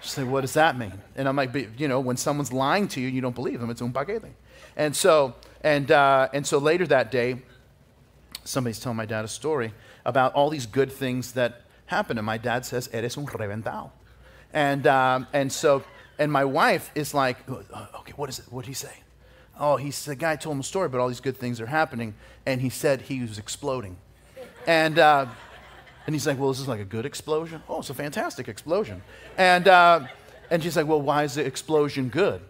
she 0.00 0.08
said, 0.08 0.28
What 0.28 0.42
does 0.42 0.54
that 0.54 0.78
mean? 0.78 0.92
And 1.16 1.28
I'm 1.28 1.36
like, 1.36 1.54
You 1.78 1.88
know, 1.88 2.00
when 2.00 2.16
someone's 2.16 2.52
lying 2.52 2.88
to 2.88 3.00
you, 3.00 3.08
and 3.08 3.14
you 3.14 3.22
don't 3.22 3.34
believe 3.34 3.60
them. 3.60 3.70
It's 3.70 3.82
un 3.82 3.92
paquete. 3.92 4.32
And 4.76 4.94
so, 4.94 5.34
and, 5.62 5.90
uh, 5.90 6.28
and 6.32 6.46
so 6.46 6.58
later 6.58 6.86
that 6.86 7.10
day, 7.10 7.36
somebody's 8.44 8.80
telling 8.80 8.96
my 8.96 9.06
dad 9.06 9.24
a 9.24 9.28
story 9.28 9.72
about 10.04 10.32
all 10.34 10.48
these 10.50 10.66
good 10.66 10.90
things 10.90 11.32
that 11.32 11.62
happened. 11.86 12.18
And 12.18 12.26
my 12.26 12.38
dad 12.38 12.64
says, 12.64 12.88
Eres 12.92 13.16
un 13.18 13.26
reventado. 13.26 13.90
And, 14.52 14.86
um, 14.86 15.26
and 15.32 15.52
so, 15.52 15.84
and 16.18 16.32
my 16.32 16.44
wife 16.44 16.90
is 16.94 17.14
like, 17.14 17.36
uh, 17.48 17.86
Okay, 18.00 18.12
what 18.16 18.28
is 18.28 18.38
it? 18.38 18.46
What 18.50 18.64
did 18.64 18.68
he 18.68 18.74
say? 18.74 18.94
Oh, 19.58 19.76
he's 19.76 20.02
the 20.06 20.16
guy 20.16 20.36
told 20.36 20.56
him 20.56 20.60
a 20.60 20.64
story, 20.64 20.88
but 20.88 21.00
all 21.00 21.08
these 21.08 21.20
good 21.20 21.36
things 21.36 21.60
are 21.60 21.66
happening. 21.66 22.14
And 22.46 22.62
he 22.62 22.70
said 22.70 23.02
he 23.02 23.20
was 23.20 23.38
exploding. 23.38 23.98
And, 24.66 24.98
uh, 24.98 25.26
and 26.06 26.14
he's 26.14 26.26
like, 26.26 26.38
Well, 26.38 26.48
this 26.48 26.60
is 26.60 26.68
like 26.68 26.80
a 26.80 26.84
good 26.84 27.06
explosion? 27.06 27.62
Oh, 27.68 27.80
it's 27.80 27.90
a 27.90 27.94
fantastic 27.94 28.48
explosion. 28.48 29.02
And, 29.36 29.68
uh, 29.68 30.06
and 30.50 30.62
she's 30.62 30.76
like, 30.76 30.86
Well, 30.86 31.00
why 31.00 31.24
is 31.24 31.34
the 31.34 31.44
explosion 31.44 32.08
good? 32.08 32.42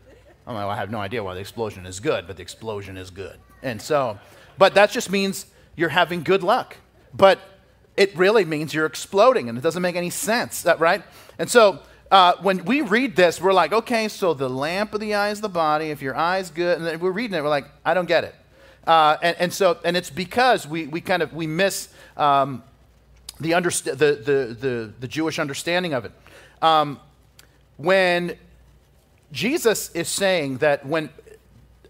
I'm 0.47 0.55
like, 0.55 0.63
well, 0.63 0.71
I 0.71 0.77
have 0.77 0.91
no 0.91 0.99
idea 0.99 1.23
why 1.23 1.35
the 1.35 1.41
explosion 1.41 1.87
is 1.87 2.01
good, 2.01 2.27
but 2.27 2.37
the 2.37 2.43
explosion 2.43 2.97
is 2.97 3.11
good. 3.11 3.39
And 3.63 3.81
so, 3.81 4.19
but 4.59 4.75
that 4.75 4.91
just 4.91 5.09
means 5.09 5.47
you're 5.77 5.91
having 5.91 6.23
good 6.25 6.43
luck. 6.43 6.77
But 7.15 7.39
it 7.97 8.17
really 8.17 8.45
means 8.45 8.75
you're 8.75 8.87
exploding, 8.87 9.49
and 9.49 9.57
it 9.57 9.61
doesn't 9.61 9.83
make 9.83 9.97
any 9.97 10.11
sense, 10.11 10.67
right? 10.79 11.05
And 11.39 11.51
so, 11.51 11.81
uh, 12.11 12.35
when 12.43 12.65
we 12.65 12.81
read 12.81 13.15
this, 13.15 13.41
we're 13.41 13.53
like, 13.53 13.73
okay, 13.73 14.09
so 14.09 14.35
the 14.35 14.51
lamp 14.51 14.93
of 14.95 15.01
the 15.01 15.15
eye 15.15 15.31
is 15.31 15.41
the 15.41 15.49
body. 15.49 15.91
If 15.91 16.03
your 16.03 16.17
eye's 16.17 16.51
good, 16.51 16.81
and 16.81 17.01
we're 17.01 17.13
reading 17.13 17.37
it, 17.37 17.43
we're 17.43 17.49
like, 17.49 17.67
I 17.85 17.95
don't 17.95 18.07
get 18.07 18.25
it. 18.25 18.35
Uh, 18.87 19.19
and, 19.23 19.37
and, 19.39 19.53
so, 19.53 19.79
and 19.85 19.97
it's 19.97 20.11
because 20.11 20.67
we, 20.67 20.87
we 20.89 21.01
kind 21.01 21.23
of 21.23 21.33
we 21.33 21.47
miss 21.47 21.91
um, 22.17 22.65
the, 23.41 23.53
underst- 23.53 23.85
the, 23.85 23.95
the, 23.95 24.55
the, 24.55 24.93
the, 25.01 25.09
Jewish 25.09 25.39
understanding 25.39 25.95
of 25.95 26.05
it. 26.05 26.13
Um, 26.63 27.01
when 27.77 28.37
Jesus 29.33 29.91
is 29.93 30.09
saying 30.09 30.59
that 30.59 30.85
when 30.87 31.11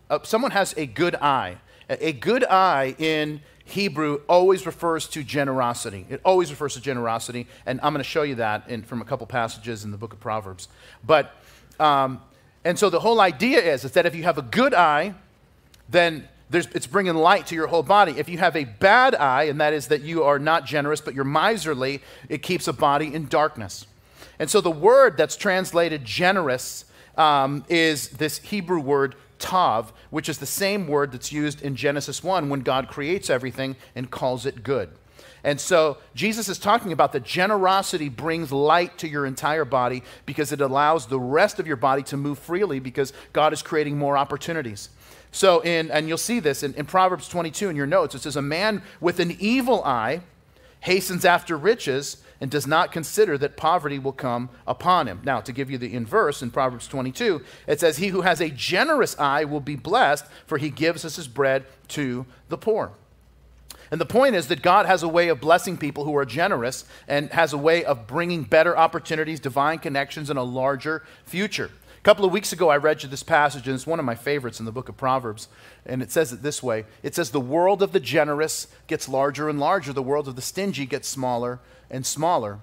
uh, 0.09 0.21
someone 0.23 0.53
has 0.53 0.75
a 0.77 0.87
good 0.87 1.17
eye, 1.17 1.59
a 1.89 2.13
good 2.13 2.45
eye 2.45 2.95
in 2.99 3.41
Hebrew 3.65 4.21
always 4.29 4.67
refers 4.67 5.09
to 5.09 5.23
generosity. 5.23 6.07
It 6.09 6.21
always 6.25 6.51
refers 6.51 6.75
to 6.75 6.81
generosity, 6.81 7.47
and 7.67 7.81
I'm 7.83 7.93
going 7.93 8.03
to 8.03 8.09
show 8.09 8.23
you 8.23 8.37
that 8.37 8.69
in, 8.69 8.83
from 8.83 9.01
a 9.01 9.05
couple 9.05 9.27
passages 9.27 9.85
in 9.85 9.91
the 9.91 9.97
book 9.97 10.13
of 10.13 10.21
Proverbs. 10.21 10.69
But, 11.05 11.35
um, 11.79 12.21
and 12.65 12.79
so 12.79 12.91
the 12.91 13.01
whole 13.01 13.21
idea 13.21 13.61
is, 13.61 13.85
is 13.85 13.93
that 13.93 14.07
if 14.07 14.15
you 14.15 14.25
have 14.25 14.39
a 14.39 14.43
good 14.43 14.75
eye, 14.75 15.15
then 15.89 16.29
it's 16.53 16.87
bringing 16.87 17.15
light 17.15 17.47
to 17.49 17.55
your 17.55 17.69
whole 17.69 17.83
body. 17.83 18.13
If 18.19 18.29
you 18.29 18.39
have 18.39 18.57
a 18.57 18.65
bad 18.65 19.15
eye, 19.15 19.45
and 19.45 19.61
that 19.61 19.73
is 19.73 19.89
that 19.89 20.03
you 20.03 20.25
are 20.25 20.39
not 20.39 20.67
generous, 20.67 21.01
but 21.01 21.15
you're 21.15 21.25
miserly, 21.25 22.03
it 22.29 22.43
keeps 22.43 22.67
a 22.67 22.73
body 22.73 23.15
in 23.15 23.27
darkness. 23.27 23.87
And 24.39 24.51
so 24.51 24.61
the 24.61 24.71
word 24.71 25.17
that's 25.17 25.37
translated 25.37 26.05
generous 26.05 26.87
um, 27.17 27.65
is 27.69 28.09
this 28.11 28.39
Hebrew 28.39 28.81
word 28.81 29.15
tov, 29.39 29.89
which 30.11 30.29
is 30.29 30.39
the 30.39 30.47
same 30.47 30.87
word 30.89 31.13
that's 31.13 31.33
used 31.33 31.63
in 31.63 31.77
Genesis 31.77 32.23
1 32.23 32.49
when 32.49 32.61
God 32.61 32.89
creates 32.89 33.31
everything 33.31 33.77
and 33.95 34.11
calls 34.11 34.47
it 34.47 34.63
good. 34.63 34.91
And 35.43 35.61
so 35.61 35.99
Jesus 36.15 36.49
is 36.49 36.59
talking 36.59 36.93
about 36.93 37.13
that 37.13 37.25
generosity 37.25 38.09
brings 38.09 38.53
light 38.53 38.99
to 38.99 39.09
your 39.09 39.25
entire 39.25 39.65
body 39.65 40.03
because 40.27 40.53
it 40.53 40.61
allows 40.61 41.07
the 41.07 41.21
rest 41.21 41.59
of 41.59 41.67
your 41.67 41.77
body 41.77 42.03
to 42.05 42.17
move 42.17 42.39
freely 42.39 42.79
because 42.79 43.13
God 43.33 43.53
is 43.53 43.63
creating 43.63 43.97
more 43.97 44.19
opportunities. 44.19 44.91
So, 45.33 45.61
in, 45.61 45.90
and 45.90 46.09
you'll 46.09 46.19
see 46.19 46.40
this 46.40 46.62
in, 46.62 46.75
in 46.75 46.87
Proverbs 46.87 47.29
22 47.29 47.69
in 47.69 47.77
your 47.77 47.87
notes, 47.87 48.14
it 48.14 48.23
says, 48.23 48.37
A 48.37 48.43
man 48.43 48.83
with 49.01 49.21
an 49.21 49.37
evil 49.38 49.85
eye 49.85 50.23
hastens 50.81 51.25
after 51.25 51.57
riches 51.57 52.23
and 52.40 52.51
does 52.51 52.66
not 52.66 52.90
consider 52.90 53.37
that 53.38 53.57
poverty 53.57 53.99
will 53.99 54.12
come 54.12 54.49
upon 54.66 55.07
him. 55.07 55.21
Now, 55.25 55.40
to 55.40 55.53
give 55.53 55.71
you 55.71 55.79
the 55.79 55.95
inverse 55.95 56.43
in 56.43 56.51
Proverbs 56.51 56.88
22, 56.88 57.43
it 57.66 57.81
says, 57.81 57.99
He 57.99 58.09
who 58.09 58.23
has 58.23 58.40
a 58.40 58.51
generous 58.51 59.19
eye 59.19 59.45
will 59.45 59.61
be 59.61 59.77
blessed, 59.77 60.25
for 60.47 60.59
he 60.59 60.71
gives 60.71 61.05
us 61.05 61.16
his 61.16 61.29
bread 61.29 61.66
to 61.88 62.27
the 62.49 62.59
poor. 62.59 62.93
And 63.90 64.01
the 64.01 64.07
point 64.07 64.37
is 64.37 64.47
that 64.49 64.62
God 64.62 64.87
has 64.87 65.03
a 65.03 65.09
way 65.09 65.29
of 65.29 65.40
blessing 65.40 65.77
people 65.77 66.05
who 66.05 66.16
are 66.16 66.25
generous 66.25 66.85
and 67.09 67.29
has 67.31 67.53
a 67.53 67.59
way 67.59 67.85
of 67.85 68.07
bringing 68.07 68.45
better 68.45 68.77
opportunities, 68.77 69.40
divine 69.40 69.79
connections, 69.79 70.31
and 70.31 70.38
a 70.38 70.45
larger 70.45 71.05
future. 71.25 71.71
A 72.01 72.03
couple 72.03 72.25
of 72.25 72.33
weeks 72.33 72.51
ago, 72.51 72.71
I 72.71 72.79
read 72.79 73.03
you 73.03 73.11
this 73.11 73.23
passage, 73.23 73.69
and 73.69 73.75
it's 73.75 73.87
one 73.87 73.99
of 73.99 74.07
my 74.07 74.15
favorites 74.15 74.59
in 74.59 74.65
the 74.65 74.73
book 74.73 74.89
of 74.89 74.97
Proverbs. 74.97 75.49
And 75.85 76.01
it 76.01 76.11
says 76.11 76.33
it 76.33 76.43
this 76.43 76.63
way 76.63 76.87
It 77.03 77.15
says, 77.15 77.31
The 77.31 77.41
world 77.41 77.83
of 77.83 77.93
the 77.93 78.01
generous 78.01 78.69
gets 78.87 79.07
larger 79.07 79.51
and 79.51 79.61
larger, 79.61 79.93
the 79.93 80.03
world 80.03 80.27
of 80.27 80.35
the 80.35 80.41
stingy 80.41 80.87
gets 80.87 81.07
smaller 81.07 81.61
and 81.91 82.07
smaller. 82.07 82.61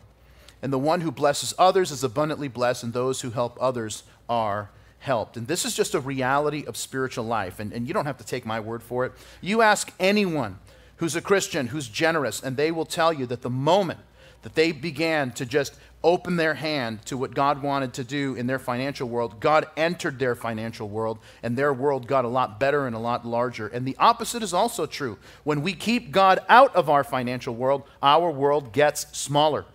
And 0.64 0.74
the 0.74 0.80
one 0.80 1.02
who 1.02 1.12
blesses 1.12 1.54
others 1.60 1.92
is 1.92 2.04
abundantly 2.04 2.48
blessed, 2.48 2.84
and 2.84 2.94
those 2.94 3.22
who 3.22 3.30
help 3.30 3.60
others 3.62 4.02
are 4.28 4.72
helped. 4.98 5.38
And 5.38 5.48
this 5.48 5.66
is 5.66 5.76
just 5.76 5.94
a 5.94 6.00
reality 6.00 6.66
of 6.66 6.76
spiritual 6.76 7.26
life. 7.26 7.60
And, 7.60 7.72
and 7.72 7.88
you 7.88 7.94
don't 7.94 8.08
have 8.08 8.18
to 8.18 8.26
take 8.26 8.44
my 8.44 8.60
word 8.60 8.82
for 8.82 9.06
it. 9.06 9.12
You 9.40 9.62
ask 9.62 9.94
anyone 10.00 10.58
who's 10.96 11.16
a 11.16 11.22
Christian, 11.22 11.68
who's 11.68 11.88
generous, 11.88 12.42
and 12.42 12.58
they 12.58 12.72
will 12.72 12.86
tell 12.86 13.14
you 13.14 13.28
that 13.28 13.44
the 13.44 13.52
moment 13.52 14.00
that 14.42 14.56
they 14.56 14.72
began 14.72 15.32
to 15.32 15.46
just 15.46 15.78
open 16.04 16.36
their 16.36 16.54
hand 16.54 17.04
to 17.06 17.18
what 17.18 17.34
God 17.34 17.62
wanted 17.62 17.94
to 17.94 18.04
do 18.04 18.36
in 18.36 18.48
their 18.48 18.60
financial 18.60 19.10
world, 19.10 19.40
God 19.40 19.66
entered 19.76 20.20
their 20.20 20.36
financial 20.36 20.88
world, 20.88 21.18
and 21.42 21.58
their 21.58 21.74
world 21.74 22.08
got 22.08 22.24
a 22.24 22.28
lot 22.28 22.60
better 22.60 22.86
and 22.86 22.96
a 22.96 23.00
lot 23.00 23.26
larger. 23.26 23.68
And 23.68 23.86
the 23.86 23.96
opposite 23.98 24.44
is 24.44 24.54
also 24.54 24.86
true. 24.86 25.18
When 25.44 25.62
we 25.62 25.74
keep 25.74 26.12
God 26.12 26.40
out 26.50 26.76
of 26.76 26.90
our 26.90 27.04
financial 27.04 27.56
world, 27.56 27.84
our 28.02 28.30
world 28.30 28.74
gets 28.74 29.18
smaller. 29.18 29.66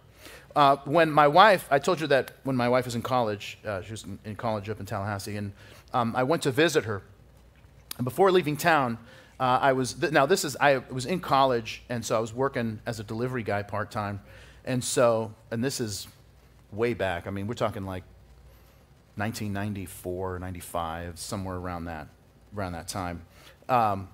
Uh, 0.54 0.76
when 0.84 1.10
my 1.10 1.26
wife, 1.26 1.66
I 1.70 1.78
told 1.78 2.00
you 2.00 2.06
that 2.08 2.32
when 2.44 2.56
my 2.56 2.68
wife 2.68 2.84
was 2.84 2.94
in 2.94 3.02
college, 3.02 3.58
uh, 3.64 3.82
she 3.82 3.90
was 3.90 4.04
in, 4.04 4.18
in, 4.24 4.36
college 4.36 4.68
up 4.68 4.80
in 4.80 4.86
Tallahassee, 4.86 5.36
and 5.36 5.52
um, 5.92 6.14
I 6.14 6.22
went 6.22 6.42
to 6.42 6.50
visit 6.50 6.84
her. 6.84 7.02
And 7.96 8.04
before 8.04 8.30
leaving 8.30 8.56
town, 8.56 8.98
uh, 9.40 9.58
I 9.60 9.72
was, 9.72 9.94
th- 9.94 10.12
now 10.12 10.26
this 10.26 10.44
is, 10.44 10.56
I 10.60 10.78
was 10.90 11.06
in 11.06 11.20
college, 11.20 11.82
and 11.88 12.04
so 12.04 12.16
I 12.16 12.20
was 12.20 12.34
working 12.34 12.80
as 12.86 13.00
a 13.00 13.04
delivery 13.04 13.42
guy 13.42 13.62
part 13.62 13.90
time. 13.90 14.20
And 14.64 14.82
so, 14.82 15.34
and 15.50 15.62
this 15.62 15.80
is 15.80 16.06
way 16.70 16.94
back. 16.94 17.26
I 17.26 17.30
mean, 17.30 17.46
we're 17.46 17.54
talking 17.54 17.84
like 17.84 18.04
1994, 19.16 20.38
95, 20.38 21.18
somewhere 21.18 21.56
around 21.56 21.86
that, 21.86 22.08
around 22.56 22.72
that 22.72 22.88
time. 22.88 23.22
Um, 23.68 24.08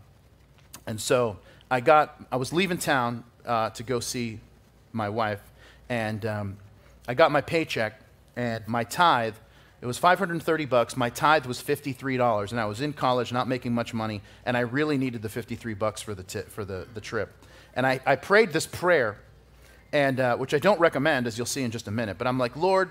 and 0.87 1.01
so 1.01 1.39
I 1.71 1.81
got, 1.81 2.21
I 2.33 2.37
was 2.37 2.53
leaving 2.53 2.79
town 2.79 3.25
uh, 3.45 3.71
to 3.71 3.83
go 3.83 4.01
see 4.01 4.41
my 4.93 5.09
wife, 5.09 5.43
and 5.89 6.25
um, 6.27 6.57
I 7.07 7.15
got 7.15 7.31
my 7.31 7.41
paycheck 7.41 8.01
and 8.37 8.67
my 8.67 8.85
tithe. 8.85 9.35
It 9.81 9.87
was 9.87 9.99
530 9.99 10.65
bucks. 10.65 10.97
My 10.97 11.11
tithe 11.11 11.47
was 11.47 11.63
$53, 11.63 12.51
and 12.51 12.61
I 12.61 12.65
was 12.65 12.81
in 12.81 12.93
college, 12.93 13.33
not 13.33 13.47
making 13.47 13.73
much 13.73 13.95
money, 13.95 14.23
and 14.45 14.57
I 14.57 14.61
really 14.61 14.99
needed 14.99 15.23
the 15.23 15.29
53 15.29 15.75
bucks 15.75 16.03
for 16.03 16.15
the, 16.15 16.25
t- 16.25 16.41
for 16.41 16.65
the, 16.65 16.87
the 16.95 17.01
trip. 17.01 17.33
And 17.75 17.87
I, 17.87 18.01
I 18.05 18.17
prayed 18.17 18.53
this 18.53 18.67
prayer, 18.67 19.19
and 19.93 20.21
uh, 20.21 20.37
which 20.37 20.55
I 20.55 20.59
don't 20.59 20.81
recommend, 20.81 21.27
as 21.27 21.39
you'll 21.39 21.47
see 21.47 21.63
in 21.63 21.71
just 21.71 21.89
a 21.89 21.91
minute. 21.91 22.19
But 22.19 22.27
I'm 22.27 22.39
like, 22.39 22.57
Lord, 22.57 22.91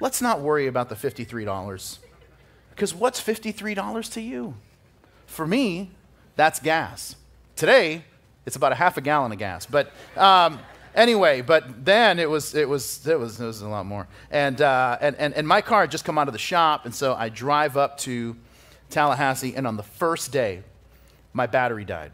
let's 0.00 0.20
not 0.20 0.40
worry 0.40 0.66
about 0.66 0.88
the 0.88 0.94
$53, 0.94 1.98
because 2.70 2.94
what's 2.94 3.20
$53 3.20 4.12
to 4.12 4.20
you? 4.20 4.54
For 5.26 5.46
me, 5.46 5.90
that's 6.36 6.60
gas. 6.60 7.16
Today, 7.56 8.04
it's 8.46 8.56
about 8.56 8.72
a 8.72 8.74
half 8.74 8.96
a 8.96 9.00
gallon 9.00 9.32
of 9.32 9.38
gas. 9.38 9.66
But 9.66 9.92
um, 10.16 10.58
anyway, 10.94 11.40
but 11.42 11.84
then 11.84 12.18
it 12.18 12.28
was 12.28 12.54
it 12.54 12.68
was 12.68 13.06
it 13.06 13.18
was 13.18 13.40
it 13.40 13.46
was 13.46 13.62
a 13.62 13.68
lot 13.68 13.86
more. 13.86 14.08
And 14.30 14.60
uh, 14.60 14.98
and, 15.00 15.16
and 15.16 15.34
and 15.34 15.46
my 15.46 15.60
car 15.60 15.82
had 15.82 15.90
just 15.90 16.04
come 16.04 16.18
out 16.18 16.28
of 16.28 16.32
the 16.32 16.38
shop, 16.38 16.84
and 16.84 16.94
so 16.94 17.14
I 17.14 17.28
drive 17.28 17.76
up 17.76 17.98
to 17.98 18.36
Tallahassee, 18.90 19.54
and 19.54 19.66
on 19.66 19.76
the 19.76 19.82
first 19.82 20.32
day, 20.32 20.62
my 21.32 21.46
battery 21.46 21.84
died. 21.84 22.12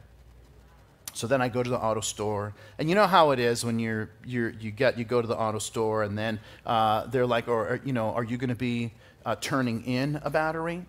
So 1.18 1.26
then 1.26 1.42
I 1.42 1.48
go 1.48 1.62
to 1.62 1.70
the 1.70 1.78
auto 1.78 2.00
store, 2.00 2.54
and 2.78 2.88
you 2.88 2.94
know 2.94 3.06
how 3.06 3.32
it 3.32 3.38
is 3.38 3.64
when 3.64 3.78
you're 3.78 4.10
you're 4.24 4.50
you 4.50 4.70
get 4.70 4.98
you 4.98 5.04
go 5.04 5.20
to 5.20 5.28
the 5.28 5.36
auto 5.36 5.58
store, 5.58 6.02
and 6.02 6.16
then 6.16 6.40
uh, 6.64 7.06
they're 7.06 7.26
like, 7.26 7.48
or 7.48 7.80
you 7.84 7.92
know, 7.92 8.10
are 8.10 8.24
you 8.24 8.36
going 8.36 8.50
to 8.50 8.54
be 8.54 8.92
uh, 9.26 9.36
turning 9.40 9.84
in 9.84 10.20
a 10.22 10.30
battery? 10.30 10.84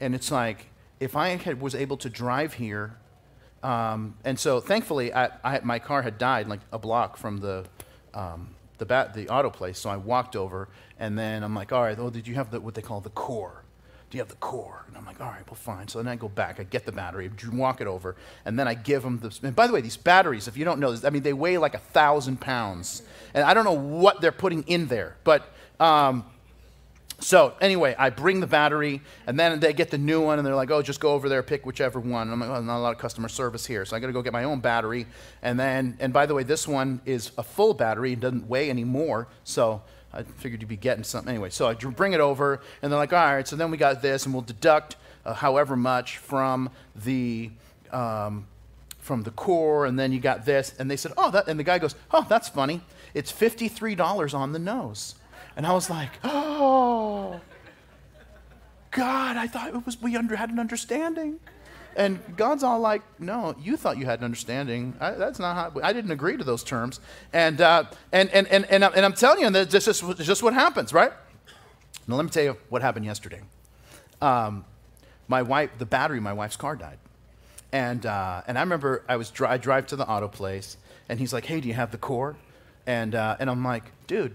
And 0.00 0.14
it's 0.14 0.30
like, 0.30 0.66
if 1.00 1.16
I 1.16 1.36
had, 1.36 1.60
was 1.60 1.74
able 1.74 1.96
to 1.98 2.10
drive 2.10 2.54
here 2.54 2.96
um, 3.62 4.14
and 4.24 4.38
so 4.38 4.60
thankfully, 4.60 5.14
I, 5.14 5.30
I, 5.44 5.60
my 5.62 5.78
car 5.78 6.02
had 6.02 6.18
died 6.18 6.48
like 6.48 6.60
a 6.72 6.78
block 6.78 7.16
from 7.16 7.38
the, 7.38 7.64
um, 8.12 8.54
the, 8.78 8.86
bat, 8.86 9.14
the 9.14 9.28
auto 9.28 9.50
place. 9.50 9.78
So 9.78 9.90
I 9.90 9.96
walked 9.96 10.34
over, 10.34 10.68
and 10.98 11.18
then 11.18 11.42
I'm 11.44 11.54
like, 11.54 11.72
all 11.72 11.82
right, 11.82 11.98
oh, 11.98 12.10
did 12.10 12.26
you 12.26 12.34
have 12.34 12.50
the, 12.50 12.60
what 12.60 12.74
they 12.74 12.82
call 12.82 13.00
the 13.00 13.10
core? 13.10 13.61
Do 14.12 14.18
you 14.18 14.20
have 14.20 14.28
the 14.28 14.34
core? 14.36 14.84
And 14.88 14.94
I'm 14.94 15.06
like, 15.06 15.22
all 15.22 15.28
right, 15.28 15.40
well, 15.46 15.54
fine. 15.54 15.88
So 15.88 15.98
then 15.98 16.06
I 16.06 16.16
go 16.16 16.28
back, 16.28 16.60
I 16.60 16.64
get 16.64 16.84
the 16.84 16.92
battery, 16.92 17.30
walk 17.50 17.80
it 17.80 17.86
over, 17.86 18.14
and 18.44 18.58
then 18.58 18.68
I 18.68 18.74
give 18.74 19.02
them 19.02 19.18
the. 19.20 19.34
And 19.42 19.56
by 19.56 19.66
the 19.66 19.72
way, 19.72 19.80
these 19.80 19.96
batteries, 19.96 20.48
if 20.48 20.54
you 20.58 20.66
don't 20.66 20.80
know 20.80 20.90
this, 20.90 21.02
I 21.02 21.08
mean, 21.08 21.22
they 21.22 21.32
weigh 21.32 21.56
like 21.56 21.72
a 21.72 21.78
thousand 21.78 22.38
pounds. 22.38 23.04
And 23.32 23.42
I 23.42 23.54
don't 23.54 23.64
know 23.64 23.72
what 23.72 24.20
they're 24.20 24.30
putting 24.30 24.64
in 24.64 24.86
there, 24.86 25.16
but 25.24 25.48
um, 25.80 26.26
so 27.20 27.54
anyway, 27.62 27.96
I 27.98 28.10
bring 28.10 28.40
the 28.40 28.46
battery, 28.46 29.00
and 29.26 29.40
then 29.40 29.58
they 29.60 29.72
get 29.72 29.90
the 29.90 29.96
new 29.96 30.20
one, 30.20 30.38
and 30.38 30.46
they're 30.46 30.54
like, 30.54 30.70
"Oh, 30.70 30.82
just 30.82 31.00
go 31.00 31.14
over 31.14 31.30
there, 31.30 31.42
pick 31.42 31.64
whichever 31.64 31.98
one." 31.98 32.30
And 32.30 32.32
I'm 32.32 32.40
like, 32.40 32.50
"Oh, 32.50 32.60
not 32.60 32.76
a 32.76 32.82
lot 32.82 32.92
of 32.92 32.98
customer 32.98 33.30
service 33.30 33.64
here, 33.64 33.86
so 33.86 33.96
I 33.96 33.98
got 33.98 34.08
to 34.08 34.12
go 34.12 34.20
get 34.20 34.34
my 34.34 34.44
own 34.44 34.60
battery." 34.60 35.06
And 35.40 35.58
then, 35.58 35.96
and 36.00 36.12
by 36.12 36.26
the 36.26 36.34
way, 36.34 36.42
this 36.42 36.68
one 36.68 37.00
is 37.06 37.32
a 37.38 37.42
full 37.42 37.72
battery; 37.72 38.12
it 38.12 38.20
doesn't 38.20 38.46
weigh 38.46 38.68
any 38.68 38.84
more, 38.84 39.28
so 39.44 39.80
I 40.12 40.22
figured 40.22 40.60
you'd 40.60 40.68
be 40.68 40.76
getting 40.76 41.04
something 41.04 41.30
anyway. 41.30 41.50
So 41.50 41.68
I 41.68 41.74
bring 41.74 42.12
it 42.12 42.20
over, 42.20 42.60
and 42.80 42.92
they're 42.92 42.98
like, 42.98 43.12
"All 43.12 43.34
right, 43.34 43.46
so 43.46 43.56
then 43.56 43.70
we 43.70 43.76
got 43.76 44.02
this, 44.02 44.24
and 44.24 44.34
we'll 44.34 44.42
deduct 44.42 44.96
uh, 45.24 45.34
however 45.34 45.76
much 45.76 46.18
from 46.18 46.70
the." 46.94 47.50
Um, 47.90 48.46
from 48.98 49.24
the 49.24 49.32
core, 49.32 49.84
and 49.84 49.98
then 49.98 50.12
you 50.12 50.20
got 50.20 50.46
this, 50.46 50.74
and 50.78 50.88
they 50.88 50.96
said, 50.96 51.12
"Oh, 51.18 51.32
that," 51.32 51.48
and 51.48 51.58
the 51.58 51.64
guy 51.64 51.78
goes, 51.80 51.96
"Oh, 52.12 52.24
that's 52.28 52.48
funny. 52.48 52.82
It's 53.14 53.32
fifty-three 53.32 53.96
dollars 53.96 54.32
on 54.32 54.52
the 54.52 54.60
nose." 54.60 55.16
And 55.56 55.66
I 55.66 55.72
was 55.72 55.90
like, 55.90 56.10
oh, 56.24 57.40
God, 58.90 59.36
I 59.36 59.46
thought 59.46 59.68
it 59.68 59.86
was 59.86 60.00
we 60.00 60.16
under, 60.16 60.36
had 60.36 60.50
an 60.50 60.58
understanding. 60.58 61.40
And 61.96 62.20
God's 62.36 62.62
all 62.62 62.80
like, 62.80 63.02
no, 63.18 63.54
you 63.60 63.76
thought 63.76 63.98
you 63.98 64.06
had 64.06 64.20
an 64.20 64.24
understanding. 64.24 64.94
I, 65.00 65.12
that's 65.12 65.38
not 65.38 65.54
how, 65.54 65.80
I 65.82 65.92
didn't 65.92 66.10
agree 66.10 66.36
to 66.36 66.44
those 66.44 66.64
terms. 66.64 67.00
And, 67.32 67.60
uh, 67.60 67.84
and, 68.12 68.30
and, 68.30 68.46
and, 68.48 68.64
and, 68.66 68.84
and, 68.84 69.04
I'm 69.04 69.12
telling 69.12 69.40
you, 69.40 69.50
that 69.50 69.70
this 69.70 69.88
is 69.88 70.02
just 70.18 70.42
what 70.42 70.54
happens, 70.54 70.92
right? 70.92 71.12
Now, 72.06 72.16
let 72.16 72.24
me 72.24 72.30
tell 72.30 72.44
you 72.44 72.56
what 72.68 72.82
happened 72.82 73.04
yesterday. 73.04 73.40
Um, 74.20 74.64
my 75.28 75.42
wife, 75.42 75.70
the 75.78 75.86
battery 75.86 76.18
in 76.18 76.22
my 76.22 76.32
wife's 76.32 76.56
car 76.56 76.76
died. 76.76 76.98
And, 77.72 78.04
uh, 78.06 78.42
and 78.46 78.58
I 78.58 78.62
remember 78.62 79.04
I, 79.08 79.16
was 79.16 79.30
dri- 79.30 79.48
I 79.48 79.56
drive 79.56 79.86
to 79.88 79.96
the 79.96 80.06
auto 80.06 80.28
place, 80.28 80.76
and 81.08 81.18
he's 81.18 81.32
like, 81.32 81.46
hey, 81.46 81.60
do 81.60 81.68
you 81.68 81.74
have 81.74 81.90
the 81.90 81.98
core? 81.98 82.36
And, 82.86 83.14
uh, 83.14 83.36
and 83.38 83.48
I'm 83.48 83.64
like, 83.64 83.84
dude, 84.06 84.34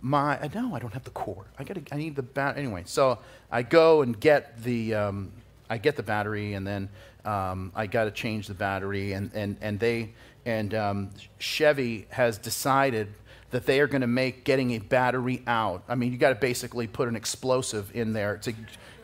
my 0.00 0.38
no, 0.54 0.74
I 0.74 0.78
don't 0.78 0.92
have 0.92 1.04
the 1.04 1.10
core. 1.10 1.46
I 1.58 1.64
got 1.64 1.78
I 1.90 1.96
need 1.96 2.16
the 2.16 2.22
bat 2.22 2.56
anyway. 2.56 2.82
So 2.86 3.18
I 3.50 3.62
go 3.62 4.02
and 4.02 4.18
get 4.18 4.62
the 4.62 4.94
um, 4.94 5.32
I 5.68 5.78
get 5.78 5.96
the 5.96 6.02
battery, 6.02 6.54
and 6.54 6.66
then 6.66 6.88
um, 7.24 7.72
I 7.74 7.86
got 7.86 8.04
to 8.04 8.10
change 8.10 8.46
the 8.46 8.54
battery, 8.54 9.12
and 9.12 9.30
and 9.34 9.56
and 9.60 9.80
they 9.80 10.14
and 10.44 10.74
um, 10.74 11.10
Chevy 11.38 12.06
has 12.10 12.38
decided 12.38 13.08
that 13.50 13.66
they 13.66 13.80
are 13.80 13.86
going 13.86 14.00
to 14.00 14.06
make 14.06 14.44
getting 14.44 14.72
a 14.72 14.78
battery 14.78 15.42
out. 15.46 15.82
I 15.88 15.94
mean, 15.94 16.12
you 16.12 16.18
got 16.18 16.30
to 16.30 16.34
basically 16.34 16.86
put 16.86 17.08
an 17.08 17.16
explosive 17.16 17.90
in 17.94 18.12
there 18.12 18.38
to 18.38 18.52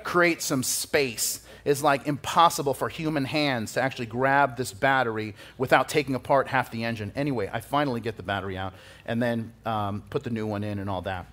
create 0.03 0.43
some 0.43 0.63
space 0.63 1.41
It's 1.65 1.83
like 1.83 2.07
impossible 2.07 2.75
for 2.75 2.89
human 2.89 3.25
hands 3.25 3.75
to 3.75 3.83
actually 3.83 4.07
grab 4.07 4.57
this 4.57 4.73
battery 4.73 5.35
without 5.59 5.89
taking 5.89 6.15
apart 6.15 6.49
half 6.49 6.71
the 6.71 6.85
engine. 6.85 7.13
Anyway, 7.15 7.49
I 7.53 7.61
finally 7.61 8.01
get 8.01 8.17
the 8.17 8.23
battery 8.23 8.57
out 8.57 8.75
and 9.07 9.23
then 9.23 9.53
um, 9.65 10.03
put 10.11 10.25
the 10.25 10.31
new 10.31 10.47
one 10.47 10.65
in 10.65 10.79
and 10.79 10.91
all 10.91 11.03
that. 11.03 11.27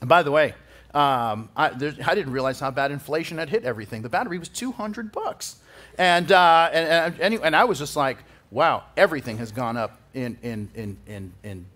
And 0.00 0.08
by 0.08 0.22
the 0.22 0.30
way, 0.30 0.54
um, 0.94 1.48
I, 1.56 1.66
I, 1.66 2.14
didn't 2.14 2.32
realize 2.32 2.58
how 2.58 2.72
bad 2.72 2.90
inflation 2.90 3.38
had 3.38 3.48
hit 3.48 3.64
everything. 3.64 4.02
The 4.02 4.08
battery 4.08 4.38
was 4.38 4.48
200 4.48 5.12
bucks. 5.12 5.56
And, 5.98 6.32
uh, 6.32 6.68
and, 6.72 7.14
and, 7.20 7.34
and 7.34 7.54
I 7.54 7.62
was 7.64 7.78
just 7.78 7.94
like, 7.94 8.18
wow, 8.50 8.82
everything 8.96 9.38
has 9.38 9.52
gone 9.52 9.76
up 9.76 10.00
in, 10.14 10.36
in, 10.42 10.68
in, 10.74 10.96
in, 11.06 11.32
in, 11.44 11.66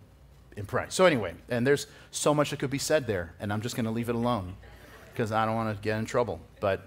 in 0.56 0.66
price. 0.66 0.94
So, 0.94 1.04
anyway, 1.06 1.34
and 1.48 1.64
there's 1.64 1.86
so 2.10 2.34
much 2.34 2.50
that 2.50 2.58
could 2.58 2.70
be 2.70 2.78
said 2.78 3.06
there, 3.06 3.34
and 3.38 3.52
I'm 3.52 3.60
just 3.60 3.76
going 3.76 3.84
to 3.84 3.92
leave 3.92 4.08
it 4.08 4.16
alone 4.16 4.54
because 5.12 5.30
I 5.30 5.46
don't 5.46 5.54
want 5.54 5.76
to 5.76 5.82
get 5.82 5.96
in 5.98 6.04
trouble. 6.04 6.40
But 6.58 6.86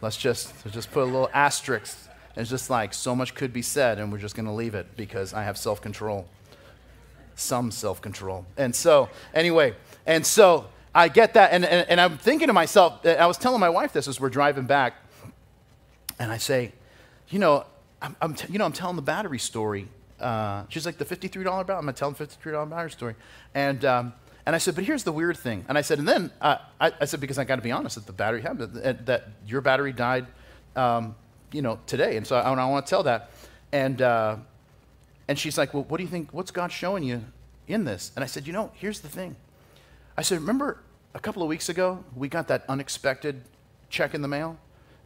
let's 0.00 0.16
just 0.16 0.52
let's 0.64 0.74
just 0.74 0.90
put 0.92 1.02
a 1.02 1.06
little 1.06 1.30
asterisk. 1.34 1.98
It's 2.36 2.48
just 2.48 2.70
like 2.70 2.94
so 2.94 3.14
much 3.14 3.34
could 3.34 3.52
be 3.52 3.62
said, 3.62 3.98
and 3.98 4.10
we're 4.10 4.18
just 4.18 4.34
going 4.34 4.46
to 4.46 4.52
leave 4.52 4.74
it 4.74 4.96
because 4.96 5.34
I 5.34 5.42
have 5.42 5.58
self 5.58 5.82
control, 5.82 6.26
some 7.34 7.70
self 7.70 8.00
control. 8.00 8.46
And 8.56 8.74
so, 8.74 9.10
anyway, 9.34 9.74
and 10.06 10.26
so 10.26 10.66
I 10.94 11.08
get 11.08 11.34
that, 11.34 11.52
and, 11.52 11.64
and, 11.64 11.88
and 11.88 12.00
I'm 12.00 12.18
thinking 12.18 12.48
to 12.48 12.52
myself, 12.52 13.04
I 13.06 13.26
was 13.26 13.38
telling 13.38 13.60
my 13.60 13.68
wife 13.68 13.92
this 13.92 14.08
as 14.08 14.20
we're 14.20 14.30
driving 14.30 14.64
back, 14.64 14.94
and 16.18 16.30
I 16.30 16.38
say, 16.38 16.72
you 17.28 17.38
know, 17.38 17.64
I'm, 18.00 18.16
I'm 18.20 18.34
t- 18.34 18.52
you 18.52 18.58
know, 18.58 18.64
I'm 18.64 18.72
telling 18.72 18.96
the 18.96 19.02
battery 19.02 19.38
story. 19.38 19.88
Uh, 20.20 20.64
she's 20.68 20.84
like, 20.84 20.98
the 20.98 21.04
$53 21.04 21.44
battery? 21.66 21.76
I'm 21.76 21.92
telling 21.94 22.14
the 22.14 22.26
$53 22.26 22.68
battery 22.68 22.90
story. 22.90 23.14
And, 23.54 23.84
um, 23.84 24.12
and 24.44 24.54
I 24.54 24.58
said, 24.58 24.74
but 24.74 24.84
here's 24.84 25.04
the 25.04 25.12
weird 25.12 25.36
thing. 25.36 25.64
And 25.68 25.78
I 25.78 25.80
said, 25.82 25.98
and 25.98 26.06
then 26.08 26.30
uh, 26.40 26.56
I, 26.80 26.92
I, 27.00 27.04
said, 27.04 27.20
because 27.20 27.38
I 27.38 27.44
got 27.44 27.56
to 27.56 27.62
be 27.62 27.72
honest, 27.72 27.94
that 27.94 28.06
the 28.06 28.12
battery 28.12 28.42
happened, 28.42 28.74
that, 28.74 29.06
that, 29.06 29.28
your 29.46 29.60
battery 29.60 29.92
died 29.92 30.26
um, 30.76 31.14
you 31.52 31.62
know, 31.62 31.78
today. 31.86 32.16
And 32.16 32.26
so 32.26 32.36
I, 32.36 32.52
I 32.52 32.66
want 32.66 32.86
to 32.86 32.90
tell 32.90 33.02
that. 33.04 33.30
And, 33.72 34.02
uh, 34.02 34.36
and 35.28 35.38
she's 35.38 35.56
like, 35.56 35.74
well, 35.74 35.84
what 35.84 35.98
do 35.98 36.02
you 36.02 36.08
think, 36.08 36.32
what's 36.32 36.50
God 36.50 36.72
showing 36.72 37.02
you 37.04 37.24
in 37.68 37.84
this? 37.84 38.12
And 38.16 38.22
I 38.22 38.26
said, 38.26 38.46
you 38.46 38.52
know, 38.52 38.70
here's 38.74 39.00
the 39.00 39.08
thing. 39.08 39.36
I 40.16 40.22
said, 40.22 40.40
remember 40.40 40.78
a 41.14 41.20
couple 41.20 41.42
of 41.42 41.48
weeks 41.48 41.68
ago, 41.68 42.04
we 42.14 42.28
got 42.28 42.48
that 42.48 42.64
unexpected 42.68 43.42
check 43.88 44.14
in 44.14 44.22
the 44.22 44.28
mail? 44.28 44.58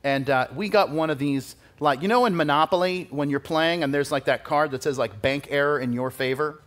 And 0.03 0.29
uh, 0.29 0.49
we 0.55 0.69
got 0.69 0.91
one 0.91 1.11
of 1.11 1.19
these, 1.19 1.57
like, 1.81 2.03
you 2.03 2.09
know, 2.09 2.27
in 2.27 2.37
Monopoly, 2.37 3.07
when 3.11 3.31
you're 3.31 3.41
playing 3.41 3.83
and 3.83 3.93
there's 3.95 4.11
like 4.11 4.25
that 4.27 4.45
card 4.45 4.73
that 4.73 4.83
says, 4.83 4.99
like, 4.99 5.23
bank 5.23 5.49
error 5.51 5.79
in 5.79 5.93
your 5.93 6.11
favor? 6.11 6.61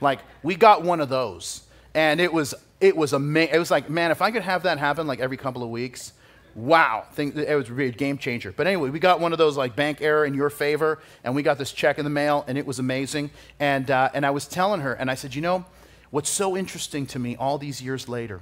Like, 0.00 0.20
we 0.42 0.56
got 0.56 0.82
one 0.82 1.00
of 1.00 1.08
those. 1.08 1.62
And 1.94 2.20
it 2.20 2.32
was, 2.32 2.54
it 2.80 2.96
was 2.96 3.14
amazing. 3.14 3.54
It 3.54 3.58
was 3.58 3.70
like, 3.70 3.88
man, 3.88 4.10
if 4.10 4.20
I 4.20 4.30
could 4.30 4.42
have 4.42 4.64
that 4.64 4.78
happen 4.78 5.06
like 5.06 5.20
every 5.20 5.38
couple 5.38 5.62
of 5.62 5.70
weeks, 5.70 6.12
wow, 6.54 7.04
think 7.12 7.36
it 7.36 7.54
was 7.54 7.70
a 7.70 7.90
game 7.90 8.18
changer. 8.18 8.52
But 8.52 8.66
anyway, 8.66 8.90
we 8.90 8.98
got 8.98 9.20
one 9.20 9.32
of 9.32 9.38
those 9.38 9.56
like 9.56 9.76
bank 9.76 10.02
error 10.02 10.26
in 10.26 10.34
your 10.34 10.50
favor, 10.50 10.98
and 11.24 11.34
we 11.34 11.42
got 11.42 11.58
this 11.58 11.72
check 11.72 11.98
in 11.98 12.04
the 12.04 12.10
mail, 12.10 12.44
and 12.46 12.58
it 12.58 12.66
was 12.66 12.78
amazing. 12.78 13.30
And, 13.58 13.90
uh, 13.90 14.10
and 14.12 14.24
I 14.26 14.30
was 14.30 14.46
telling 14.46 14.80
her, 14.82 14.92
and 14.92 15.10
I 15.10 15.14
said, 15.14 15.34
you 15.34 15.42
know, 15.42 15.64
what's 16.10 16.30
so 16.30 16.56
interesting 16.56 17.06
to 17.06 17.18
me 17.18 17.36
all 17.36 17.58
these 17.58 17.82
years 17.82 18.08
later 18.08 18.40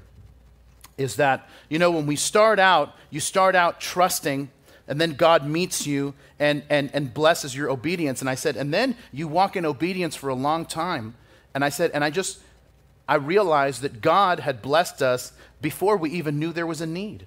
is 0.97 1.17
that, 1.17 1.49
you 1.69 1.79
know, 1.79 1.91
when 1.91 2.07
we 2.07 2.17
start 2.17 2.59
out, 2.59 2.95
you 3.11 3.21
start 3.21 3.55
out 3.55 3.81
trusting, 3.81 4.51
and 4.87 5.01
then 5.01 5.15
God 5.15 5.47
meets 5.47 5.87
you 5.87 6.15
and, 6.39 6.63
and, 6.69 6.91
and 6.93 7.13
blesses 7.13 7.57
your 7.57 7.71
obedience. 7.71 8.21
And 8.21 8.29
I 8.31 8.35
said, 8.35 8.57
and 8.57 8.73
then 8.73 8.97
you 9.13 9.27
walk 9.27 9.57
in 9.57 9.65
obedience 9.65 10.15
for 10.15 10.29
a 10.29 10.35
long 10.35 10.67
time. 10.67 11.15
And 11.55 11.65
I 11.65 11.69
said, 11.69 11.91
and 11.95 12.05
I 12.05 12.11
just, 12.11 12.39
I 13.09 13.17
realized 13.17 13.83
that 13.83 14.01
God 14.01 14.41
had 14.41 14.63
blessed 14.63 15.03
us 15.03 15.33
before 15.61 15.97
we 15.97 16.11
even 16.11 16.39
knew 16.39 16.53
there 16.53 16.67
was 16.67 16.81
a 16.81 16.87
need. 16.87 17.27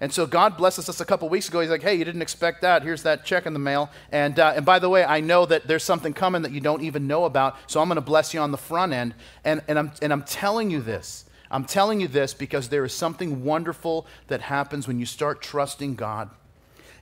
And 0.00 0.12
so 0.12 0.26
God 0.26 0.56
blesses 0.56 0.88
us 0.88 1.00
a 1.00 1.04
couple 1.04 1.28
weeks 1.28 1.48
ago. 1.48 1.60
He's 1.60 1.70
like, 1.70 1.82
hey, 1.82 1.94
you 1.94 2.04
didn't 2.04 2.22
expect 2.22 2.60
that. 2.62 2.82
Here's 2.82 3.02
that 3.04 3.24
check 3.24 3.46
in 3.46 3.54
the 3.54 3.58
mail. 3.58 3.90
And, 4.12 4.38
uh, 4.38 4.52
and 4.56 4.66
by 4.66 4.78
the 4.78 4.88
way, 4.88 5.04
I 5.04 5.20
know 5.20 5.46
that 5.46 5.66
there's 5.66 5.84
something 5.84 6.12
coming 6.12 6.42
that 6.42 6.52
you 6.52 6.60
don't 6.60 6.82
even 6.82 7.06
know 7.06 7.24
about, 7.24 7.56
so 7.66 7.80
I'm 7.80 7.88
going 7.88 7.96
to 7.96 8.02
bless 8.02 8.34
you 8.34 8.40
on 8.40 8.50
the 8.50 8.58
front 8.58 8.92
end. 8.92 9.14
And, 9.44 9.62
and, 9.68 9.78
I'm, 9.78 9.92
and 10.02 10.12
I'm 10.12 10.22
telling 10.22 10.70
you 10.70 10.82
this. 10.82 11.24
I'm 11.50 11.64
telling 11.64 12.00
you 12.00 12.08
this 12.08 12.34
because 12.34 12.68
there 12.68 12.84
is 12.84 12.92
something 12.92 13.44
wonderful 13.44 14.06
that 14.26 14.42
happens 14.42 14.86
when 14.86 14.98
you 14.98 15.06
start 15.06 15.40
trusting 15.40 15.94
God. 15.94 16.28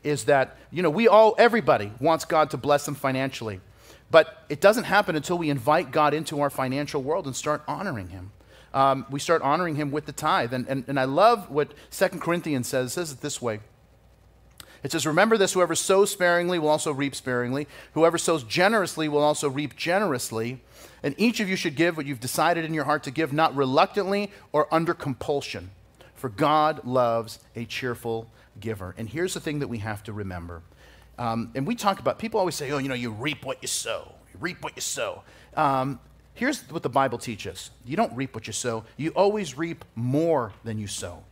Is 0.05 0.25
that, 0.25 0.59
you 0.71 0.83
know, 0.83 0.91
we 0.91 1.09
all, 1.09 1.35
everybody 1.39 1.91
wants 1.99 2.27
God 2.27 2.51
to 2.51 2.59
bless 2.59 2.85
them 2.85 2.95
financially. 2.95 3.61
But 4.11 4.45
it 4.49 4.61
doesn't 4.61 4.85
happen 4.85 5.17
until 5.17 5.39
we 5.39 5.51
invite 5.51 5.91
God 5.91 6.15
into 6.15 6.41
our 6.43 6.51
financial 6.51 7.03
world 7.03 7.27
and 7.27 7.35
start 7.35 7.65
honoring 7.67 8.11
Him 8.11 8.31
um, 8.75 9.07
we 9.09 9.21
start 9.21 9.41
honoring 9.41 9.77
him 9.77 9.91
with 9.91 10.05
the 10.05 10.13
tithe. 10.13 10.53
And, 10.53 10.67
and, 10.69 10.85
and 10.89 11.01
I 11.01 11.05
love 11.05 11.49
what 11.49 11.73
Second 11.91 12.21
Corinthians 12.21 12.69
says. 12.69 12.89
It 12.89 12.95
says 12.95 13.13
it 13.13 13.21
this 13.21 13.41
way. 13.41 13.61
It 14.83 14.93
says, 14.93 15.07
Remember 15.07 15.39
this 15.39 15.55
whoever 15.55 15.75
sows 15.75 16.11
sparingly 16.11 16.59
will 16.59 16.69
also 16.69 16.93
reap 16.93 17.15
sparingly. 17.15 17.69
Whoever 17.93 18.19
sows 18.19 18.43
generously 18.43 19.09
will 19.09 19.23
also 19.23 19.49
reap 19.49 19.77
generously. 19.77 20.61
And 21.03 21.15
each 21.17 21.39
of 21.39 21.49
you 21.49 21.57
should 21.57 21.77
give 21.77 21.97
what 21.97 22.05
you've 22.05 22.21
decided 22.21 22.65
in 22.65 22.75
your 22.75 22.85
heart 22.85 23.05
to 23.05 23.11
give, 23.11 23.33
not 23.33 23.55
reluctantly 23.55 24.31
or 24.53 24.73
under 24.75 24.93
compulsion. 24.93 25.71
For 26.15 26.29
God 26.29 26.85
loves 26.85 27.39
a 27.55 27.65
cheerful 27.65 28.29
giver. 28.59 28.95
And 28.99 29.09
here's 29.09 29.35
the 29.35 29.41
thing 29.41 29.61
that 29.61 29.69
we 29.69 29.79
have 29.79 30.03
to 30.05 30.13
remember. 30.13 30.63
Um, 31.17 31.53
and 31.55 31.65
we 31.67 31.77
talk 31.77 32.01
about, 32.01 32.19
people 32.19 32.41
always 32.41 32.57
say, 32.57 32.71
oh, 32.73 32.79
you 32.79 32.89
know, 32.89 32.95
you 32.95 33.11
reap 33.11 33.45
what 33.45 33.59
you 33.63 33.69
sow. 33.69 34.13
You 34.33 34.41
reap 34.41 34.63
what 34.63 34.75
you 34.75 34.83
sow. 34.83 35.23
Um, 35.57 36.01
Here's 36.35 36.63
what 36.71 36.83
the 36.83 36.89
Bible 36.89 37.19
teaches 37.19 37.71
you 37.87 37.97
don't 37.97 38.15
reap 38.15 38.35
what 38.35 38.47
you 38.47 38.53
sow, 38.53 38.85
you 38.97 39.11
always 39.11 39.57
reap 39.57 39.85
more 39.95 40.53
than 40.65 40.79
you 40.79 40.87
sow. 40.87 41.23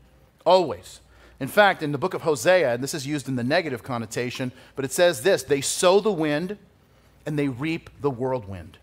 Always. 0.47 1.01
In 1.41 1.49
fact, 1.49 1.83
in 1.83 1.91
the 1.91 1.99
book 1.99 2.15
of 2.15 2.23
Hosea, 2.23 2.75
and 2.75 2.83
this 2.83 2.95
is 2.95 3.07
used 3.07 3.29
in 3.29 3.35
the 3.35 3.43
negative 3.43 3.83
connotation, 3.83 4.53
but 4.77 4.85
it 4.85 4.93
says 4.93 5.23
this 5.23 5.43
they 5.43 5.61
sow 5.61 5.99
the 5.99 6.13
wind 6.13 6.57
and 7.27 7.39
they 7.39 7.49
reap 7.49 7.91
the 8.01 8.11
whirlwind. 8.11 8.79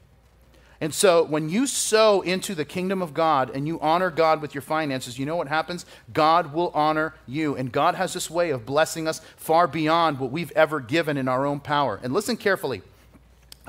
And 0.82 0.94
so 0.94 1.24
when 1.24 1.50
you 1.50 1.68
sow 1.68 2.22
into 2.22 2.56
the 2.56 2.64
kingdom 2.64 3.02
of 3.02 3.14
God 3.14 3.52
and 3.54 3.68
you 3.68 3.80
honor 3.82 4.10
God 4.10 4.42
with 4.42 4.56
your 4.56 4.62
finances, 4.62 5.20
you 5.20 5.26
know 5.26 5.36
what 5.36 5.50
happens? 5.50 5.86
God 6.14 6.54
will 6.54 6.72
honor 6.74 7.16
you. 7.28 7.56
And 7.56 7.72
God 7.72 7.96
has 7.96 8.14
this 8.14 8.30
way 8.30 8.50
of 8.52 8.66
blessing 8.66 9.08
us 9.08 9.20
far 9.36 9.68
beyond 9.68 10.20
what 10.20 10.32
we've 10.32 10.52
ever 10.52 10.80
given 10.80 11.18
in 11.18 11.28
our 11.28 11.46
own 11.46 11.60
power. 11.60 12.00
And 12.02 12.14
listen 12.14 12.38
carefully. 12.38 12.82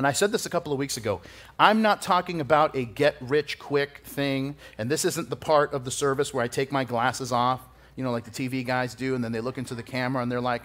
And 0.01 0.07
I 0.07 0.13
said 0.13 0.33
this 0.33 0.47
a 0.47 0.49
couple 0.49 0.73
of 0.73 0.79
weeks 0.79 0.97
ago. 0.97 1.21
I'm 1.59 1.83
not 1.83 2.01
talking 2.01 2.41
about 2.41 2.75
a 2.75 2.87
get 2.87 3.17
rich 3.21 3.59
quick 3.59 4.01
thing, 4.03 4.57
and 4.79 4.91
this 4.91 5.05
isn't 5.05 5.29
the 5.29 5.37
part 5.37 5.75
of 5.75 5.85
the 5.85 5.91
service 5.91 6.33
where 6.33 6.43
I 6.43 6.49
take 6.49 6.73
my 6.73 6.85
glasses 6.85 7.33
off, 7.33 7.61
you 7.97 8.03
know, 8.03 8.11
like 8.11 8.25
the 8.25 8.31
TV 8.31 8.65
guys 8.65 8.95
do, 8.95 9.15
and 9.15 9.23
then 9.23 9.31
they 9.31 9.43
look 9.43 9.59
into 9.59 9.75
the 9.75 9.83
camera 9.83 10.23
and 10.23 10.33
they're 10.33 10.41
like, 10.41 10.63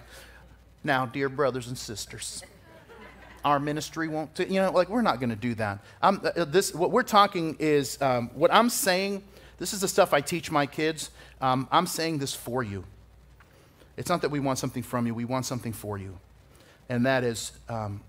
now, 0.82 1.04
dear 1.04 1.28
brothers 1.28 1.66
and 1.66 1.76
sisters, 1.76 2.44
our 3.44 3.60
ministry 3.60 4.08
won't, 4.08 4.34
t-. 4.34 4.46
you 4.46 4.58
know, 4.58 4.70
like 4.70 4.88
we're 4.88 5.02
not 5.02 5.20
going 5.20 5.28
to 5.28 5.36
do 5.36 5.54
that. 5.56 5.80
I'm, 6.00 6.18
uh, 6.24 6.46
this, 6.46 6.74
what 6.74 6.90
we're 6.90 7.02
talking 7.02 7.56
is, 7.58 8.00
um, 8.00 8.30
what 8.32 8.50
I'm 8.50 8.70
saying, 8.70 9.22
this 9.58 9.74
is 9.74 9.82
the 9.82 9.88
stuff 9.88 10.14
I 10.14 10.22
teach 10.22 10.50
my 10.50 10.64
kids. 10.64 11.10
Um, 11.42 11.68
I'm 11.70 11.86
saying 11.86 12.20
this 12.20 12.32
for 12.32 12.62
you. 12.62 12.84
It's 13.98 14.08
not 14.08 14.22
that 14.22 14.30
we 14.30 14.40
want 14.40 14.58
something 14.58 14.82
from 14.82 15.06
you, 15.06 15.14
we 15.14 15.26
want 15.26 15.44
something 15.44 15.74
for 15.74 15.98
you. 15.98 16.18
And 16.88 17.04
that 17.04 17.22
is, 17.22 17.52
um, 17.68 18.00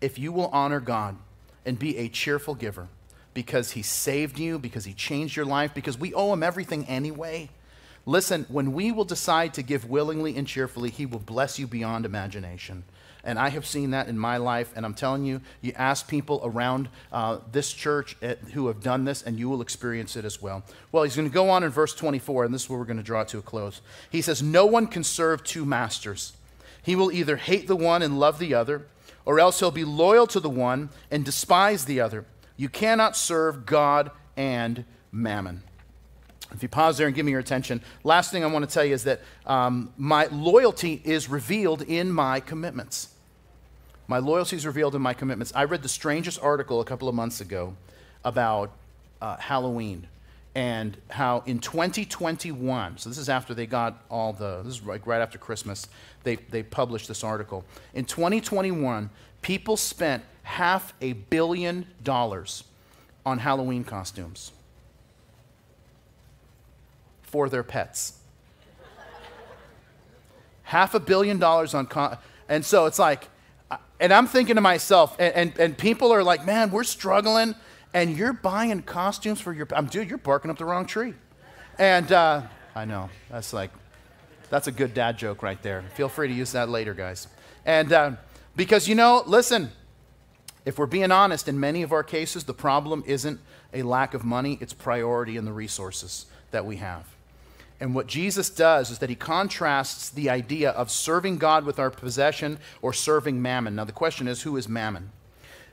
if 0.00 0.18
you 0.18 0.32
will 0.32 0.48
honor 0.48 0.80
God 0.80 1.16
and 1.64 1.78
be 1.78 1.96
a 1.98 2.08
cheerful 2.08 2.54
giver 2.54 2.88
because 3.34 3.72
he 3.72 3.82
saved 3.82 4.38
you, 4.38 4.58
because 4.58 4.84
he 4.84 4.94
changed 4.94 5.36
your 5.36 5.44
life, 5.44 5.74
because 5.74 5.98
we 5.98 6.14
owe 6.14 6.32
him 6.32 6.42
everything 6.42 6.86
anyway. 6.86 7.50
Listen, 8.06 8.46
when 8.48 8.72
we 8.72 8.92
will 8.92 9.04
decide 9.04 9.54
to 9.54 9.62
give 9.62 9.88
willingly 9.88 10.36
and 10.36 10.46
cheerfully, 10.46 10.90
he 10.90 11.04
will 11.04 11.18
bless 11.18 11.58
you 11.58 11.66
beyond 11.66 12.06
imagination. 12.06 12.84
And 13.24 13.38
I 13.38 13.48
have 13.48 13.64
seen 13.64 13.90
that 13.90 14.08
in 14.08 14.18
my 14.18 14.36
life. 14.36 14.70
And 14.76 14.84
I'm 14.84 14.92
telling 14.92 15.24
you, 15.24 15.40
you 15.62 15.72
ask 15.76 16.06
people 16.06 16.42
around 16.44 16.90
uh, 17.10 17.38
this 17.50 17.72
church 17.72 18.16
at, 18.20 18.38
who 18.38 18.66
have 18.66 18.82
done 18.82 19.06
this, 19.06 19.22
and 19.22 19.38
you 19.38 19.48
will 19.48 19.62
experience 19.62 20.14
it 20.16 20.26
as 20.26 20.42
well. 20.42 20.62
Well, 20.92 21.04
he's 21.04 21.16
going 21.16 21.28
to 21.28 21.34
go 21.34 21.48
on 21.48 21.64
in 21.64 21.70
verse 21.70 21.94
24, 21.94 22.44
and 22.44 22.54
this 22.54 22.64
is 22.64 22.70
where 22.70 22.78
we're 22.78 22.84
going 22.84 22.98
to 22.98 23.02
draw 23.02 23.24
to 23.24 23.38
a 23.38 23.42
close. 23.42 23.80
He 24.10 24.20
says, 24.20 24.42
No 24.42 24.66
one 24.66 24.86
can 24.86 25.02
serve 25.02 25.42
two 25.42 25.64
masters. 25.64 26.34
He 26.82 26.94
will 26.94 27.10
either 27.10 27.36
hate 27.36 27.66
the 27.66 27.76
one 27.76 28.02
and 28.02 28.20
love 28.20 28.38
the 28.38 28.52
other 28.52 28.86
or 29.24 29.40
else 29.40 29.60
he'll 29.60 29.70
be 29.70 29.84
loyal 29.84 30.26
to 30.28 30.40
the 30.40 30.50
one 30.50 30.90
and 31.10 31.24
despise 31.24 31.84
the 31.84 32.00
other. 32.00 32.24
You 32.56 32.68
cannot 32.68 33.16
serve 33.16 33.66
God 33.66 34.10
and 34.36 34.84
mammon. 35.10 35.62
If 36.52 36.62
you 36.62 36.68
pause 36.68 36.98
there 36.98 37.06
and 37.06 37.16
give 37.16 37.26
me 37.26 37.32
your 37.32 37.40
attention, 37.40 37.82
last 38.04 38.30
thing 38.30 38.44
I 38.44 38.46
want 38.46 38.68
to 38.68 38.72
tell 38.72 38.84
you 38.84 38.94
is 38.94 39.04
that 39.04 39.20
um, 39.46 39.92
my 39.96 40.26
loyalty 40.26 41.00
is 41.04 41.28
revealed 41.28 41.82
in 41.82 42.12
my 42.12 42.38
commitments. 42.38 43.08
My 44.06 44.18
loyalty 44.18 44.56
is 44.56 44.66
revealed 44.66 44.94
in 44.94 45.02
my 45.02 45.14
commitments. 45.14 45.52
I 45.56 45.64
read 45.64 45.82
the 45.82 45.88
strangest 45.88 46.40
article 46.42 46.80
a 46.80 46.84
couple 46.84 47.08
of 47.08 47.14
months 47.14 47.40
ago 47.40 47.74
about 48.24 48.70
uh, 49.20 49.36
Halloween 49.38 50.06
and 50.54 50.96
how 51.10 51.42
in 51.46 51.58
2021, 51.58 52.98
so 52.98 53.08
this 53.08 53.18
is 53.18 53.28
after 53.28 53.54
they 53.54 53.66
got 53.66 54.04
all 54.08 54.32
the, 54.32 54.62
this 54.62 54.76
is 54.76 54.82
like 54.84 55.06
right 55.06 55.20
after 55.20 55.36
Christmas, 55.36 55.88
they, 56.22 56.36
they 56.36 56.62
published 56.62 57.08
this 57.08 57.24
article. 57.24 57.64
In 57.92 58.04
2021, 58.04 59.10
people 59.42 59.76
spent 59.76 60.22
half 60.44 60.94
a 61.00 61.14
billion 61.14 61.86
dollars 62.02 62.64
on 63.26 63.38
Halloween 63.38 63.82
costumes 63.82 64.52
for 67.22 67.48
their 67.48 67.64
pets. 67.64 68.20
half 70.62 70.94
a 70.94 71.00
billion 71.00 71.38
dollars 71.38 71.74
on, 71.74 71.86
con- 71.86 72.16
and 72.48 72.64
so 72.64 72.86
it's 72.86 72.98
like, 72.98 73.28
uh, 73.72 73.78
and 73.98 74.12
I'm 74.12 74.28
thinking 74.28 74.54
to 74.54 74.60
myself, 74.60 75.16
and, 75.18 75.34
and, 75.34 75.58
and 75.58 75.78
people 75.78 76.12
are 76.12 76.22
like, 76.22 76.46
man, 76.46 76.70
we're 76.70 76.84
struggling 76.84 77.56
and 77.94 78.18
you're 78.18 78.32
buying 78.32 78.82
costumes 78.82 79.40
for 79.40 79.52
your. 79.52 79.66
I'm, 79.74 79.86
dude, 79.86 80.08
you're 80.08 80.18
barking 80.18 80.50
up 80.50 80.58
the 80.58 80.64
wrong 80.64 80.84
tree. 80.84 81.14
And 81.78 82.10
uh, 82.12 82.42
I 82.74 82.84
know 82.84 83.08
that's 83.30 83.52
like, 83.52 83.70
that's 84.50 84.66
a 84.66 84.72
good 84.72 84.92
dad 84.92 85.16
joke 85.16 85.42
right 85.42 85.60
there. 85.62 85.82
Feel 85.94 86.08
free 86.08 86.28
to 86.28 86.34
use 86.34 86.52
that 86.52 86.68
later, 86.68 86.92
guys. 86.92 87.28
And 87.64 87.92
uh, 87.92 88.12
because 88.56 88.88
you 88.88 88.96
know, 88.96 89.22
listen, 89.26 89.70
if 90.66 90.78
we're 90.78 90.86
being 90.86 91.12
honest, 91.12 91.48
in 91.48 91.58
many 91.58 91.82
of 91.82 91.92
our 91.92 92.02
cases, 92.02 92.44
the 92.44 92.54
problem 92.54 93.04
isn't 93.06 93.40
a 93.72 93.82
lack 93.82 94.12
of 94.12 94.24
money; 94.24 94.58
it's 94.60 94.74
priority 94.74 95.36
in 95.36 95.44
the 95.44 95.52
resources 95.52 96.26
that 96.50 96.66
we 96.66 96.76
have. 96.76 97.06
And 97.80 97.94
what 97.94 98.06
Jesus 98.06 98.50
does 98.50 98.90
is 98.90 98.98
that 98.98 99.10
he 99.10 99.16
contrasts 99.16 100.08
the 100.08 100.30
idea 100.30 100.70
of 100.70 100.90
serving 100.90 101.38
God 101.38 101.64
with 101.64 101.78
our 101.78 101.90
possession 101.90 102.58
or 102.82 102.92
serving 102.92 103.42
mammon. 103.42 103.74
Now, 103.74 103.84
the 103.84 103.92
question 103.92 104.28
is 104.28 104.42
who 104.42 104.56
is 104.56 104.68
mammon? 104.68 105.10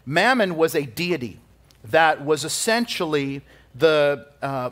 Mammon 0.06 0.56
was 0.56 0.76
a 0.76 0.84
deity 0.84 1.40
that 1.86 2.24
was 2.24 2.46
essentially 2.46 3.42
the, 3.76 4.28
uh, 4.42 4.72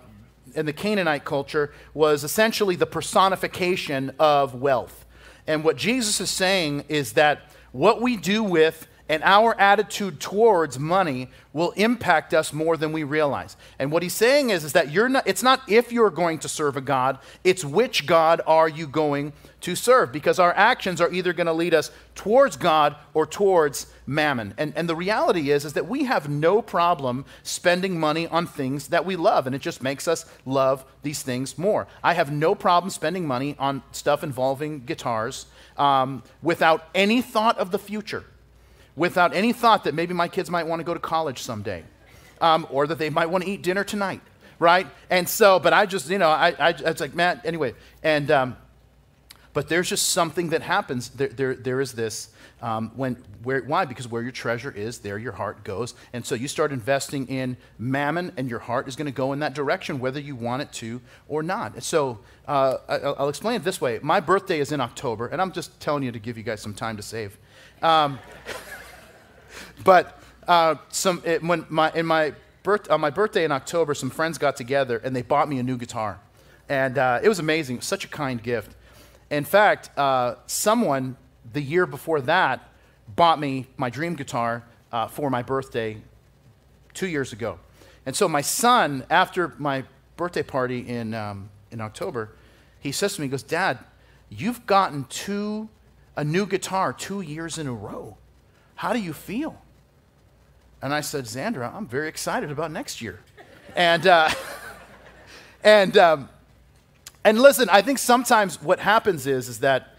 in 0.55 0.65
the 0.65 0.73
Canaanite 0.73 1.25
culture, 1.25 1.73
was 1.93 2.23
essentially 2.23 2.75
the 2.75 2.85
personification 2.85 4.11
of 4.19 4.55
wealth. 4.55 5.05
And 5.47 5.63
what 5.63 5.77
Jesus 5.77 6.21
is 6.21 6.29
saying 6.29 6.85
is 6.89 7.13
that 7.13 7.51
what 7.71 8.01
we 8.01 8.15
do 8.15 8.43
with 8.43 8.87
and 9.09 9.23
our 9.23 9.59
attitude 9.59 10.19
towards 10.19 10.77
money 10.77 11.29
will 11.51 11.71
impact 11.71 12.31
us 12.31 12.53
more 12.53 12.77
than 12.77 12.91
we 12.91 13.03
realize. 13.03 13.57
And 13.79 13.91
what 13.91 14.03
he's 14.03 14.13
saying 14.13 14.51
is, 14.51 14.63
is 14.63 14.73
that 14.73 14.91
you're 14.91 15.09
not, 15.09 15.27
it's 15.27 15.41
not 15.41 15.61
if 15.67 15.91
you're 15.91 16.11
going 16.11 16.37
to 16.39 16.47
serve 16.47 16.77
a 16.77 16.81
God, 16.81 17.17
it's 17.43 17.65
which 17.65 18.05
God 18.05 18.39
are 18.45 18.69
you 18.69 18.85
going 18.85 19.33
to 19.61 19.75
serve 19.75 20.11
because 20.11 20.37
our 20.37 20.53
actions 20.53 21.01
are 21.01 21.11
either 21.11 21.33
going 21.33 21.47
to 21.47 21.53
lead 21.53 21.73
us 21.73 21.89
towards 22.13 22.55
God 22.55 22.95
or 23.15 23.25
towards 23.25 23.87
mammon. 24.09 24.55
And, 24.57 24.73
and 24.75 24.89
the 24.89 24.95
reality 24.95 25.51
is, 25.51 25.65
is 25.65 25.73
that 25.73 25.87
we 25.87 26.05
have 26.05 26.27
no 26.27 26.61
problem 26.61 27.25
spending 27.43 27.99
money 27.99 28.27
on 28.27 28.47
things 28.47 28.87
that 28.87 29.05
we 29.05 29.15
love, 29.15 29.45
and 29.45 29.55
it 29.55 29.61
just 29.61 29.83
makes 29.83 30.07
us 30.07 30.25
love 30.45 30.83
these 31.03 31.21
things 31.21 31.57
more. 31.57 31.87
I 32.03 32.15
have 32.15 32.31
no 32.31 32.55
problem 32.55 32.89
spending 32.89 33.27
money 33.27 33.55
on 33.59 33.83
stuff 33.91 34.23
involving 34.23 34.79
guitars 34.79 35.45
um, 35.77 36.23
without 36.41 36.89
any 36.95 37.21
thought 37.21 37.59
of 37.59 37.69
the 37.69 37.77
future, 37.77 38.25
without 38.95 39.35
any 39.35 39.53
thought 39.53 39.83
that 39.83 39.93
maybe 39.93 40.15
my 40.15 40.27
kids 40.27 40.49
might 40.49 40.65
want 40.65 40.79
to 40.79 40.83
go 40.83 40.95
to 40.95 40.99
college 40.99 41.43
someday, 41.43 41.83
um, 42.41 42.65
or 42.71 42.87
that 42.87 42.97
they 42.97 43.11
might 43.11 43.29
want 43.29 43.43
to 43.43 43.49
eat 43.49 43.61
dinner 43.61 43.83
tonight, 43.83 44.21
right? 44.57 44.87
And 45.11 45.29
so, 45.29 45.59
but 45.59 45.71
I 45.71 45.85
just, 45.85 46.09
you 46.09 46.17
know, 46.17 46.29
I, 46.29 46.55
I, 46.59 46.69
I 46.69 46.91
was 46.91 46.99
like, 46.99 47.13
man, 47.13 47.41
anyway, 47.45 47.75
and, 48.01 48.31
um, 48.31 48.57
but 49.53 49.69
there's 49.69 49.89
just 49.89 50.09
something 50.09 50.49
that 50.49 50.61
happens. 50.61 51.09
There, 51.09 51.27
there, 51.27 51.55
there 51.55 51.81
is 51.81 51.93
this. 51.93 52.29
Um, 52.61 52.91
when, 52.95 53.15
where, 53.43 53.61
why? 53.61 53.85
Because 53.85 54.07
where 54.07 54.21
your 54.21 54.31
treasure 54.31 54.71
is, 54.71 54.99
there 54.99 55.17
your 55.17 55.31
heart 55.31 55.63
goes. 55.63 55.93
And 56.11 56.25
so 56.25 56.35
you 56.35 56.47
start 56.47 56.71
investing 56.71 57.27
in 57.27 57.55
mammon, 57.77 58.33
and 58.35 58.49
your 58.49 58.59
heart 58.59 58.87
is 58.87 58.95
going 58.95 59.05
to 59.05 59.13
go 59.13 59.31
in 59.33 59.39
that 59.39 59.53
direction, 59.53 59.99
whether 59.99 60.19
you 60.19 60.35
want 60.35 60.61
it 60.61 60.71
to 60.73 61.01
or 61.27 61.41
not. 61.41 61.81
So 61.83 62.19
uh, 62.47 62.77
I, 62.87 63.21
will 63.21 63.29
explain 63.29 63.55
it 63.55 63.63
this 63.63 63.79
way. 63.79 63.99
My 64.01 64.19
birthday 64.19 64.59
is 64.59 64.71
in 64.71 64.81
October, 64.81 65.27
and 65.27 65.41
I'm 65.41 65.51
just 65.51 65.79
telling 65.79 66.03
you 66.03 66.11
to 66.11 66.19
give 66.19 66.37
you 66.37 66.43
guys 66.43 66.61
some 66.61 66.73
time 66.73 66.97
to 66.97 67.03
save. 67.03 67.37
Um, 67.81 68.19
but 69.83 70.21
uh, 70.47 70.75
some, 70.89 71.21
it, 71.25 71.41
when 71.41 71.65
my, 71.69 71.91
in 71.93 72.05
my 72.05 72.33
birth, 72.63 72.91
on 72.91 72.99
my 72.99 73.09
birthday 73.09 73.45
in 73.45 73.51
October, 73.51 73.93
some 73.93 74.09
friends 74.09 74.37
got 74.37 74.55
together 74.55 74.97
and 75.03 75.15
they 75.15 75.21
bought 75.21 75.47
me 75.47 75.59
a 75.59 75.63
new 75.63 75.77
guitar. 75.77 76.19
And 76.67 76.97
uh, 76.97 77.19
it 77.23 77.29
was 77.29 77.39
amazing. 77.39 77.81
Such 77.81 78.05
a 78.05 78.07
kind 78.07 78.41
gift. 78.41 78.75
In 79.29 79.43
fact, 79.43 79.89
uh, 79.97 80.35
someone 80.47 81.15
the 81.53 81.61
year 81.61 81.85
before 81.85 82.21
that 82.21 82.67
bought 83.15 83.39
me 83.39 83.67
my 83.77 83.89
dream 83.89 84.15
guitar 84.15 84.63
uh, 84.91 85.07
for 85.07 85.29
my 85.29 85.41
birthday 85.41 85.97
two 86.93 87.07
years 87.07 87.33
ago. 87.33 87.59
And 88.05 88.15
so 88.15 88.27
my 88.27 88.41
son, 88.41 89.05
after 89.09 89.53
my 89.57 89.83
birthday 90.17 90.43
party 90.43 90.79
in, 90.79 91.13
um, 91.13 91.49
in 91.71 91.81
October, 91.81 92.35
he 92.79 92.91
says 92.91 93.15
to 93.15 93.21
me, 93.21 93.27
he 93.27 93.31
goes, 93.31 93.43
Dad, 93.43 93.79
you've 94.29 94.65
gotten 94.65 95.05
two, 95.05 95.69
a 96.15 96.23
new 96.23 96.45
guitar 96.45 96.93
two 96.93 97.21
years 97.21 97.57
in 97.57 97.67
a 97.67 97.73
row. 97.73 98.17
How 98.75 98.93
do 98.93 98.99
you 98.99 99.13
feel? 99.13 99.61
And 100.81 100.93
I 100.93 101.01
said, 101.01 101.25
Xander, 101.25 101.71
I'm 101.73 101.87
very 101.87 102.07
excited 102.07 102.51
about 102.51 102.71
next 102.71 103.01
year. 103.01 103.19
And, 103.75 104.07
uh, 104.07 104.29
and 105.63 105.97
um, 105.97 106.29
and 107.23 107.39
listen, 107.39 107.69
I 107.69 107.81
think 107.81 107.97
sometimes 107.97 108.61
what 108.61 108.79
happens 108.79 109.27
is, 109.27 109.49
is 109.49 109.59
that 109.59 109.95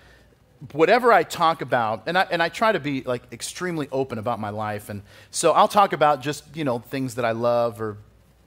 whatever 0.72 1.12
I 1.12 1.22
talk 1.22 1.62
about, 1.62 2.02
and 2.06 2.16
I, 2.18 2.26
and 2.30 2.42
I 2.42 2.48
try 2.48 2.72
to 2.72 2.80
be 2.80 3.02
like 3.02 3.22
extremely 3.32 3.88
open 3.92 4.18
about 4.18 4.40
my 4.40 4.50
life. 4.50 4.88
And 4.88 5.02
so 5.30 5.52
I'll 5.52 5.68
talk 5.68 5.92
about 5.92 6.22
just, 6.22 6.44
you 6.54 6.64
know, 6.64 6.78
things 6.78 7.14
that 7.16 7.24
I 7.24 7.32
love 7.32 7.80
or 7.80 7.98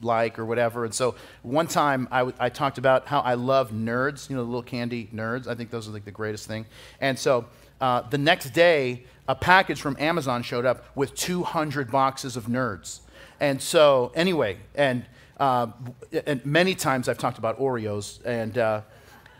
like 0.01 0.37
or 0.37 0.45
whatever. 0.45 0.85
And 0.85 0.93
so 0.93 1.15
one 1.41 1.67
time 1.67 2.07
I, 2.11 2.19
w- 2.19 2.35
I 2.39 2.49
talked 2.49 2.77
about 2.77 3.07
how 3.07 3.21
I 3.21 3.35
love 3.35 3.71
nerds, 3.71 4.29
you 4.29 4.35
know, 4.35 4.43
the 4.43 4.49
little 4.49 4.63
candy 4.63 5.09
nerds. 5.13 5.47
I 5.47 5.55
think 5.55 5.69
those 5.69 5.87
are 5.87 5.91
like 5.91 6.05
the 6.05 6.11
greatest 6.11 6.47
thing. 6.47 6.65
And 6.99 7.17
so 7.17 7.45
uh, 7.81 8.01
the 8.01 8.17
next 8.17 8.51
day, 8.51 9.03
a 9.27 9.35
package 9.35 9.81
from 9.81 9.95
Amazon 9.99 10.43
showed 10.43 10.65
up 10.65 10.85
with 10.95 11.15
200 11.15 11.89
boxes 11.89 12.35
of 12.35 12.45
nerds. 12.45 12.99
And 13.39 13.61
so, 13.61 14.11
anyway, 14.15 14.57
and 14.75 15.05
uh, 15.37 15.67
and 16.25 16.45
many 16.45 16.75
times 16.75 17.09
I've 17.09 17.17
talked 17.17 17.37
about 17.37 17.59
Oreos, 17.59 18.23
and 18.25 18.57
uh, 18.57 18.81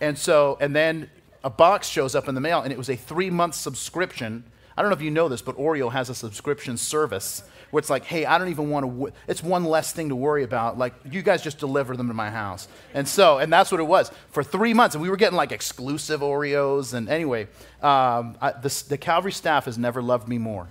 and 0.01 0.17
so 0.17 0.57
and 0.59 0.75
then 0.75 1.09
a 1.43 1.49
box 1.49 1.87
shows 1.87 2.15
up 2.15 2.27
in 2.27 2.35
the 2.35 2.41
mail, 2.41 2.61
and 2.61 2.71
it 2.71 2.77
was 2.77 2.89
a 2.89 2.95
three 2.95 3.29
month 3.29 3.55
subscription. 3.55 4.43
I 4.75 4.81
don't 4.81 4.89
know 4.89 4.97
if 4.97 5.03
you 5.03 5.11
know 5.11 5.29
this, 5.29 5.41
but 5.41 5.55
Oreo 5.57 5.91
has 5.91 6.09
a 6.09 6.15
subscription 6.15 6.77
service 6.77 7.43
where 7.69 7.79
it's 7.79 7.89
like, 7.89 8.05
hey, 8.05 8.25
I 8.25 8.37
don't 8.37 8.49
even 8.49 8.69
want 8.69 8.85
to. 8.85 8.91
W- 8.91 9.13
it's 9.27 9.43
one 9.43 9.65
less 9.65 9.91
thing 9.91 10.09
to 10.09 10.15
worry 10.15 10.43
about. 10.43 10.77
Like 10.77 10.93
you 11.09 11.21
guys 11.21 11.43
just 11.43 11.59
deliver 11.59 11.95
them 11.95 12.07
to 12.07 12.13
my 12.13 12.31
house, 12.31 12.67
and 12.93 13.07
so 13.07 13.37
and 13.37 13.53
that's 13.53 13.71
what 13.71 13.79
it 13.79 13.87
was 13.87 14.11
for 14.31 14.43
three 14.43 14.73
months, 14.73 14.95
and 14.95 15.01
we 15.01 15.09
were 15.09 15.17
getting 15.17 15.37
like 15.37 15.51
exclusive 15.51 16.21
Oreos. 16.21 16.93
And 16.93 17.07
anyway, 17.07 17.43
um, 17.81 18.35
I, 18.41 18.53
the, 18.61 18.83
the 18.89 18.97
Calvary 18.97 19.31
staff 19.31 19.65
has 19.65 19.77
never 19.77 20.01
loved 20.01 20.27
me 20.27 20.37
more 20.37 20.69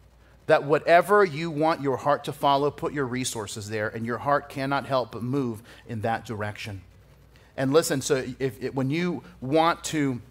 That 0.48 0.64
whatever 0.64 1.24
you 1.24 1.50
want 1.50 1.82
your 1.82 1.98
heart 1.98 2.26
to 2.26 2.34
follow, 2.34 2.72
put 2.72 2.94
your 2.94 3.06
resources 3.06 3.70
there, 3.70 3.88
and 3.88 4.06
your 4.06 4.18
heart 4.18 4.50
cannot 4.50 4.86
help 4.86 5.12
but 5.12 5.24
move 5.24 5.62
in 5.88 6.02
that 6.02 6.26
direction. 6.26 6.82
And 7.58 7.74
listen, 7.74 8.02
so 8.02 8.24
if, 8.40 8.62
if 8.62 8.74
when 8.74 8.90
you 8.90 9.24
want 9.42 9.84
to, 9.86 10.22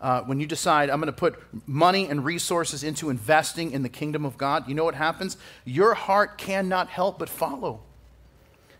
uh, 0.00 0.22
when 0.22 0.40
you 0.40 0.46
decide, 0.46 0.90
I'm 0.90 1.00
going 1.00 1.12
to 1.12 1.18
put 1.18 1.38
money 1.66 2.06
and 2.06 2.24
resources 2.24 2.82
into 2.82 3.10
investing 3.10 3.72
in 3.72 3.82
the 3.82 3.88
kingdom 3.88 4.24
of 4.24 4.38
God, 4.38 4.68
you 4.68 4.74
know 4.74 4.84
what 4.84 4.94
happens? 4.94 5.36
Your 5.64 5.94
heart 5.94 6.38
cannot 6.38 6.88
help 6.88 7.18
but 7.18 7.28
follow 7.28 7.80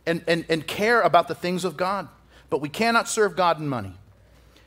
and, 0.06 0.24
and, 0.26 0.44
and 0.48 0.66
care 0.66 1.02
about 1.02 1.28
the 1.28 1.34
things 1.34 1.64
of 1.64 1.76
God. 1.76 2.08
But 2.48 2.60
we 2.60 2.68
cannot 2.68 3.08
serve 3.08 3.36
God 3.36 3.60
in 3.60 3.68
money. 3.68 3.94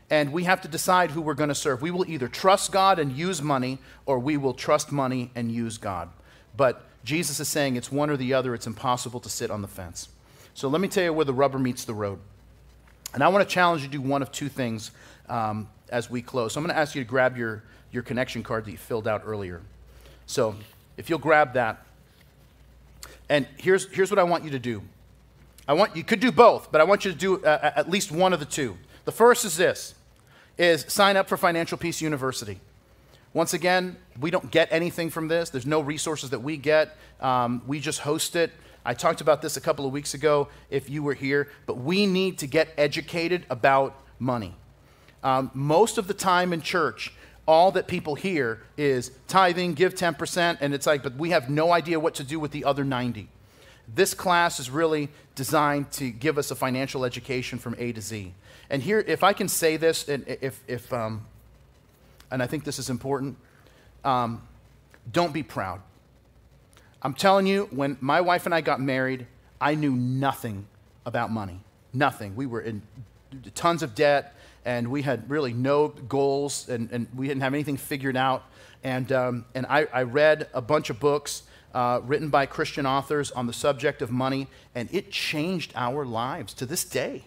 And 0.10 0.32
we 0.32 0.44
have 0.44 0.62
to 0.62 0.68
decide 0.68 1.12
who 1.12 1.22
we're 1.22 1.34
going 1.34 1.50
to 1.50 1.56
serve. 1.56 1.82
We 1.82 1.92
will 1.92 2.08
either 2.08 2.28
trust 2.28 2.72
God 2.72 3.00
and 3.00 3.12
use 3.12 3.42
money, 3.42 3.80
or 4.06 4.20
we 4.20 4.38
will 4.38 4.54
trust 4.54 4.92
money 4.92 5.32
and 5.34 5.52
use 5.52 5.78
God. 5.78 6.10
But 6.56 6.84
Jesus 7.04 7.39
is 7.39 7.48
saying 7.48 7.76
it's 7.76 7.92
one 7.92 8.10
or 8.10 8.18
the 8.18 8.34
other. 8.34 8.54
It's 8.54 8.68
impossible 8.68 9.20
to 9.22 9.30
sit 9.30 9.50
on 9.50 9.62
the 9.62 9.68
fence. 9.68 10.10
So 10.54 10.68
let 10.68 10.82
me 10.82 10.88
tell 10.88 11.04
you 11.04 11.13
where 11.13 11.26
the 11.26 11.34
rubber 11.34 11.58
meets 11.58 11.84
the 11.84 11.94
road. 11.96 12.20
And 13.13 13.23
I 13.23 13.28
want 13.28 13.47
to 13.47 13.54
challenge 13.54 13.82
you 13.82 13.88
to 13.88 13.91
do 13.91 14.02
one 14.02 14.21
of 14.21 14.32
two 14.32 14.49
things 14.49 14.91
um, 15.30 15.67
as 15.89 16.10
we 16.10 16.21
close. 16.21 16.54
So 16.54 16.60
I'm 16.60 16.65
going 16.65 16.76
to 16.76 16.80
ask 16.80 16.95
you 16.95 17.04
to 17.04 17.10
grab 17.10 17.38
your, 17.38 17.64
your 17.91 18.03
connection 18.03 18.43
card 18.43 18.66
that 18.66 18.72
you 18.72 18.78
filled 18.78 19.07
out 19.07 19.24
earlier. 19.26 19.61
So 20.26 20.55
if 20.97 21.09
you'll 21.09 21.20
grab 21.20 21.53
that. 21.53 21.86
And 23.30 23.47
here's, 23.57 23.91
here's 23.91 24.09
what 24.09 24.20
I 24.20 24.24
want 24.24 24.43
you 24.43 24.51
to 24.51 24.59
do. 24.59 24.82
I 25.68 25.74
want 25.74 25.95
you 25.95 26.03
could 26.03 26.20
do 26.20 26.32
both, 26.32 26.72
but 26.72 26.82
I 26.82 26.84
want 26.84 27.05
you 27.05 27.11
to 27.11 27.18
do 27.18 27.43
uh, 27.43 27.72
at 27.76 27.89
least 27.89 28.11
one 28.11 28.34
of 28.34 28.39
the 28.39 28.45
two. 28.45 28.78
The 29.05 29.11
first 29.11 29.45
is 29.45 29.57
this 29.57 29.95
is 30.57 30.86
sign 30.88 31.18
up 31.18 31.28
for 31.28 31.38
Financial 31.38 31.78
Peace 31.78 32.01
University. 32.01 32.59
Once 33.34 33.53
again, 33.53 33.95
we 34.20 34.30
don't 34.30 34.51
get 34.51 34.68
anything 34.72 35.09
from 35.09 35.28
this. 35.28 35.49
There's 35.49 35.66
no 35.66 35.80
resources 35.80 36.30
that 36.30 36.39
we 36.39 36.57
get. 36.57 36.95
Um, 37.20 37.64
we 37.66 37.80
just 37.80 38.01
host 38.01 38.36
it. 38.36 38.51
I 38.86 38.93
talked 38.93 39.21
about 39.21 39.41
this 39.41 39.57
a 39.57 39.61
couple 39.61 39.86
of 39.86 39.91
weeks 39.91 40.13
ago 40.13 40.49
if 40.69 40.89
you 40.89 41.03
were 41.03 41.13
here, 41.13 41.49
but 41.65 41.77
we 41.77 42.05
need 42.05 42.38
to 42.39 42.47
get 42.47 42.69
educated 42.77 43.45
about 43.49 43.95
money. 44.19 44.55
um, 45.23 45.51
most 45.53 45.97
of 45.97 46.07
the 46.07 46.13
time 46.13 46.51
in 46.53 46.61
church, 46.61 47.13
all 47.45 47.71
that 47.71 47.88
people 47.88 48.15
hear 48.15 48.61
is 48.77 49.11
tithing, 49.27 49.73
give 49.73 49.95
10%, 49.95 50.57
and 50.61 50.73
it's 50.73 50.86
like, 50.86 51.03
but 51.03 51.15
we 51.15 51.31
have 51.31 51.49
no 51.49 51.71
idea 51.71 51.99
what 51.99 52.15
to 52.15 52.23
do 52.23 52.39
with 52.39 52.51
the 52.51 52.65
other 52.65 52.84
90. 52.84 53.27
This 53.93 54.13
class 54.13 54.59
is 54.59 54.69
really 54.69 55.09
designed 55.36 55.91
to 55.93 56.09
give 56.09 56.38
us 56.38 56.51
a 56.51 56.55
financial 56.55 57.03
education 57.03 57.59
from 57.59 57.75
A 57.77 57.91
to 57.91 58.01
Z. 58.01 58.34
And 58.69 58.81
here, 58.81 58.99
if 59.05 59.23
I 59.23 59.34
can 59.34 59.49
say 59.49 59.77
this, 59.77 60.07
and 60.07 60.25
if, 60.27 60.61
if 60.67 60.91
um, 60.93 61.25
and 62.31 62.41
I 62.41 62.47
think 62.47 62.63
this 62.63 62.79
is 62.79 62.89
important, 62.89 63.38
um, 64.03 64.41
don't 65.11 65.34
be 65.34 65.43
proud. 65.43 65.81
I'm 67.04 67.14
telling 67.14 67.45
you, 67.45 67.68
when 67.72 67.97
my 67.99 68.22
wife 68.22 68.45
and 68.45 68.56
I 68.56 68.62
got 68.62 68.80
married, 68.80 69.28
I 69.60 69.76
knew 69.76 69.91
nothing 69.91 70.66
about 71.06 71.32
money. 71.32 71.60
Nothing. 71.91 72.36
We 72.36 72.45
were 72.45 72.62
in 72.62 72.82
tons 73.56 73.84
of 73.84 73.93
debt, 73.93 74.36
and 74.64 74.88
we 74.88 75.01
had 75.01 75.30
really 75.30 75.51
no 75.51 75.89
goals, 75.89 76.70
and, 76.70 76.89
and 76.91 77.08
we 77.14 77.28
didn't 77.28 77.41
have 77.41 77.54
anything 77.54 77.76
figured 77.76 78.16
out. 78.16 78.45
And, 78.84 79.12
um, 79.12 79.45
and 79.54 79.66
I, 79.70 79.88
I, 79.91 80.04
read 80.04 80.47
a 80.54 80.62
bunch 80.62 80.89
of 80.89 80.99
books 80.99 81.43
uh, 81.74 82.01
written 82.04 82.30
by 82.30 82.45
Christian 82.45 82.86
authors 82.86 83.32
on 83.32 83.47
the 83.47 83.54
subject 83.54 84.01
of 84.01 84.12
money, 84.12 84.47
and 84.74 84.88
it 84.91 85.12
changed 85.12 85.74
our 85.76 86.06
lives 86.06 86.54
to 86.56 86.66
this 86.66 86.84
day. 86.84 87.24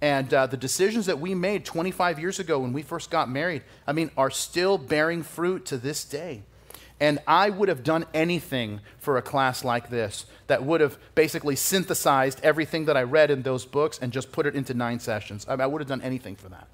And 0.00 0.32
uh, 0.34 0.46
the 0.46 0.56
decisions 0.56 1.06
that 1.06 1.18
we 1.18 1.34
made 1.34 1.64
25 1.64 2.18
years 2.18 2.38
ago 2.38 2.58
when 2.58 2.72
we 2.72 2.82
first 2.82 3.10
got 3.10 3.30
married, 3.30 3.62
I 3.86 3.92
mean, 3.92 4.10
are 4.16 4.30
still 4.30 4.78
bearing 4.78 5.22
fruit 5.22 5.64
to 5.66 5.78
this 5.78 6.04
day. 6.04 6.42
And 6.98 7.18
I 7.26 7.50
would 7.50 7.68
have 7.68 7.82
done 7.82 8.06
anything 8.14 8.80
for 8.98 9.18
a 9.18 9.22
class 9.22 9.64
like 9.64 9.90
this 9.90 10.24
that 10.46 10.64
would 10.64 10.80
have 10.80 10.98
basically 11.14 11.54
synthesized 11.54 12.40
everything 12.42 12.86
that 12.86 12.96
I 12.96 13.02
read 13.02 13.30
in 13.30 13.42
those 13.42 13.66
books 13.66 13.98
and 14.00 14.12
just 14.12 14.32
put 14.32 14.46
it 14.46 14.54
into 14.54 14.72
nine 14.72 14.98
sessions. 14.98 15.44
I, 15.48 15.54
I 15.54 15.66
would 15.66 15.80
have 15.82 15.88
done 15.88 16.00
anything 16.00 16.36
for 16.36 16.48
that. 16.48 16.68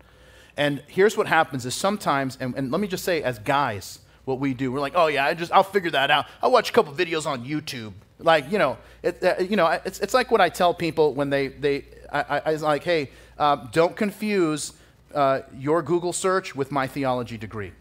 And 0.57 0.83
here's 0.87 1.17
what 1.17 1.27
happens 1.27 1.67
is 1.67 1.75
sometimes, 1.75 2.37
and, 2.41 2.55
and 2.55 2.71
let 2.71 2.81
me 2.81 2.87
just 2.87 3.05
say, 3.05 3.23
as 3.23 3.39
guys, 3.39 3.99
what 4.25 4.39
we 4.39 4.55
do, 4.55 4.71
we're 4.71 4.81
like, 4.81 4.93
oh 4.95 5.09
yeah, 5.09 5.27
I 5.27 5.35
just 5.35 5.51
I'll 5.53 5.63
figure 5.65 5.91
that 5.91 6.11
out. 6.11 6.27
I'll 6.43 6.53
watch 6.53 6.71
a 6.71 6.73
couple 6.73 6.93
videos 6.93 7.27
on 7.27 7.45
YouTube. 7.45 7.93
Like 8.19 8.53
you 8.53 8.59
know, 8.59 8.79
it, 9.03 9.23
uh, 9.25 9.35
you 9.43 9.57
know, 9.57 9.67
it's, 9.85 9.99
it's 9.99 10.15
like 10.15 10.31
what 10.31 10.41
I 10.41 10.49
tell 10.49 10.73
people 10.73 11.15
when 11.15 11.31
they 11.31 11.49
they 11.49 11.85
I, 12.13 12.21
I, 12.21 12.43
I 12.47 12.53
was 12.53 12.63
like, 12.63 12.85
hey, 12.85 13.11
uh, 13.39 13.57
don't 13.73 13.97
confuse 13.97 14.75
uh, 15.15 15.41
your 15.59 15.83
Google 15.83 16.13
search 16.13 16.55
with 16.55 16.71
my 16.71 16.87
theology 16.87 17.37
degree. 17.37 17.73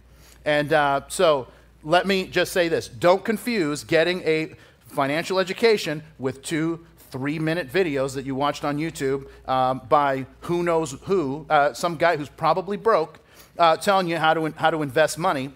And 0.43 0.73
uh, 0.73 1.01
so 1.09 1.47
let 1.83 2.05
me 2.05 2.27
just 2.27 2.51
say 2.51 2.67
this 2.67 2.87
don't 2.87 3.23
confuse 3.23 3.83
getting 3.83 4.21
a 4.23 4.53
financial 4.87 5.39
education 5.39 6.03
with 6.19 6.41
two 6.41 6.85
three 7.11 7.37
minute 7.37 7.71
videos 7.71 8.15
that 8.15 8.25
you 8.25 8.33
watched 8.33 8.63
on 8.63 8.77
YouTube 8.77 9.27
um, 9.47 9.81
by 9.89 10.25
who 10.41 10.63
knows 10.63 10.93
who, 11.03 11.45
uh, 11.49 11.73
some 11.73 11.97
guy 11.97 12.15
who's 12.15 12.29
probably 12.29 12.77
broke, 12.77 13.19
uh, 13.59 13.75
telling 13.77 14.07
you 14.07 14.17
how 14.17 14.33
to, 14.33 14.49
how 14.51 14.71
to 14.71 14.81
invest 14.81 15.17
money. 15.17 15.51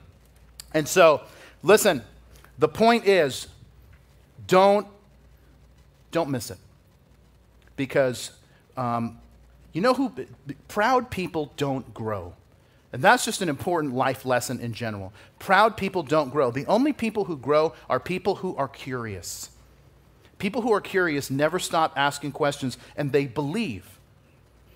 And 0.74 0.88
so, 0.88 1.22
listen, 1.64 2.04
the 2.60 2.68
point 2.68 3.08
is 3.08 3.48
don't, 4.48 4.86
don't 6.12 6.30
miss 6.30 6.52
it. 6.52 6.58
Because 7.78 8.32
um, 8.76 9.18
you 9.72 9.82
know 9.82 9.94
who, 9.94 10.12
proud 10.68 11.10
people 11.10 11.54
don't 11.56 11.94
grow. 11.94 12.34
And 12.96 13.04
that's 13.04 13.26
just 13.26 13.42
an 13.42 13.50
important 13.50 13.94
life 13.94 14.24
lesson 14.24 14.62
in 14.62 14.72
general. 14.72 15.12
Proud 15.38 15.76
people 15.76 16.02
don't 16.02 16.30
grow. 16.30 16.50
The 16.50 16.66
only 16.66 16.94
people 16.94 17.26
who 17.26 17.36
grow 17.36 17.74
are 17.90 18.00
people 18.00 18.36
who 18.36 18.56
are 18.56 18.70
curious. 18.70 19.50
People 20.38 20.62
who 20.62 20.72
are 20.72 20.80
curious 20.80 21.30
never 21.30 21.60
stop 21.60 21.92
asking 21.98 22.32
questions 22.32 22.78
and 22.96 23.12
they 23.12 23.26
believe. 23.26 24.00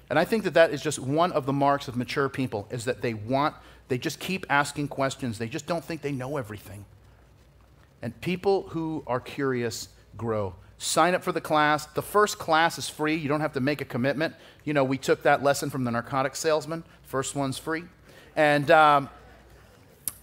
And 0.10 0.20
I 0.20 0.26
think 0.26 0.44
that 0.44 0.56
that 0.56 0.72
is 0.72 0.82
just 0.82 1.00
one 1.00 1.32
of 1.32 1.46
the 1.46 1.54
marks 1.54 1.88
of 1.88 1.96
mature 1.96 2.28
people 2.28 2.68
is 2.70 2.84
that 2.84 3.02
they 3.02 3.14
want 3.14 3.56
they 3.88 3.98
just 3.98 4.20
keep 4.20 4.46
asking 4.50 4.90
questions. 4.90 5.38
They 5.38 5.48
just 5.48 5.66
don't 5.66 5.86
think 5.86 6.02
they 6.02 6.12
know 6.12 6.36
everything. 6.36 6.84
And 8.02 8.20
people 8.20 8.64
who 8.68 9.02
are 9.08 9.22
curious 9.22 9.88
grow. 10.18 10.56
Sign 10.78 11.16
up 11.16 11.24
for 11.24 11.32
the 11.32 11.40
class. 11.40 11.86
The 11.86 12.02
first 12.02 12.38
class 12.38 12.78
is 12.78 12.90
free. 12.90 13.16
You 13.16 13.30
don't 13.30 13.40
have 13.40 13.54
to 13.54 13.62
make 13.62 13.80
a 13.80 13.86
commitment. 13.86 14.36
You 14.66 14.74
know, 14.74 14.84
we 14.84 14.98
took 14.98 15.24
that 15.24 15.42
lesson 15.42 15.70
from 15.70 15.86
the 15.86 15.92
narcotic 15.92 16.36
salesman. 16.36 16.84
First 17.04 17.34
one's 17.34 17.58
free. 17.58 17.86
And, 18.40 18.72
um, 18.72 19.10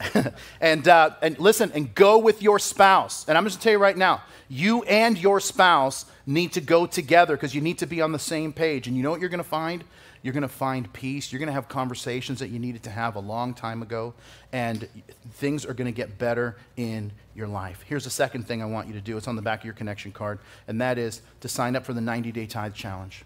and, 0.62 0.88
uh, 0.88 1.10
and 1.20 1.38
listen, 1.38 1.70
and 1.74 1.94
go 1.94 2.16
with 2.16 2.40
your 2.40 2.58
spouse. 2.58 3.28
And 3.28 3.36
I'm 3.36 3.44
just 3.44 3.58
to 3.58 3.62
tell 3.62 3.72
you 3.72 3.78
right 3.78 3.96
now, 3.96 4.22
you 4.48 4.84
and 4.84 5.18
your 5.18 5.38
spouse 5.38 6.06
need 6.24 6.52
to 6.52 6.62
go 6.62 6.86
together 6.86 7.36
because 7.36 7.54
you 7.54 7.60
need 7.60 7.76
to 7.80 7.86
be 7.86 8.00
on 8.00 8.12
the 8.12 8.18
same 8.18 8.54
page. 8.54 8.86
And 8.86 8.96
you 8.96 9.02
know 9.02 9.10
what 9.10 9.20
you're 9.20 9.28
to 9.40 9.44
find? 9.44 9.84
You're 10.22 10.32
to 10.44 10.48
find 10.48 10.90
peace. 10.94 11.30
You're 11.30 11.40
to 11.48 11.52
have 11.52 11.68
conversations 11.68 12.38
that 12.38 12.48
you 12.48 12.58
needed 12.58 12.84
to 12.84 12.90
have 12.90 13.16
a 13.16 13.20
long 13.20 13.52
time 13.52 13.82
ago. 13.82 14.14
And 14.50 14.88
things 15.32 15.66
are 15.66 15.74
to 15.84 15.92
get 15.92 16.16
better 16.16 16.56
in 16.78 17.12
your 17.34 17.48
life. 17.48 17.84
Here's 17.86 18.04
the 18.04 18.10
second 18.10 18.46
thing 18.46 18.62
I 18.62 18.66
want 18.66 18.86
you 18.88 18.94
to 18.94 19.02
do 19.02 19.18
it's 19.18 19.28
on 19.28 19.36
the 19.36 19.42
back 19.42 19.58
of 19.58 19.66
your 19.66 19.74
connection 19.74 20.10
card, 20.10 20.38
and 20.68 20.80
that 20.80 20.96
is 20.96 21.20
to 21.40 21.48
sign 21.48 21.76
up 21.76 21.84
for 21.84 21.92
the 21.92 22.00
90 22.00 22.32
day 22.32 22.46
tithe 22.46 22.72
challenge. 22.72 23.24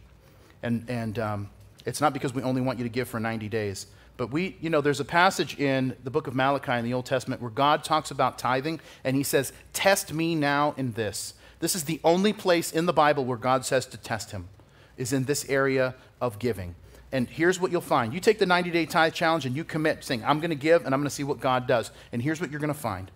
And, 0.65 0.85
and 0.89 1.17
um, 1.21 1.51
it's 1.87 2.01
not 2.01 2.13
because 2.13 2.35
we 2.35 2.43
only 2.43 2.61
want 2.61 2.79
you 2.79 2.85
to 2.85 2.91
give 2.91 3.09
for 3.09 3.21
90 3.21 3.49
days. 3.49 3.87
But 4.21 4.31
we, 4.31 4.59
you 4.61 4.69
know, 4.69 4.83
there's 4.83 5.01
a 5.01 5.05
passage 5.07 5.59
in 5.59 5.97
the 6.05 6.11
book 6.11 6.27
of 6.27 6.35
Malachi 6.35 6.73
in 6.73 6.85
the 6.85 6.93
Old 6.93 7.07
Testament 7.07 7.41
where 7.41 7.51
God 7.51 7.83
talks 7.83 8.11
about 8.11 8.39
tithing 8.39 8.79
and 9.03 9.17
he 9.17 9.23
says, 9.23 9.51
Test 9.73 10.13
me 10.13 10.35
now 10.35 10.75
in 10.77 10.93
this. 10.93 11.33
This 11.61 11.75
is 11.75 11.85
the 11.85 12.03
only 12.05 12.35
place 12.35 12.71
in 12.71 12.85
the 12.85 12.93
Bible 12.93 13.25
where 13.25 13.39
God 13.39 13.65
says 13.65 13.87
to 13.87 13.97
test 13.97 14.33
him, 14.33 14.51
is 14.99 15.15
in 15.15 15.25
this 15.25 15.49
area 15.49 15.95
of 16.21 16.39
giving. 16.39 16.75
And 17.11 17.31
here's 17.31 17.59
what 17.59 17.73
you'll 17.73 17.81
find. 17.81 18.13
You 18.13 18.21
take 18.21 18.39
the 18.39 18.45
90 18.45 18.71
day 18.71 18.85
tithe 18.85 19.15
challenge 19.15 19.47
and 19.47 19.57
you 19.57 19.65
commit, 19.65 20.05
saying, 20.05 20.23
I'm 20.23 20.39
going 20.39 20.51
to 20.51 20.55
give 20.55 20.85
and 20.85 20.95
I'm 20.95 21.01
going 21.01 21.09
to 21.09 21.15
see 21.15 21.25
what 21.25 21.41
God 21.41 21.67
does. 21.67 21.91
And 22.13 22.21
here's 22.21 22.43
what 22.43 22.51
you're 22.51 22.61
going 22.61 22.69
to 22.69 22.79
find 22.79 23.11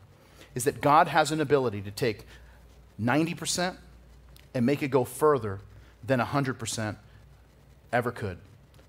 is 0.54 0.64
that 0.64 0.80
God 0.80 1.08
has 1.08 1.30
an 1.30 1.40
ability 1.42 1.82
to 1.82 1.90
take 1.90 2.24
90% 2.98 3.76
and 4.54 4.64
make 4.64 4.82
it 4.82 4.88
go 4.88 5.04
further 5.04 5.60
than 6.02 6.18
100% 6.18 6.96
ever 7.92 8.10
could 8.10 8.38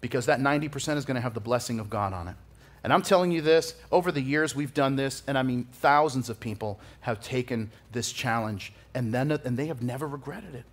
because 0.02 0.26
that 0.28 0.40
90% 0.40 0.98
is 0.98 1.06
going 1.06 1.16
to 1.16 1.22
have 1.22 1.34
the 1.34 1.40
blessing 1.40 1.80
of 1.80 1.90
God 1.90 2.14
on 2.14 2.28
it. 2.28 2.36
And 2.84 2.94
I'm 2.94 3.02
telling 3.02 3.32
you 3.32 3.42
this, 3.42 3.74
over 3.92 4.12
the 4.12 4.22
years 4.22 4.56
we've 4.56 4.74
done 4.74 4.96
this, 4.96 5.24
and 5.26 5.38
I 5.38 5.44
mean, 5.44 5.68
thousands 5.74 6.30
of 6.30 6.40
people 6.40 6.80
have 7.02 7.20
taken 7.20 7.72
this 7.92 8.12
challenge, 8.12 8.74
and, 8.94 9.12
then, 9.12 9.32
and 9.32 9.58
they 9.58 9.66
have 9.66 9.82
never 9.82 10.08
regretted 10.08 10.54
it. 10.54 10.66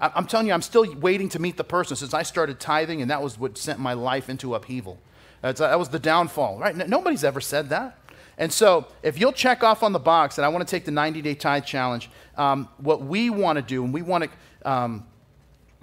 I'm 0.00 0.26
telling 0.26 0.46
you, 0.46 0.54
I'm 0.54 0.62
still 0.62 0.92
waiting 0.96 1.28
to 1.28 1.38
meet 1.38 1.56
the 1.56 1.64
person 1.64 1.94
since 1.94 2.14
I 2.14 2.22
started 2.22 2.58
tithing, 2.58 3.02
and 3.02 3.10
that 3.10 3.22
was 3.22 3.38
what 3.38 3.58
sent 3.58 3.78
my 3.78 3.92
life 3.92 4.30
into 4.30 4.54
upheaval. 4.54 4.98
that 5.42 5.78
was 5.78 5.90
the 5.90 5.98
downfall, 5.98 6.58
right? 6.58 6.74
Nobody's 6.88 7.22
ever 7.22 7.40
said 7.40 7.68
that. 7.68 7.98
And 8.38 8.50
so, 8.50 8.86
if 9.02 9.20
you'll 9.20 9.34
check 9.34 9.62
off 9.62 9.82
on 9.82 9.92
the 9.92 9.98
box 9.98 10.36
that 10.36 10.44
I 10.44 10.48
want 10.48 10.66
to 10.66 10.70
take 10.70 10.86
the 10.86 10.90
90 10.90 11.20
day 11.20 11.34
tithe 11.34 11.66
challenge, 11.66 12.10
um, 12.38 12.68
what 12.78 13.02
we 13.02 13.28
want 13.28 13.56
to 13.56 13.62
do, 13.62 13.84
and 13.84 13.92
we 13.92 14.00
want 14.00 14.24
to 14.24 14.70
um, 14.70 15.06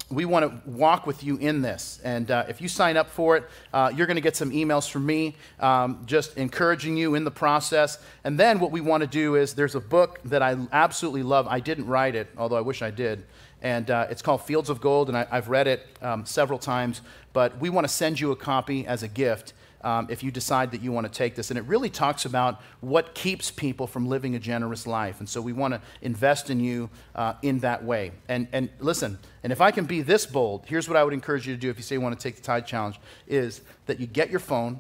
we 0.10 0.24
want 0.24 0.46
to 0.46 0.70
walk 0.70 1.06
with 1.06 1.24
you 1.24 1.38
in 1.38 1.62
this. 1.62 2.00
And 2.04 2.32
uh, 2.32 2.46
if 2.48 2.62
you 2.62 2.70
sign 2.70 2.96
up 2.96 3.10
for 3.10 3.36
it, 3.36 3.44
uh, 3.74 3.92
you're 3.94 4.08
going 4.08 4.16
to 4.16 4.22
get 4.22 4.38
some 4.38 4.52
emails 4.52 4.90
from 4.90 5.06
me 5.06 5.36
um, 5.60 6.04
just 6.06 6.38
encouraging 6.38 6.96
you 6.96 7.16
in 7.16 7.26
the 7.26 7.32
process. 7.32 8.00
And 8.24 8.40
then 8.40 8.60
what 8.60 8.72
we 8.72 8.80
want 8.80 9.02
to 9.02 9.08
do 9.08 9.36
is 9.36 9.54
there's 9.54 9.76
a 9.76 9.82
book 9.82 10.20
that 10.26 10.42
I 10.42 10.56
absolutely 10.72 11.24
love. 11.24 11.48
I 11.48 11.60
didn't 11.60 11.88
write 11.88 12.16
it, 12.16 12.30
although 12.38 12.56
I 12.56 12.62
wish 12.62 12.82
I 12.82 12.92
did. 12.92 13.26
And 13.62 13.90
uh, 13.90 14.08
it's 14.10 14.22
called 14.22 14.44
Fields 14.44 14.70
of 14.70 14.80
Gold, 14.80 15.10
and 15.10 15.18
I, 15.18 15.26
have 15.26 15.50
read 15.50 15.68
it 15.68 15.86
um, 16.02 16.26
several 16.26 16.60
times. 16.60 17.02
But 17.34 17.60
we 17.60 17.70
want 17.70 17.86
to 17.86 17.94
send 17.94 18.20
you 18.20 18.32
a 18.32 18.36
copy 18.36 18.86
as 18.86 19.04
a 19.04 19.08
gift 19.08 19.54
um, 19.82 20.08
if 20.10 20.24
you 20.24 20.32
decide 20.32 20.72
that 20.72 20.82
you 20.82 20.92
want 20.92 21.12
to 21.12 21.14
take 21.16 21.36
this. 21.36 21.50
And 21.52 21.58
it 21.58 21.66
really 21.66 21.90
talks 21.90 22.26
about 22.26 22.62
what 22.82 23.14
keeps 23.14 23.52
people 23.52 23.88
from 23.88 24.08
living 24.08 24.36
a 24.36 24.40
generous 24.40 24.88
life. 24.88 25.20
And 25.20 25.30
so 25.30 25.42
we 25.42 25.54
want 25.54 25.74
to 25.74 25.82
invest 26.02 26.50
in 26.50 26.60
you 26.60 26.90
uh, 27.16 27.34
in 27.42 27.60
that 27.60 27.84
way. 27.84 28.12
And, 28.28 28.48
and 28.52 28.70
listen, 28.80 29.20
and 29.44 29.52
if 29.52 29.62
I 29.62 29.72
can 29.72 29.86
be 29.86 30.02
this 30.02 30.26
bold, 30.26 30.66
here's 30.66 30.88
what 30.88 30.98
I 30.98 31.04
would 31.04 31.14
encourage 31.14 31.48
you 31.48 31.54
to 31.54 31.60
do 31.60 31.70
if 31.70 31.78
you 31.78 31.84
say 31.84 31.96
you 31.96 32.02
want 32.02 32.18
to 32.20 32.24
take 32.24 32.36
the 32.36 32.42
Tithe 32.42 32.66
Challenge 32.66 33.00
is 33.28 33.62
that 33.86 34.00
you 34.00 34.08
get 34.08 34.30
your 34.30 34.40
phone, 34.40 34.80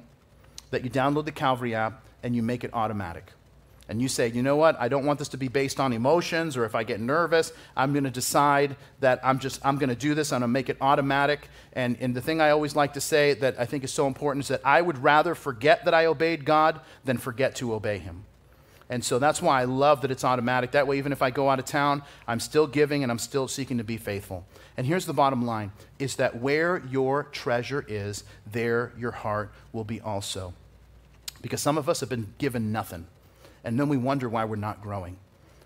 that 0.71 0.83
you 0.83 0.89
download 0.89 1.25
the 1.25 1.31
Calvary 1.31 1.75
app, 1.75 2.03
and 2.23 2.35
you 2.35 2.41
make 2.41 2.63
it 2.63 2.71
automatic 2.73 3.31
and 3.89 4.01
you 4.01 4.09
say, 4.09 4.27
you 4.27 4.43
know 4.43 4.57
what, 4.57 4.79
I 4.79 4.89
don't 4.89 5.05
want 5.05 5.17
this 5.17 5.29
to 5.29 5.37
be 5.37 5.47
based 5.47 5.79
on 5.79 5.93
emotions 5.93 6.57
or 6.57 6.65
if 6.65 6.75
I 6.75 6.83
get 6.83 6.99
nervous, 6.99 7.53
I'm 7.75 7.93
going 7.93 8.03
to 8.03 8.11
decide 8.11 8.75
that 8.99 9.19
I'm 9.23 9.39
just, 9.39 9.65
I'm 9.65 9.77
going 9.77 9.89
to 9.89 9.95
do 9.95 10.13
this, 10.13 10.33
I'm 10.33 10.41
going 10.41 10.49
to 10.49 10.53
make 10.53 10.69
it 10.69 10.77
automatic. 10.81 11.47
And, 11.73 11.97
and 12.01 12.13
the 12.13 12.21
thing 12.21 12.41
I 12.41 12.49
always 12.49 12.75
like 12.75 12.93
to 12.93 13.01
say 13.01 13.33
that 13.35 13.59
I 13.59 13.65
think 13.65 13.83
is 13.83 13.93
so 13.93 14.07
important 14.07 14.43
is 14.43 14.49
that 14.49 14.61
I 14.65 14.81
would 14.81 14.97
rather 15.03 15.35
forget 15.35 15.85
that 15.85 15.93
I 15.93 16.05
obeyed 16.05 16.43
God 16.43 16.81
than 17.05 17.17
forget 17.17 17.55
to 17.55 17.73
obey 17.73 17.99
Him. 17.99 18.25
And 18.89 19.03
so 19.03 19.19
that's 19.19 19.41
why 19.41 19.61
I 19.61 19.65
love 19.65 20.01
that 20.01 20.11
it's 20.11 20.23
automatic. 20.23 20.71
That 20.71 20.87
way, 20.87 20.97
even 20.97 21.11
if 21.11 21.21
I 21.21 21.29
go 21.29 21.49
out 21.49 21.59
of 21.59 21.65
town, 21.65 22.03
I'm 22.25 22.39
still 22.39 22.67
giving 22.67 23.03
and 23.03 23.11
I'm 23.11 23.19
still 23.19 23.47
seeking 23.47 23.77
to 23.79 23.83
be 23.83 23.97
faithful. 23.97 24.45
And 24.77 24.87
here's 24.87 25.05
the 25.05 25.13
bottom 25.13 25.45
line 25.45 25.71
is 25.99 26.15
that 26.17 26.39
where 26.39 26.83
your 26.89 27.23
treasure 27.23 27.85
is, 27.87 28.23
there 28.49 28.93
your 28.97 29.11
heart 29.11 29.51
will 29.73 29.83
be 29.83 29.99
also. 29.99 30.53
Because 31.41 31.61
some 31.61 31.77
of 31.77 31.89
us 31.89 31.99
have 31.99 32.09
been 32.09 32.33
given 32.37 32.71
nothing 32.71 33.07
and 33.67 33.77
then 33.77 33.89
we 33.89 33.97
wonder 33.97 34.29
why 34.29 34.45
we're 34.45 34.55
not 34.55 34.81
growing. 34.81 35.17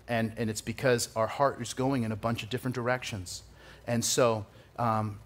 And, 0.08 0.32
and 0.36 0.50
it's 0.50 0.60
because 0.60 1.08
our 1.14 1.28
heart 1.28 1.62
is 1.62 1.72
going 1.72 2.02
in 2.02 2.10
a 2.10 2.16
bunch 2.16 2.42
of 2.42 2.50
different 2.50 2.74
directions. 2.74 3.44
And 3.86 4.04
so, 4.04 4.44
um, 4.76 5.20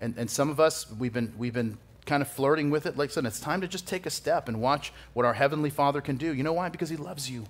and, 0.00 0.14
and 0.16 0.30
some 0.30 0.48
of 0.48 0.60
us, 0.60 0.86
we've 1.00 1.12
been, 1.12 1.34
we've 1.36 1.52
been 1.52 1.78
kind 2.06 2.22
of 2.22 2.28
flirting 2.28 2.70
with 2.70 2.86
it, 2.86 2.96
like 2.96 3.10
I 3.10 3.12
said, 3.12 3.26
it's 3.26 3.40
time 3.40 3.60
to 3.60 3.66
just 3.66 3.88
take 3.88 4.06
a 4.06 4.10
step 4.10 4.46
and 4.46 4.60
watch 4.60 4.92
what 5.14 5.26
our 5.26 5.34
Heavenly 5.34 5.68
Father 5.68 6.00
can 6.00 6.16
do. 6.16 6.32
You 6.32 6.44
know 6.44 6.52
why? 6.52 6.68
Because 6.68 6.90
He 6.90 6.96
loves 6.96 7.28
you. 7.28 7.44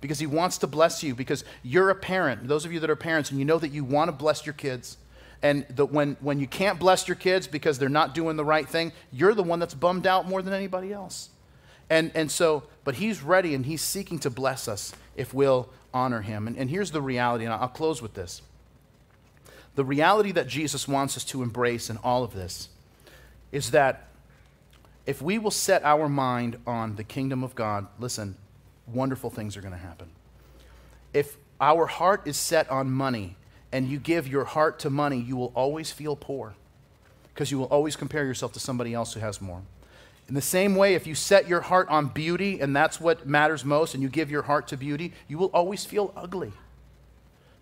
Because 0.00 0.20
He 0.20 0.26
wants 0.26 0.56
to 0.58 0.68
bless 0.68 1.02
you. 1.02 1.16
Because 1.16 1.44
you're 1.64 1.90
a 1.90 1.94
parent. 1.96 2.46
Those 2.46 2.64
of 2.64 2.72
you 2.72 2.78
that 2.78 2.90
are 2.90 2.96
parents, 2.96 3.30
and 3.30 3.40
you 3.40 3.44
know 3.44 3.58
that 3.58 3.72
you 3.72 3.82
want 3.82 4.06
to 4.06 4.12
bless 4.12 4.46
your 4.46 4.52
kids. 4.52 4.98
And 5.42 5.66
the, 5.68 5.84
when, 5.84 6.16
when 6.20 6.38
you 6.38 6.46
can't 6.46 6.78
bless 6.78 7.08
your 7.08 7.16
kids 7.16 7.48
because 7.48 7.76
they're 7.76 7.88
not 7.88 8.14
doing 8.14 8.36
the 8.36 8.44
right 8.44 8.68
thing, 8.68 8.92
you're 9.10 9.34
the 9.34 9.42
one 9.42 9.58
that's 9.58 9.74
bummed 9.74 10.06
out 10.06 10.28
more 10.28 10.42
than 10.42 10.54
anybody 10.54 10.92
else. 10.92 11.30
And, 11.92 12.10
and 12.14 12.30
so, 12.30 12.62
but 12.84 12.94
He's 12.94 13.22
ready 13.22 13.54
and 13.54 13.66
He's 13.66 13.82
seeking 13.82 14.18
to 14.20 14.30
bless 14.30 14.66
us 14.66 14.94
if 15.14 15.34
we'll 15.34 15.68
honor 15.92 16.22
Him. 16.22 16.46
And, 16.46 16.56
and 16.56 16.70
here's 16.70 16.90
the 16.90 17.02
reality, 17.02 17.44
and 17.44 17.52
I'll 17.52 17.68
close 17.68 18.00
with 18.00 18.14
this. 18.14 18.40
The 19.74 19.84
reality 19.84 20.32
that 20.32 20.48
Jesus 20.48 20.88
wants 20.88 21.18
us 21.18 21.24
to 21.24 21.42
embrace 21.42 21.90
in 21.90 21.98
all 21.98 22.24
of 22.24 22.32
this 22.32 22.70
is 23.52 23.72
that 23.72 24.08
if 25.04 25.20
we 25.20 25.38
will 25.38 25.50
set 25.50 25.84
our 25.84 26.08
mind 26.08 26.56
on 26.66 26.96
the 26.96 27.04
kingdom 27.04 27.44
of 27.44 27.54
God, 27.54 27.86
listen, 27.98 28.36
wonderful 28.86 29.28
things 29.28 29.54
are 29.58 29.60
going 29.60 29.74
to 29.74 29.78
happen. 29.78 30.08
If 31.12 31.36
our 31.60 31.84
heart 31.84 32.22
is 32.26 32.38
set 32.38 32.70
on 32.70 32.90
money 32.90 33.36
and 33.70 33.86
you 33.86 33.98
give 33.98 34.26
your 34.26 34.44
heart 34.44 34.78
to 34.78 34.88
money, 34.88 35.20
you 35.20 35.36
will 35.36 35.52
always 35.54 35.92
feel 35.92 36.16
poor 36.16 36.54
because 37.34 37.50
you 37.50 37.58
will 37.58 37.66
always 37.66 37.96
compare 37.96 38.24
yourself 38.24 38.54
to 38.54 38.60
somebody 38.60 38.94
else 38.94 39.12
who 39.12 39.20
has 39.20 39.42
more. 39.42 39.60
In 40.32 40.34
the 40.34 40.40
same 40.40 40.76
way, 40.76 40.94
if 40.94 41.06
you 41.06 41.14
set 41.14 41.46
your 41.46 41.60
heart 41.60 41.90
on 41.90 42.06
beauty 42.06 42.58
and 42.58 42.74
that's 42.74 42.98
what 42.98 43.26
matters 43.26 43.66
most 43.66 43.92
and 43.92 44.02
you 44.02 44.08
give 44.08 44.30
your 44.30 44.40
heart 44.40 44.66
to 44.68 44.78
beauty, 44.78 45.12
you 45.28 45.36
will 45.36 45.50
always 45.52 45.84
feel 45.84 46.10
ugly 46.16 46.54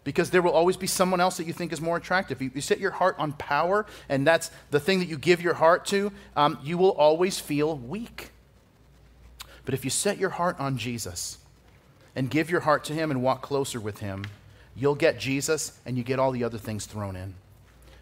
because 0.05 0.31
there 0.31 0.41
will 0.41 0.53
always 0.53 0.77
be 0.77 0.87
someone 0.87 1.19
else 1.19 1.37
that 1.39 1.49
you 1.49 1.53
think 1.53 1.73
is 1.73 1.81
more 1.81 1.97
attractive. 1.97 2.41
You, 2.41 2.53
you 2.55 2.61
set 2.61 2.79
your 2.79 2.93
heart 2.93 3.17
on 3.19 3.33
power, 3.33 3.87
and 4.09 4.25
that's 4.25 4.53
the 4.71 4.79
thing 4.79 5.01
that 5.01 5.09
you 5.09 5.19
give 5.19 5.43
your 5.43 5.55
heart 5.55 5.85
to, 5.87 6.13
um, 6.37 6.61
you 6.63 6.79
will 6.79 6.93
always 6.93 7.41
feel 7.41 7.77
weak. 7.77 8.31
But 9.65 9.75
if 9.75 9.83
you 9.83 9.91
set 9.91 10.19
your 10.19 10.31
heart 10.31 10.55
on 10.61 10.79
Jesus 10.79 11.39
and 12.15 12.31
give 12.31 12.53
your 12.53 12.61
heart 12.61 12.85
to 12.85 12.93
Him 12.93 13.11
and 13.11 13.21
walk 13.21 13.43
closer 13.43 13.81
with 13.81 13.99
Him, 13.99 14.27
you'll 14.77 14.95
get 14.95 15.19
Jesus 15.19 15.81
and 15.85 15.99
you 15.99 16.05
get 16.05 16.21
all 16.21 16.31
the 16.31 16.45
other 16.45 16.59
things 16.59 16.87
thrown 16.87 17.17
in. 17.17 17.35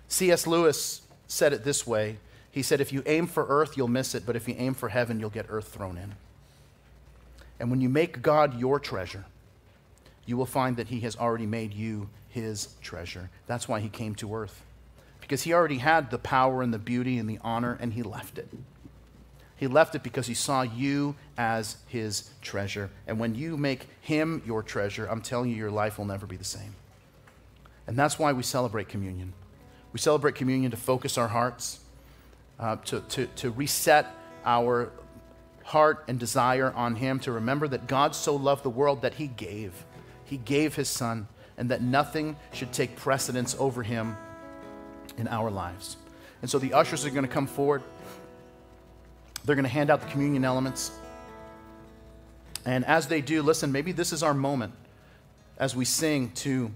C.S. 0.09 0.47
Lewis 0.47 1.01
said 1.27 1.55
it 1.55 1.65
this 1.65 1.87
way 1.87 2.19
He 2.59 2.63
said, 2.63 2.81
If 2.81 2.93
you 2.93 3.05
aim 3.07 3.29
for 3.29 3.47
earth, 3.49 3.77
you'll 3.77 3.87
miss 3.87 4.17
it, 4.17 4.27
but 4.27 4.35
if 4.35 4.49
you 4.49 4.57
aim 4.59 4.75
for 4.75 4.89
heaven, 4.89 5.21
you'll 5.21 5.31
get 5.31 5.47
earth 5.49 5.69
thrown 5.69 5.97
in. 5.97 6.17
And 7.61 7.71
when 7.71 7.81
you 7.81 7.89
make 7.89 8.21
God 8.21 8.59
your 8.59 8.81
treasure, 8.81 9.27
you 10.27 10.37
will 10.37 10.45
find 10.45 10.77
that 10.77 10.89
he 10.89 10.99
has 11.03 11.15
already 11.15 11.47
made 11.47 11.73
you 11.73 12.11
his 12.29 12.71
treasure. 12.83 13.31
That's 13.47 13.69
why 13.69 13.79
he 13.79 13.89
came 13.89 14.17
to 14.17 14.35
earth. 14.35 14.61
Because 15.21 15.43
he 15.43 15.53
already 15.53 15.79
had 15.79 16.11
the 16.11 16.19
power 16.19 16.61
and 16.61 16.75
the 16.75 16.81
beauty 16.81 17.17
and 17.19 17.31
the 17.31 17.39
honor, 17.45 17.79
and 17.81 17.93
he 17.93 18.03
left 18.03 18.39
it. 18.39 18.49
He 19.55 19.69
left 19.69 19.95
it 19.95 20.03
because 20.03 20.27
he 20.27 20.35
saw 20.35 20.63
you 20.63 21.15
as 21.37 21.77
his 21.87 22.29
treasure. 22.43 22.91
And 23.07 23.21
when 23.21 23.37
you 23.37 23.57
make 23.57 23.87
him 24.01 24.43
your 24.45 24.65
treasure, 24.65 25.07
I'm 25.07 25.23
telling 25.23 25.51
you, 25.51 25.55
your 25.55 25.71
life 25.71 25.97
will 25.97 26.07
never 26.07 26.27
be 26.27 26.37
the 26.37 26.43
same. 26.43 26.75
And 27.87 27.97
that's 27.97 28.19
why 28.19 28.33
we 28.33 28.43
celebrate 28.43 28.89
communion. 28.89 29.33
We 29.93 30.01
celebrate 30.01 30.35
communion 30.35 30.73
to 30.73 30.77
focus 30.77 31.17
our 31.17 31.29
hearts, 31.29 31.79
uh, 32.59 32.77
to, 32.77 33.01
to, 33.01 33.27
to 33.27 33.51
reset 33.51 34.07
our 34.45 34.91
heart 35.65 36.05
and 36.09 36.19
desire 36.19 36.73
on 36.73 36.97
him, 36.97 37.21
to 37.21 37.33
remember 37.33 37.69
that 37.69 37.87
God 37.87 38.15
so 38.15 38.35
loved 38.35 38.63
the 38.63 38.71
world 38.71 39.03
that 39.03 39.15
he 39.15 39.27
gave. 39.27 39.85
He 40.25 40.37
gave 40.37 40.75
his 40.75 40.89
son, 40.89 41.29
and 41.57 41.71
that 41.71 41.83
nothing 41.83 42.37
should 42.53 42.73
take 42.73 42.97
precedence 42.97 43.57
over 43.59 43.83
him 43.83 44.17
in 45.17 45.29
our 45.29 45.51
lives. 45.51 45.97
And 46.41 46.51
so 46.51 46.59
the 46.59 46.73
ushers 46.73 47.05
are 47.05 47.11
going 47.11 47.27
to 47.27 47.33
come 47.33 47.47
forward. 47.47 47.83
They're 49.45 49.57
going 49.57 49.65
to 49.65 49.71
hand 49.71 49.91
out 49.91 50.01
the 50.01 50.07
communion 50.09 50.45
elements. 50.45 50.93
And 52.65 52.85
as 52.85 53.09
they 53.09 53.21
do, 53.21 53.43
listen, 53.43 53.73
maybe 53.73 53.93
this 53.93 54.13
is 54.13 54.23
our 54.23 54.35
moment 54.35 54.73
as 55.59 55.75
we 55.75 55.85
sing 55.85 56.31
to 56.37 56.71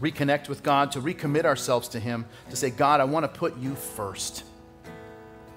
reconnect 0.00 0.48
with 0.48 0.62
God, 0.62 0.92
to 0.92 1.00
recommit 1.00 1.44
ourselves 1.44 1.88
to 1.88 2.00
Him, 2.00 2.26
to 2.50 2.56
say, 2.56 2.70
God, 2.70 3.00
I 3.00 3.04
want 3.04 3.24
to 3.24 3.38
put 3.38 3.56
you 3.58 3.74
first. 3.74 4.44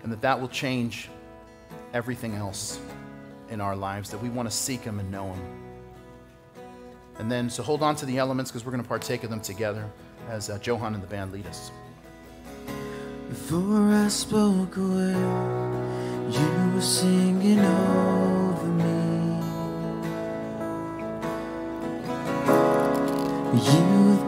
And 0.03 0.11
that 0.11 0.21
that 0.21 0.39
will 0.39 0.47
change 0.47 1.09
everything 1.93 2.35
else 2.35 2.79
in 3.49 3.61
our 3.61 3.75
lives, 3.75 4.11
that 4.11 4.21
we 4.21 4.29
want 4.29 4.49
to 4.49 4.55
seek 4.55 4.81
Him 4.81 4.99
and 4.99 5.11
know 5.11 5.33
Him. 5.33 5.41
And 7.17 7.29
then, 7.29 7.49
so 7.49 7.63
hold 7.63 7.83
on 7.83 7.95
to 7.97 8.05
the 8.05 8.17
elements 8.17 8.49
because 8.49 8.65
we're 8.65 8.71
going 8.71 8.83
to 8.83 8.87
partake 8.87 9.23
of 9.23 9.29
them 9.29 9.41
together 9.41 9.89
as 10.29 10.49
uh, 10.49 10.57
Johan 10.63 10.93
and 10.93 11.03
the 11.03 11.07
band 11.07 11.33
lead 11.33 11.45
us. 11.47 11.71
Before 13.27 13.89
I 13.91 14.07
spoke 14.07 14.77
a 14.77 14.81
word, 14.81 16.33
you 16.33 16.73
were 16.73 16.81
singing 16.81 17.59
over 17.59 18.67
me. 18.67 18.99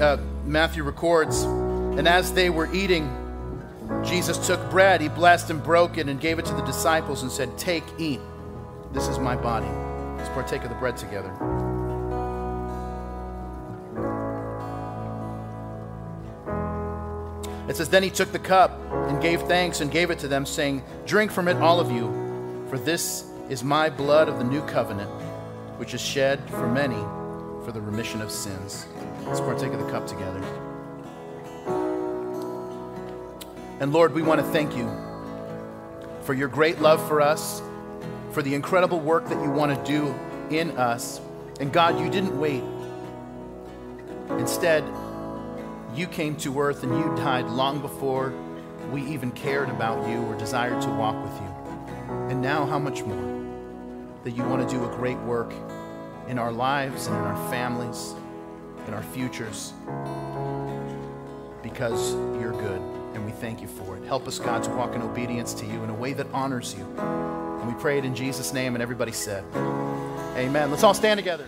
uh, 0.00 0.16
Matthew 0.44 0.82
records, 0.82 1.42
and 1.42 2.08
as 2.08 2.32
they 2.32 2.50
were 2.50 2.72
eating, 2.74 3.16
Jesus 4.04 4.46
took 4.46 4.70
bread, 4.70 5.00
he 5.00 5.08
blessed 5.08 5.50
and 5.50 5.62
broke 5.62 5.98
it, 5.98 6.08
and 6.08 6.20
gave 6.20 6.38
it 6.38 6.44
to 6.46 6.54
the 6.54 6.62
disciples 6.62 7.22
and 7.22 7.30
said, 7.30 7.56
Take, 7.58 7.84
eat. 7.98 8.20
This 8.92 9.08
is 9.08 9.18
my 9.18 9.36
body. 9.36 9.68
Let's 10.16 10.28
partake 10.30 10.62
of 10.62 10.70
the 10.70 10.76
bread 10.76 10.96
together. 10.96 11.30
It 17.68 17.76
says, 17.76 17.88
Then 17.88 18.02
he 18.02 18.10
took 18.10 18.32
the 18.32 18.38
cup 18.38 18.72
and 18.90 19.20
gave 19.20 19.42
thanks 19.42 19.80
and 19.80 19.90
gave 19.90 20.10
it 20.10 20.18
to 20.20 20.28
them, 20.28 20.46
saying, 20.46 20.82
Drink 21.04 21.30
from 21.30 21.46
it, 21.48 21.56
all 21.58 21.78
of 21.78 21.90
you. 21.90 22.66
For 22.68 22.78
this 22.78 23.30
is 23.48 23.62
my 23.62 23.90
blood 23.90 24.28
of 24.28 24.38
the 24.38 24.44
new 24.44 24.62
covenant, 24.62 25.10
which 25.78 25.94
is 25.94 26.00
shed 26.00 26.40
for 26.50 26.68
many 26.68 27.04
for 27.64 27.72
the 27.72 27.80
remission 27.80 28.20
of 28.22 28.30
sins. 28.30 28.86
Let's 29.26 29.40
partake 29.40 29.72
of 29.72 29.80
the 29.80 29.90
cup 29.90 30.06
together. 30.06 30.40
And 33.80 33.92
Lord, 33.92 34.12
we 34.12 34.22
want 34.22 34.40
to 34.40 34.46
thank 34.46 34.76
you 34.76 34.90
for 36.22 36.34
your 36.34 36.48
great 36.48 36.80
love 36.80 37.06
for 37.08 37.20
us, 37.20 37.62
for 38.32 38.42
the 38.42 38.54
incredible 38.54 39.00
work 39.00 39.28
that 39.28 39.42
you 39.42 39.50
want 39.50 39.74
to 39.74 39.90
do 39.90 40.14
in 40.54 40.70
us. 40.76 41.20
And 41.60 41.72
God, 41.72 41.98
you 41.98 42.10
didn't 42.10 42.38
wait. 42.38 42.62
Instead, 44.38 44.84
you 45.94 46.06
came 46.06 46.36
to 46.36 46.60
earth 46.60 46.82
and 46.82 46.96
you 46.96 47.04
died 47.16 47.46
long 47.46 47.80
before 47.80 48.32
we 48.92 49.02
even 49.06 49.30
cared 49.32 49.68
about 49.68 50.08
you 50.08 50.18
or 50.22 50.36
desired 50.36 50.80
to 50.82 50.88
walk 50.88 51.16
with 51.22 51.40
you. 51.40 51.48
And 52.28 52.40
now, 52.40 52.66
how 52.66 52.78
much 52.78 53.02
more 53.02 53.40
that 54.24 54.32
you 54.32 54.44
want 54.44 54.68
to 54.68 54.74
do 54.74 54.84
a 54.84 54.88
great 54.96 55.18
work 55.18 55.52
in 56.30 56.38
our 56.38 56.52
lives 56.52 57.08
and 57.08 57.16
in 57.16 57.22
our 57.22 57.50
families, 57.50 58.14
in 58.86 58.94
our 58.94 59.02
futures, 59.02 59.72
because 61.60 62.14
you're 62.40 62.52
good 62.52 62.80
and 63.14 63.26
we 63.26 63.32
thank 63.32 63.60
you 63.60 63.66
for 63.66 63.96
it. 63.96 64.04
Help 64.04 64.28
us, 64.28 64.38
God, 64.38 64.62
to 64.62 64.70
walk 64.70 64.94
in 64.94 65.02
obedience 65.02 65.52
to 65.54 65.66
you 65.66 65.82
in 65.82 65.90
a 65.90 65.94
way 65.94 66.12
that 66.12 66.28
honors 66.32 66.72
you. 66.78 66.84
And 66.98 67.66
we 67.66 67.74
pray 67.80 67.98
it 67.98 68.04
in 68.04 68.14
Jesus' 68.14 68.52
name, 68.52 68.76
and 68.76 68.82
everybody 68.82 69.10
said, 69.10 69.44
Amen. 70.36 70.70
Let's 70.70 70.84
all 70.84 70.94
stand 70.94 71.18
together. 71.18 71.46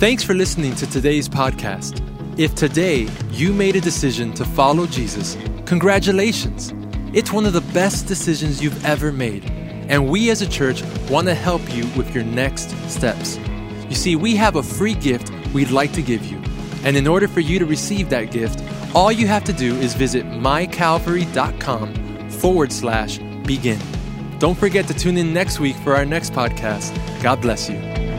Thanks 0.00 0.24
for 0.24 0.34
listening 0.34 0.74
to 0.74 0.90
today's 0.90 1.28
podcast. 1.28 2.04
If 2.36 2.56
today 2.56 3.08
you 3.30 3.52
made 3.52 3.76
a 3.76 3.80
decision 3.80 4.32
to 4.34 4.44
follow 4.44 4.86
Jesus, 4.86 5.36
congratulations. 5.66 6.74
It's 7.14 7.30
one 7.30 7.46
of 7.46 7.52
the 7.52 7.60
best 7.72 8.08
decisions 8.08 8.60
you've 8.60 8.84
ever 8.84 9.12
made. 9.12 9.59
And 9.90 10.08
we 10.08 10.30
as 10.30 10.40
a 10.40 10.48
church 10.48 10.82
want 11.10 11.26
to 11.26 11.34
help 11.34 11.60
you 11.74 11.86
with 11.96 12.14
your 12.14 12.24
next 12.24 12.70
steps. 12.88 13.38
You 13.90 13.96
see, 13.96 14.16
we 14.16 14.36
have 14.36 14.56
a 14.56 14.62
free 14.62 14.94
gift 14.94 15.30
we'd 15.52 15.70
like 15.70 15.92
to 15.92 16.02
give 16.02 16.24
you. 16.24 16.40
And 16.84 16.96
in 16.96 17.06
order 17.06 17.28
for 17.28 17.40
you 17.40 17.58
to 17.58 17.66
receive 17.66 18.08
that 18.08 18.30
gift, 18.30 18.64
all 18.94 19.12
you 19.12 19.26
have 19.26 19.44
to 19.44 19.52
do 19.52 19.76
is 19.76 19.92
visit 19.94 20.24
mycalvary.com 20.24 22.30
forward 22.30 22.72
slash 22.72 23.18
begin. 23.44 23.78
Don't 24.38 24.56
forget 24.56 24.86
to 24.86 24.94
tune 24.94 25.18
in 25.18 25.34
next 25.34 25.60
week 25.60 25.76
for 25.76 25.94
our 25.94 26.06
next 26.06 26.32
podcast. 26.32 26.96
God 27.22 27.42
bless 27.42 27.68
you. 27.68 28.09